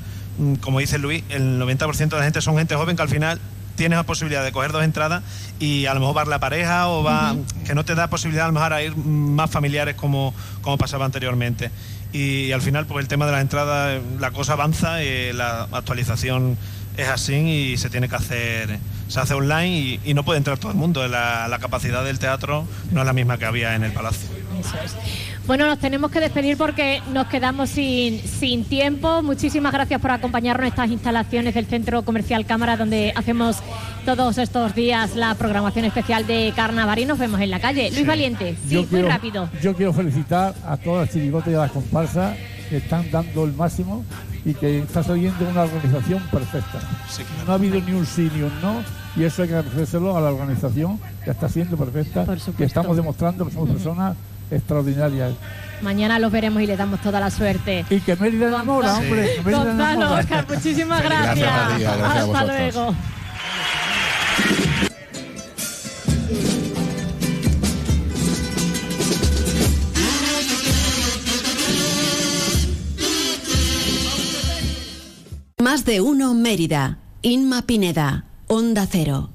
como 0.61 0.81
dice 0.81 0.99
Luis, 0.99 1.23
el 1.29 1.61
90% 1.61 2.09
de 2.09 2.17
la 2.17 2.25
gente 2.25 2.41
son 2.41 2.57
gente 2.57 2.75
joven 2.75 2.97
que 2.97 3.03
al 3.03 3.09
final 3.09 3.41
tienes 3.77 3.97
la 3.97 4.05
posibilidad 4.05 4.45
de 4.45 4.53
coger 4.53 4.73
dos 4.73 4.85
entradas 4.85 5.23
y 5.59 5.87
a 5.87 5.95
lo 5.95 6.01
mejor 6.01 6.17
va 6.17 6.25
la 6.25 6.39
pareja 6.39 6.89
o 6.89 7.03
va 7.03 7.35
que 7.67 7.75
no 7.75 7.85
te 7.85 7.95
da 7.95 8.09
posibilidad 8.09 8.45
a 8.45 8.49
lo 8.49 8.55
mejor 8.55 8.73
a 8.73 8.83
ir 8.83 8.97
más 8.97 9.51
familiares 9.51 9.95
como, 9.95 10.35
como 10.63 10.79
pasaba 10.79 11.05
anteriormente. 11.05 11.71
Y 12.13 12.53
al 12.53 12.63
final, 12.63 12.87
pues 12.87 13.03
el 13.03 13.09
tema 13.09 13.27
de 13.27 13.33
las 13.33 13.41
entradas, 13.41 13.99
eh, 13.99 14.03
la 14.21 14.31
cosa 14.31 14.53
avanza, 14.53 15.03
eh, 15.03 15.33
la 15.35 15.67
actualización 15.73 16.57
es 16.97 17.09
así 17.09 17.35
y 17.35 17.77
se 17.77 17.91
tiene 17.91 18.09
que 18.09 18.15
hacer, 18.15 18.79
se 19.09 19.19
hace 19.19 19.35
online 19.35 19.69
y, 19.69 20.01
y 20.05 20.15
no 20.15 20.25
puede 20.25 20.39
entrar 20.39 20.59
todo 20.59 20.71
el 20.71 20.79
mundo. 20.79 21.07
La, 21.09 21.49
la 21.49 21.59
capacidad 21.59 22.05
del 22.05 22.21
teatro 22.21 22.69
no 22.93 23.01
es 23.01 23.07
la 23.07 23.13
misma 23.13 23.37
que 23.37 23.47
había 23.47 23.75
en 23.75 23.83
el 23.83 23.93
Palacio. 23.93 24.29
Eso 24.61 24.77
es. 24.85 24.95
Bueno, 25.47 25.67
nos 25.67 25.79
tenemos 25.79 26.11
que 26.11 26.21
despedir 26.21 26.57
porque 26.57 27.03
nos 27.13 27.27
quedamos 27.27 27.69
sin, 27.69 28.19
sin 28.21 28.65
tiempo. 28.65 29.23
Muchísimas 29.23 29.75
gracias 29.75 30.01
por 30.01 30.11
acompañarnos 30.11 30.63
en 30.65 30.69
estas 30.69 30.91
instalaciones 30.91 31.53
del 31.55 31.67
Centro 31.67 32.03
Comercial 32.03 32.47
Cámara, 32.47 32.79
donde 32.79 33.13
hacemos 33.15 33.59
todos 34.07 34.39
estos 34.39 34.75
días 34.75 35.17
la 35.17 35.35
programación 35.35 35.85
especial 35.85 36.27
de 36.27 36.51
Carnaval 36.57 36.99
y 36.99 37.05
nos 37.05 37.19
vemos 37.19 37.43
en 37.43 37.51
la 37.51 37.61
calle. 37.61 37.91
Luis 37.93 38.07
Valiente, 38.07 38.57
sí, 38.67 38.71
Yo 38.75 38.81
muy 38.81 38.89
quiero- 38.89 39.09
rápido. 39.09 39.49
Yo 39.63 39.75
quiero 39.75 39.93
felicitar 39.93 40.55
a 40.67 40.79
todas 40.79 41.07
las 41.07 41.15
chirigotas 41.15 41.53
y 41.53 41.57
a 41.57 41.59
las 41.59 41.73
comparsas 41.73 42.37
que 42.71 42.79
están 42.79 43.11
dando 43.11 43.45
el 43.45 43.53
máximo 43.53 44.03
y 44.47 44.55
que 44.55 44.79
está 44.79 45.03
saliendo 45.03 45.47
una 45.47 45.65
organización 45.65 46.23
perfecta. 46.33 46.81
No 47.47 47.53
ha 47.53 47.57
habido 47.57 47.79
ni 47.83 47.93
un 47.93 48.07
sí 48.07 48.31
ni 48.35 48.41
un 48.43 48.61
no 48.63 48.83
y 49.15 49.25
eso 49.25 49.43
hay 49.43 49.49
que 49.49 49.57
agradecérselo 49.57 50.17
a 50.17 50.23
la 50.23 50.31
organización 50.33 50.99
que 51.23 51.31
está 51.33 51.51
siendo 51.51 51.77
perfecta, 51.77 52.25
que 52.57 52.65
estamos 52.65 52.97
demostrando 52.97 53.45
que 53.45 53.53
somos 53.53 53.69
personas 53.69 54.17
extraordinarias. 54.51 55.33
Mañana 55.83 56.19
los 56.19 56.33
veremos 56.33 56.63
y 56.63 56.67
le 56.67 56.77
damos 56.77 57.01
toda 57.01 57.21
la 57.21 57.31
suerte. 57.31 57.85
Y 57.91 58.01
que 58.01 58.17
Mérida 58.17 58.49
enamora, 58.49 58.95
hombre. 58.95 59.35
que 59.37 59.43
Mérida 59.43 59.65
Gonzalo, 59.65 59.71
enamora. 59.73 60.21
Oscar, 60.21 60.47
muchísimas 60.49 61.03
Gracias, 61.03 61.37
gracias. 61.39 61.69
María, 61.71 61.97
gracias 61.97 62.25
Hasta 62.29 62.45
luego. 62.45 62.95
Más 75.61 75.85
de 75.85 76.01
uno 76.01 76.35
Mérida. 76.35 76.99
Inma 77.23 77.63
Pineda. 77.63 78.25
Onda 78.49 78.87
Cero. 78.91 79.31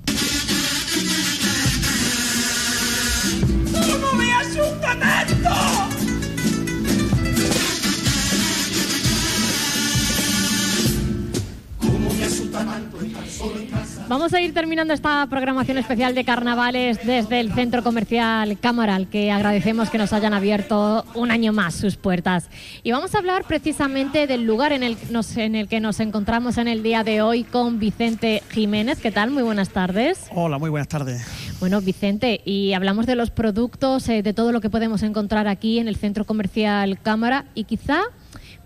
Vamos 14.09 14.33
a 14.33 14.41
ir 14.41 14.55
terminando 14.55 14.91
esta 14.91 15.27
programación 15.29 15.77
especial 15.77 16.15
de 16.15 16.23
carnavales 16.25 16.97
desde 17.05 17.39
el 17.39 17.53
Centro 17.53 17.83
Comercial 17.83 18.57
Cámara, 18.59 18.95
al 18.95 19.07
que 19.07 19.29
agradecemos 19.31 19.91
que 19.91 19.99
nos 19.99 20.13
hayan 20.13 20.33
abierto 20.33 21.05
un 21.13 21.29
año 21.29 21.53
más 21.53 21.75
sus 21.75 21.95
puertas. 21.95 22.49
Y 22.81 22.91
vamos 22.91 23.13
a 23.13 23.19
hablar 23.19 23.43
precisamente 23.43 24.25
del 24.25 24.45
lugar 24.45 24.71
en 24.73 24.81
el, 24.81 24.97
nos- 25.11 25.37
en 25.37 25.53
el 25.55 25.67
que 25.67 25.79
nos 25.79 25.99
encontramos 25.99 26.57
en 26.57 26.67
el 26.67 26.81
día 26.81 27.03
de 27.03 27.21
hoy 27.21 27.43
con 27.43 27.77
Vicente 27.77 28.41
Jiménez. 28.49 28.97
¿Qué 28.99 29.11
tal? 29.11 29.29
Muy 29.29 29.43
buenas 29.43 29.69
tardes. 29.69 30.25
Hola, 30.33 30.57
muy 30.57 30.71
buenas 30.71 30.87
tardes. 30.87 31.23
Bueno, 31.59 31.79
Vicente, 31.79 32.41
y 32.45 32.73
hablamos 32.73 33.05
de 33.05 33.13
los 33.13 33.29
productos, 33.29 34.09
eh, 34.09 34.23
de 34.23 34.33
todo 34.33 34.51
lo 34.51 34.59
que 34.59 34.71
podemos 34.71 35.03
encontrar 35.03 35.47
aquí 35.47 35.77
en 35.77 35.87
el 35.87 35.97
centro 35.97 36.25
comercial 36.25 36.97
Cámara 36.99 37.45
y 37.53 37.65
quizá 37.65 38.01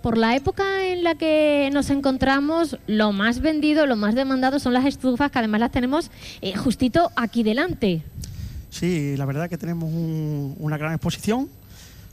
por 0.04 0.18
la 0.18 0.36
época 0.36 0.86
en 0.86 1.04
la 1.04 1.16
que 1.16 1.70
nos 1.74 1.90
encontramos, 1.90 2.78
lo 2.88 3.14
más 3.14 3.40
vendido, 3.40 3.86
lo 3.88 3.96
más 3.96 4.14
demandado 4.16 4.60
son 4.60 4.74
las 4.74 4.86
estufas, 4.86 5.32
que 5.32 5.40
además 5.40 5.62
las 5.62 5.72
tenemos 5.72 6.12
eh, 6.42 6.56
justito 6.58 7.10
aquí 7.16 7.42
delante. 7.42 8.04
Sí, 8.70 9.16
la 9.16 9.26
verdad 9.26 9.50
que 9.50 9.58
tenemos 9.58 9.90
un- 9.92 10.56
una 10.60 10.78
gran 10.78 10.92
exposición, 10.94 11.48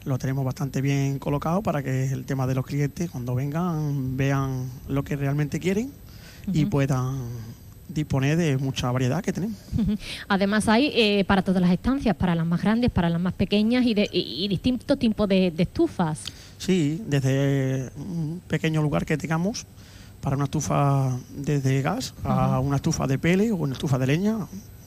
lo 0.04 0.18
tenemos 0.18 0.44
bastante 0.44 0.80
bien 0.80 1.18
colocado 1.18 1.62
para 1.62 1.82
que 1.82 2.04
el 2.12 2.24
tema 2.24 2.46
de 2.46 2.54
los 2.54 2.64
clientes 2.64 3.10
cuando 3.10 3.34
vengan 3.34 4.16
vean 4.16 4.70
lo 4.88 5.02
que 5.02 5.16
realmente 5.16 5.58
quieren 5.58 5.90
y 6.52 6.64
puedan 6.66 7.18
disponer 7.88 8.36
de 8.36 8.56
mucha 8.56 8.90
variedad 8.92 9.20
que 9.22 9.32
tenemos. 9.32 9.56
Además 10.28 10.68
hay 10.68 10.92
eh, 10.94 11.24
para 11.26 11.42
todas 11.42 11.60
las 11.60 11.72
estancias, 11.72 12.14
para 12.14 12.36
las 12.36 12.46
más 12.46 12.62
grandes, 12.62 12.90
para 12.92 13.10
las 13.10 13.20
más 13.20 13.32
pequeñas 13.32 13.84
y, 13.84 13.94
de- 13.94 14.08
y- 14.12 14.44
y 14.44 14.48
distintos 14.48 14.96
tipos 14.98 15.28
de, 15.28 15.50
de 15.50 15.62
estufas. 15.64 16.20
Sí, 16.60 17.00
desde 17.06 17.88
un 17.96 18.42
pequeño 18.46 18.82
lugar 18.82 19.06
que 19.06 19.16
tengamos 19.16 19.64
para 20.20 20.36
una 20.36 20.44
estufa 20.44 21.16
desde 21.34 21.80
gas 21.80 22.12
a 22.22 22.60
una 22.60 22.76
estufa 22.76 23.06
de 23.06 23.18
pele 23.18 23.50
o 23.50 23.56
una 23.56 23.72
estufa 23.72 23.98
de 23.98 24.06
leña, 24.06 24.36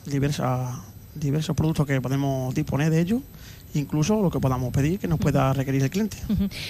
diversas, 0.06 0.78
diversos 1.16 1.56
productos 1.56 1.88
que 1.88 2.00
podemos 2.00 2.54
disponer 2.54 2.92
de 2.92 3.02
ellos, 3.02 3.22
incluso 3.74 4.22
lo 4.22 4.30
que 4.30 4.40
podamos 4.40 4.72
pedir 4.72 5.00
que 5.00 5.08
nos 5.08 5.18
pueda 5.20 5.52
requerir 5.54 5.82
el 5.82 5.90
cliente. 5.90 6.18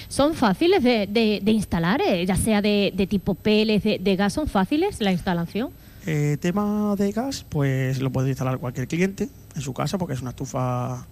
¿Son 0.08 0.32
fáciles 0.32 0.82
de, 0.82 1.06
de- 1.06 1.40
de 1.44 1.50
instalar, 1.52 2.00
eh, 2.00 2.24
ya 2.24 2.36
sea 2.36 2.62
de, 2.62 2.90
de 2.96 3.06
tipo 3.06 3.34
peles, 3.34 3.82
de, 3.82 3.98
de 3.98 4.16
gas? 4.16 4.32
¿Son 4.32 4.48
fáciles 4.48 5.02
la 5.02 5.12
instalación? 5.12 5.68
Eh, 6.06 6.38
tema 6.40 6.94
de 6.96 7.12
gas, 7.12 7.44
pues 7.50 8.00
lo 8.00 8.10
puede 8.10 8.30
instalar 8.30 8.56
cualquier 8.58 8.88
cliente 8.88 9.28
en 9.54 9.62
su 9.62 9.72
casa 9.72 9.98
porque 9.98 10.14
es 10.14 10.20
una 10.20 10.30
estufa 10.30 11.06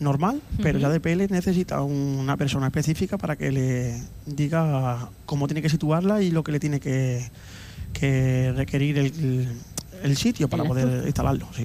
normal, 0.00 0.40
pero 0.62 0.78
ya 0.78 0.88
de 0.88 1.00
pele 1.00 1.26
necesita 1.28 1.82
una 1.82 2.36
persona 2.36 2.66
específica 2.66 3.18
para 3.18 3.36
que 3.36 3.50
le 3.50 4.00
diga 4.26 5.08
cómo 5.26 5.48
tiene 5.48 5.62
que 5.62 5.68
situarla 5.68 6.22
y 6.22 6.30
lo 6.30 6.44
que 6.44 6.52
le 6.52 6.60
tiene 6.60 6.78
que, 6.78 7.28
que 7.92 8.52
requerir 8.54 8.98
el, 8.98 9.48
el 10.02 10.16
sitio 10.16 10.48
para 10.48 10.64
poder 10.64 11.04
instalarlo. 11.06 11.46
sí. 11.54 11.64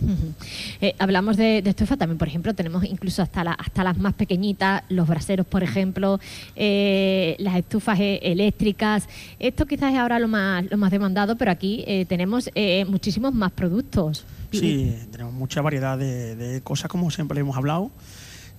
Eh, 0.82 0.96
hablamos 1.00 1.38
de, 1.38 1.62
de 1.62 1.70
estufa 1.70 1.98
también, 1.98 2.18
por 2.18 2.28
ejemplo, 2.28 2.54
tenemos 2.54 2.84
incluso 2.84 3.22
hasta, 3.22 3.44
la- 3.44 3.54
hasta 3.54 3.84
las 3.84 3.98
más 3.98 4.14
pequeñitas, 4.14 4.84
los 4.90 5.08
braseros, 5.08 5.46
por 5.46 5.64
ejemplo, 5.64 6.20
eh, 6.56 7.36
las 7.40 7.56
estufas 7.58 8.00
eh, 8.00 8.20
eléctricas. 8.24 9.08
Esto 9.40 9.66
quizás 9.66 9.94
es 9.94 10.00
ahora 10.00 10.20
lo 10.20 10.28
más, 10.28 10.66
lo 10.70 10.78
más 10.78 10.92
demandado, 10.92 11.36
pero 11.38 11.52
aquí 11.52 11.84
eh, 11.88 12.06
tenemos 12.08 12.50
eh, 12.56 12.86
muchísimos 12.86 13.34
más 13.34 13.52
productos. 13.52 14.26
Sí, 14.52 14.96
tenemos 15.12 15.34
mucha 15.34 15.62
variedad 15.62 15.98
de, 15.98 16.36
de 16.36 16.62
cosas 16.62 16.88
como 16.90 17.10
siempre 17.12 17.40
hemos 17.40 17.58
hablado. 17.58 17.90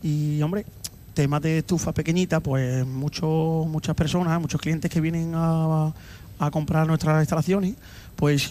Y 0.02 0.42
hombre, 0.42 0.66
temas 1.14 1.40
de 1.42 1.58
estufa 1.58 1.92
pequeñita, 1.92 2.40
pues 2.40 2.84
muchos 2.86 3.66
muchas 3.66 3.94
personas, 3.94 4.40
muchos 4.40 4.60
clientes 4.60 4.90
que 4.90 5.00
vienen 5.00 5.32
a, 5.34 5.92
a 6.38 6.50
comprar 6.50 6.86
nuestras 6.86 7.22
instalaciones, 7.22 7.74
pues 8.16 8.50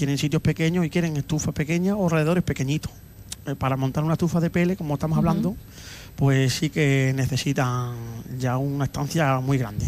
tienen 0.00 0.16
sitios 0.16 0.40
pequeños 0.40 0.86
y 0.86 0.88
quieren 0.88 1.14
estufas 1.18 1.52
pequeñas 1.52 1.94
o 1.98 2.06
alrededores 2.06 2.42
pequeñitos. 2.42 2.90
Eh, 3.46 3.54
para 3.54 3.76
montar 3.76 4.02
una 4.02 4.14
estufa 4.14 4.40
de 4.40 4.48
pele, 4.48 4.74
como 4.74 4.94
estamos 4.94 5.18
hablando, 5.18 5.54
pues 6.16 6.54
sí 6.54 6.70
que 6.70 7.12
necesitan 7.14 7.92
ya 8.38 8.56
una 8.56 8.86
estancia 8.86 9.40
muy 9.40 9.58
grande. 9.58 9.84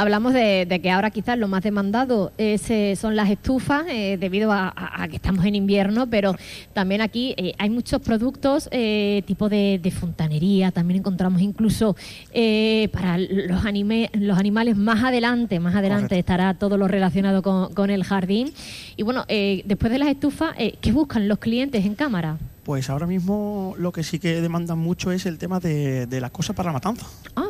Hablamos 0.00 0.32
de, 0.32 0.64
de 0.64 0.80
que 0.80 0.90
ahora 0.90 1.10
quizás 1.10 1.36
lo 1.36 1.46
más 1.46 1.62
demandado 1.62 2.32
es, 2.38 2.70
eh, 2.70 2.96
son 2.96 3.16
las 3.16 3.28
estufas, 3.28 3.84
eh, 3.90 4.16
debido 4.18 4.50
a, 4.50 4.68
a- 4.74 5.02
a 5.02 5.08
que 5.08 5.16
estamos 5.16 5.44
en 5.44 5.54
invierno, 5.54 6.06
pero 6.08 6.34
también 6.72 7.02
aquí 7.02 7.34
eh, 7.36 7.52
hay 7.58 7.68
muchos 7.68 8.00
productos 8.00 8.70
eh, 8.72 9.22
tipo 9.26 9.50
de, 9.50 9.78
de 9.82 9.90
fontanería, 9.90 10.70
también 10.70 11.00
encontramos 11.00 11.42
incluso 11.42 11.96
eh, 12.32 12.88
para 12.94 13.18
los, 13.18 13.62
anime- 13.66 14.08
los 14.14 14.38
animales 14.38 14.74
más 14.74 15.04
adelante, 15.04 15.60
más 15.60 15.74
adelante 15.74 16.08
Correcto. 16.08 16.32
estará 16.32 16.54
todo 16.54 16.78
lo 16.78 16.88
relacionado 16.88 17.42
con, 17.42 17.74
con 17.74 17.90
el 17.90 18.02
jardín. 18.02 18.54
Y 18.96 19.02
bueno, 19.02 19.26
eh, 19.28 19.60
después 19.66 19.92
de 19.92 19.98
las 19.98 20.08
estufas, 20.08 20.54
eh, 20.56 20.76
¿qué 20.80 20.92
buscan 20.92 21.28
los 21.28 21.38
clientes 21.40 21.84
en 21.84 21.94
cámara? 21.94 22.38
Pues 22.64 22.88
ahora 22.88 23.06
mismo 23.06 23.74
lo 23.78 23.92
que 23.92 24.02
sí 24.02 24.18
que 24.18 24.40
demandan 24.40 24.78
mucho 24.78 25.12
es 25.12 25.26
el 25.26 25.36
tema 25.36 25.60
de, 25.60 26.06
de 26.06 26.20
las 26.22 26.30
cosas 26.30 26.56
para 26.56 26.68
la 26.70 26.72
matanza. 26.72 27.04
Ah, 27.36 27.48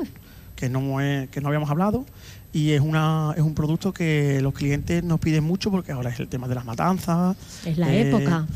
que 0.60 0.68
no, 0.68 1.00
es- 1.00 1.28
que 1.30 1.40
no 1.40 1.48
habíamos 1.48 1.70
hablado 1.70 2.04
y 2.52 2.72
es, 2.72 2.80
una, 2.80 3.32
es 3.36 3.42
un 3.42 3.54
producto 3.54 3.92
que 3.92 4.40
los 4.42 4.52
clientes 4.52 5.02
nos 5.02 5.18
piden 5.18 5.42
mucho 5.42 5.70
porque 5.70 5.92
ahora 5.92 6.10
es 6.10 6.20
el 6.20 6.28
tema 6.28 6.46
de 6.48 6.54
las 6.54 6.64
matanzas. 6.64 7.36
es 7.64 7.78
la 7.78 7.92
eh, 7.92 8.08
época. 8.08 8.46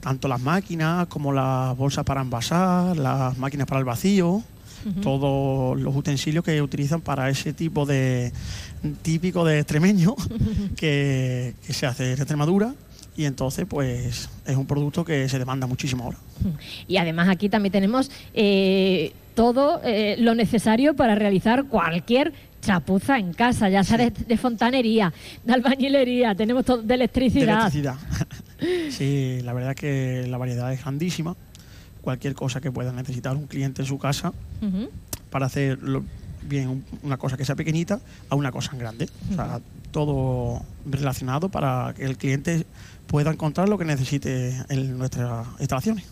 Tanto 0.00 0.28
las 0.28 0.40
máquinas 0.40 1.06
como 1.08 1.32
las 1.32 1.76
bolsas 1.76 2.04
para 2.04 2.20
envasar, 2.22 2.96
las 2.96 3.36
máquinas 3.38 3.66
para 3.66 3.80
el 3.80 3.84
vacío, 3.84 4.42
todos 5.02 5.78
los 5.78 5.94
utensilios 5.94 6.42
que 6.44 6.62
utilizan 6.62 7.00
para 7.02 7.28
ese 7.28 7.52
tipo 7.52 7.84
de 7.84 8.32
típico 9.02 9.44
de 9.44 9.58
extremeño 9.58 10.14
que, 10.76 11.54
que 11.66 11.72
se 11.74 11.86
hace 11.86 12.12
en 12.12 12.18
Extremadura 12.18 12.72
y 13.16 13.24
entonces 13.24 13.66
pues 13.68 14.30
es 14.46 14.56
un 14.56 14.66
producto 14.66 15.04
que 15.04 15.28
se 15.28 15.38
demanda 15.38 15.66
muchísimo 15.66 16.04
ahora. 16.04 16.18
Y 16.88 16.96
además 16.96 17.28
aquí 17.28 17.48
también 17.48 17.72
tenemos 17.72 18.10
eh, 18.32 19.12
todo 19.40 19.80
eh, 19.84 20.16
lo 20.18 20.34
necesario 20.34 20.94
para 20.94 21.14
realizar 21.14 21.64
cualquier 21.64 22.34
chapuza 22.60 23.18
en 23.18 23.32
casa, 23.32 23.70
ya 23.70 23.82
sea 23.82 23.96
de, 23.96 24.10
de 24.10 24.36
fontanería, 24.36 25.14
de 25.44 25.52
albañilería, 25.54 26.34
tenemos 26.34 26.62
todo 26.66 26.82
de 26.82 26.88
De 26.88 26.94
electricidad. 26.96 27.60
electricidad. 27.72 27.94
sí, 28.90 29.38
la 29.42 29.54
verdad 29.54 29.70
es 29.70 29.76
que 29.76 30.26
la 30.28 30.36
variedad 30.36 30.70
es 30.74 30.82
grandísima. 30.82 31.36
Cualquier 32.02 32.34
cosa 32.34 32.60
que 32.60 32.70
pueda 32.70 32.92
necesitar 32.92 33.34
un 33.34 33.46
cliente 33.46 33.80
en 33.80 33.88
su 33.88 33.98
casa 33.98 34.34
para 35.30 35.46
hacer 35.46 35.78
bien 36.46 36.68
un- 36.68 36.84
una 37.02 37.16
cosa 37.16 37.38
que 37.38 37.46
sea 37.46 37.56
pequeñita 37.56 37.98
a 38.28 38.34
una 38.34 38.52
cosa 38.52 38.72
en 38.74 38.78
grande. 38.78 39.08
O 39.30 39.34
sea, 39.36 39.58
todo 39.90 40.60
relacionado 40.84 41.48
para 41.48 41.94
que 41.96 42.04
el 42.04 42.18
cliente 42.18 42.66
pueda 43.10 43.32
encontrar 43.32 43.68
lo 43.68 43.76
que 43.76 43.84
necesite 43.84 44.54
en 44.68 44.96
nuestras 44.96 45.44
instalaciones. 45.58 46.04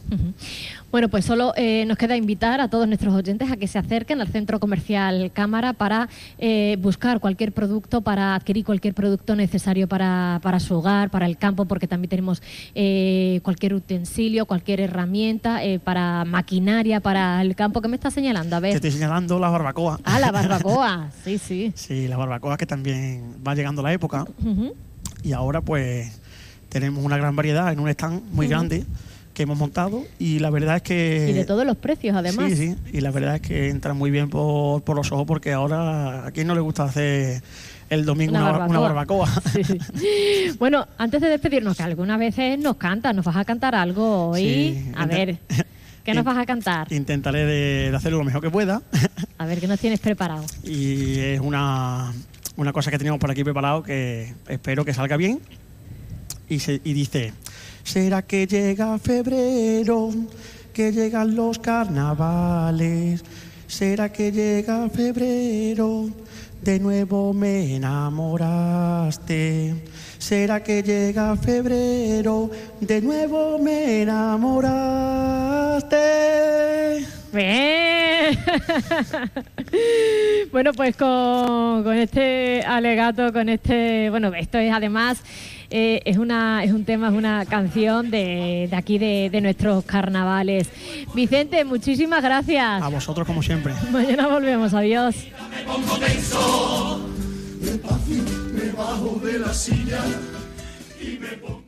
Bueno, 0.91 1.09
pues 1.09 1.25
solo 1.25 1.53
eh, 1.57 1.85
nos 1.87 1.97
queda 1.97 2.17
invitar 2.17 2.61
a 2.61 2.69
todos 2.69 2.89
nuestros 2.89 3.15
oyentes 3.15 3.53
a 3.53 3.57
que 3.57 3.69
se 3.69 3.79
acerquen 3.79 4.21
al 4.21 4.27
centro 4.27 4.59
comercial 4.59 5.31
Cámara 5.33 5.75
para 5.75 6.09
eh, 6.39 6.77
buscar 6.81 7.21
cualquier 7.21 7.53
producto, 7.53 8.01
para 8.01 8.35
adquirir 8.35 8.65
cualquier 8.65 8.95
producto 8.95 9.37
necesario 9.37 9.87
para, 9.87 10.41
para 10.43 10.59
su 10.59 10.75
hogar, 10.75 11.09
para 11.11 11.27
el 11.27 11.39
campo, 11.39 11.67
porque 11.67 11.87
también 11.87 12.09
tenemos 12.11 12.43
eh, 12.75 13.39
cualquier 13.45 13.75
utensilio, 13.75 14.47
cualquier 14.47 14.81
herramienta 14.81 15.63
eh, 15.65 15.79
para 15.79 16.25
maquinaria, 16.25 16.99
para 16.99 17.41
el 17.43 17.55
campo. 17.55 17.81
¿Qué 17.81 17.87
me 17.87 17.95
está 17.95 18.11
señalando? 18.11 18.57
A 18.57 18.59
Te 18.59 18.67
ver. 18.67 18.75
estoy 18.75 18.91
señalando 18.91 19.39
la 19.39 19.51
barbacoa. 19.51 20.01
Ah, 20.03 20.19
la 20.19 20.33
barbacoa. 20.33 21.11
Sí, 21.25 21.39
sí. 21.39 21.73
Sí, 21.77 22.09
la 22.09 22.17
barbacoa 22.17 22.57
que 22.57 22.67
también 22.67 23.37
va 23.47 23.55
llegando 23.55 23.83
la 23.83 23.93
época 23.93 24.25
y 25.23 25.33
ahora 25.33 25.61
pues 25.61 26.21
tenemos 26.69 27.05
una 27.05 27.17
gran 27.17 27.35
variedad 27.37 27.73
en 27.73 27.81
un 27.81 27.89
stand 27.89 28.23
muy 28.33 28.47
grande 28.49 28.85
que 29.35 29.45
hemos 29.45 29.57
montado 29.59 30.03
y 30.19 30.41
la 30.41 30.51
verdad 30.51 30.77
es 30.77 30.83
que... 30.83 31.29
Y 31.31 31.33
de 31.33 31.45
todos 31.45 31.65
los 31.65 31.77
precios, 31.77 32.17
además. 32.17 32.51
Sí, 32.51 32.57
sí, 32.57 32.77
y 32.93 33.01
la 33.01 33.11
verdad 33.13 33.37
es 33.37 33.41
que 33.41 33.69
entra 33.69 33.95
muy 33.95 34.11
bien 34.11 34.29
por, 34.31 34.83
por 34.83 34.97
los 34.97 35.13
ojos 35.13 35.27
porque 35.27 35.53
ahora 35.53 36.27
a 36.27 36.31
quién 36.33 36.47
no 36.49 36.55
le 36.55 36.61
gusta 36.61 36.85
hacer 36.85 37.41
el 37.89 38.05
domingo 38.05 38.33
Una 38.33 38.41
una, 38.51 38.59
bar- 38.59 38.69
una 38.69 38.79
barbacoa. 38.81 39.29
Sí, 39.53 39.63
sí. 39.65 39.79
Bueno, 40.59 40.87
antes 40.99 41.21
de 41.21 41.29
despedirnos, 41.29 41.77
que 41.77 41.83
algunas 41.85 42.19
veces 42.19 42.59
nos 42.59 42.77
cantas, 42.77 43.15
nos 43.15 43.25
vas 43.25 43.37
a 43.37 43.45
cantar 43.45 43.75
algo 43.77 44.31
hoy. 44.31 44.43
Sí, 44.43 44.93
a 44.97 45.07
ver, 45.07 45.39
¿qué 46.05 46.13
nos 46.15 46.25
vas 46.25 46.37
a 46.37 46.45
cantar? 46.45 46.93
Intentaré 46.93 47.47
de, 47.47 47.91
de 47.93 47.97
hacerlo 47.97 48.19
lo 48.19 48.25
mejor 48.25 48.43
que 48.43 48.51
pueda 48.51 48.83
A 49.39 49.47
ver, 49.47 49.61
¿qué 49.61 49.69
nos 49.69 49.79
tienes 49.79 50.01
preparado? 50.01 50.45
y 50.65 51.17
es 51.21 51.41
una, 51.41 52.13
una 52.57 52.73
cosa 52.73 52.91
que 52.91 52.99
tenemos 52.99 53.21
por 53.21 53.31
aquí 53.31 53.45
preparado 53.45 53.85
que 53.85 54.35
espero 54.49 54.85
que 54.85 54.93
salga 54.93 55.17
bien 55.17 55.39
y, 56.49 56.59
dice, 56.95 57.33
¿será 57.85 58.23
que 58.23 58.47
llega 58.47 58.99
febrero, 58.99 60.11
que 60.73 60.93
llegan 60.93 61.35
los 61.35 61.59
carnavales? 61.59 63.23
¿Será 63.67 64.11
que 64.11 64.33
llega 64.33 64.89
febrero, 64.89 66.09
de 66.63 66.81
nuevo 66.81 67.35
me 67.35 67.77
enamoraste? 67.77 69.75
¿Será 70.19 70.63
que 70.63 70.83
llega 70.83 71.37
febrero, 71.37 72.51
de 72.81 73.01
nuevo 73.03 73.59
me 73.59 74.03
enamoraste? 74.03 74.79
Bien. 77.39 78.37
bueno, 80.53 80.73
pues 80.73 80.97
con, 80.97 81.85
con 81.85 81.97
este 81.97 82.63
alegato, 82.63 83.33
con 83.33 83.49
este, 83.49 84.11
bueno, 84.11 84.35
esto 84.35 84.59
es 84.59 84.73
además 84.73 85.23
eh, 85.71 86.03
es 86.05 86.17
una 86.17 86.65
es 86.65 86.73
un 86.73 86.85
tema, 86.85 87.09
es 87.09 87.15
una 87.15 87.47
canción 87.47 88.11
de, 88.11 88.67
de 88.69 88.77
aquí 88.77 88.99
de, 88.99 89.31
de 89.31 89.41
nuestros 89.41 89.85
carnavales. 89.85 90.69
Vicente, 91.15 91.65
muchísimas 91.65 92.25
gracias. 92.25 92.83
A 92.83 92.89
vosotros 92.89 93.25
como 93.25 93.41
siempre. 93.41 93.73
Mañana 93.93 94.27
volvemos, 94.27 94.75
adiós. 94.75 95.15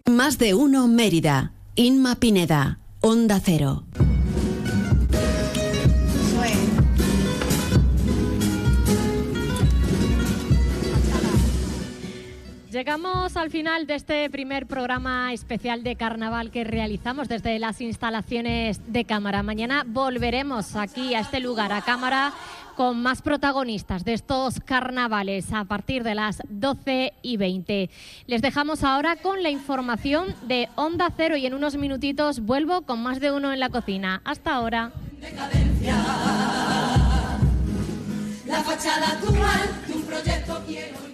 Más 0.07 0.39
de 0.39 0.55
uno 0.55 0.89
Mérida. 0.89 1.53
Inma 1.77 2.17
Pineda. 2.17 2.81
Onda 3.01 3.41
Cero. 3.43 3.85
Llegamos 12.81 13.37
al 13.37 13.51
final 13.51 13.87
de 13.87 13.95
este 13.95 14.31
primer 14.31 14.67
programa 14.67 15.35
especial 15.35 15.83
de 15.83 15.97
carnaval 15.97 16.51
que 16.51 16.65
realizamos 16.65 17.29
desde 17.29 17.59
las 17.59 17.83
instalaciones 17.83 18.81
de 18.91 19.05
cámara. 19.05 19.43
Mañana 19.43 19.85
volveremos 19.87 20.77
aquí 20.77 21.15
a 21.15 21.21
este 21.21 21.41
lugar, 21.41 21.75
a 21.75 21.83
cámara, 21.83 22.33
con 22.77 23.03
más 23.03 23.21
protagonistas 23.21 24.03
de 24.07 24.15
estos 24.15 24.61
carnavales 24.61 25.53
a 25.53 25.67
partir 25.67 26.05
de 26.05 26.15
las 26.15 26.41
12 26.49 27.13
y 27.21 27.37
20. 27.37 27.91
Les 28.27 28.41
dejamos 28.41 28.83
ahora 28.83 29.17
con 29.17 29.43
la 29.43 29.51
información 29.51 30.35
de 30.49 30.71
Onda 30.75 31.13
Cero 31.15 31.37
y 31.37 31.45
en 31.45 31.53
unos 31.53 31.77
minutitos 31.77 32.41
vuelvo 32.41 32.81
con 32.87 33.03
más 33.03 33.21
de 33.21 33.31
uno 33.31 33.53
en 33.53 33.61
la 33.61 33.69
cocina. 33.69 34.23
Hasta 34.25 34.55
ahora. 34.55 34.91
La 38.47 38.63
fachada 38.63 39.07
actual 39.07 39.61
de 39.87 39.93
un 39.93 40.03
proyecto 40.05 40.63
quiero 40.67 41.10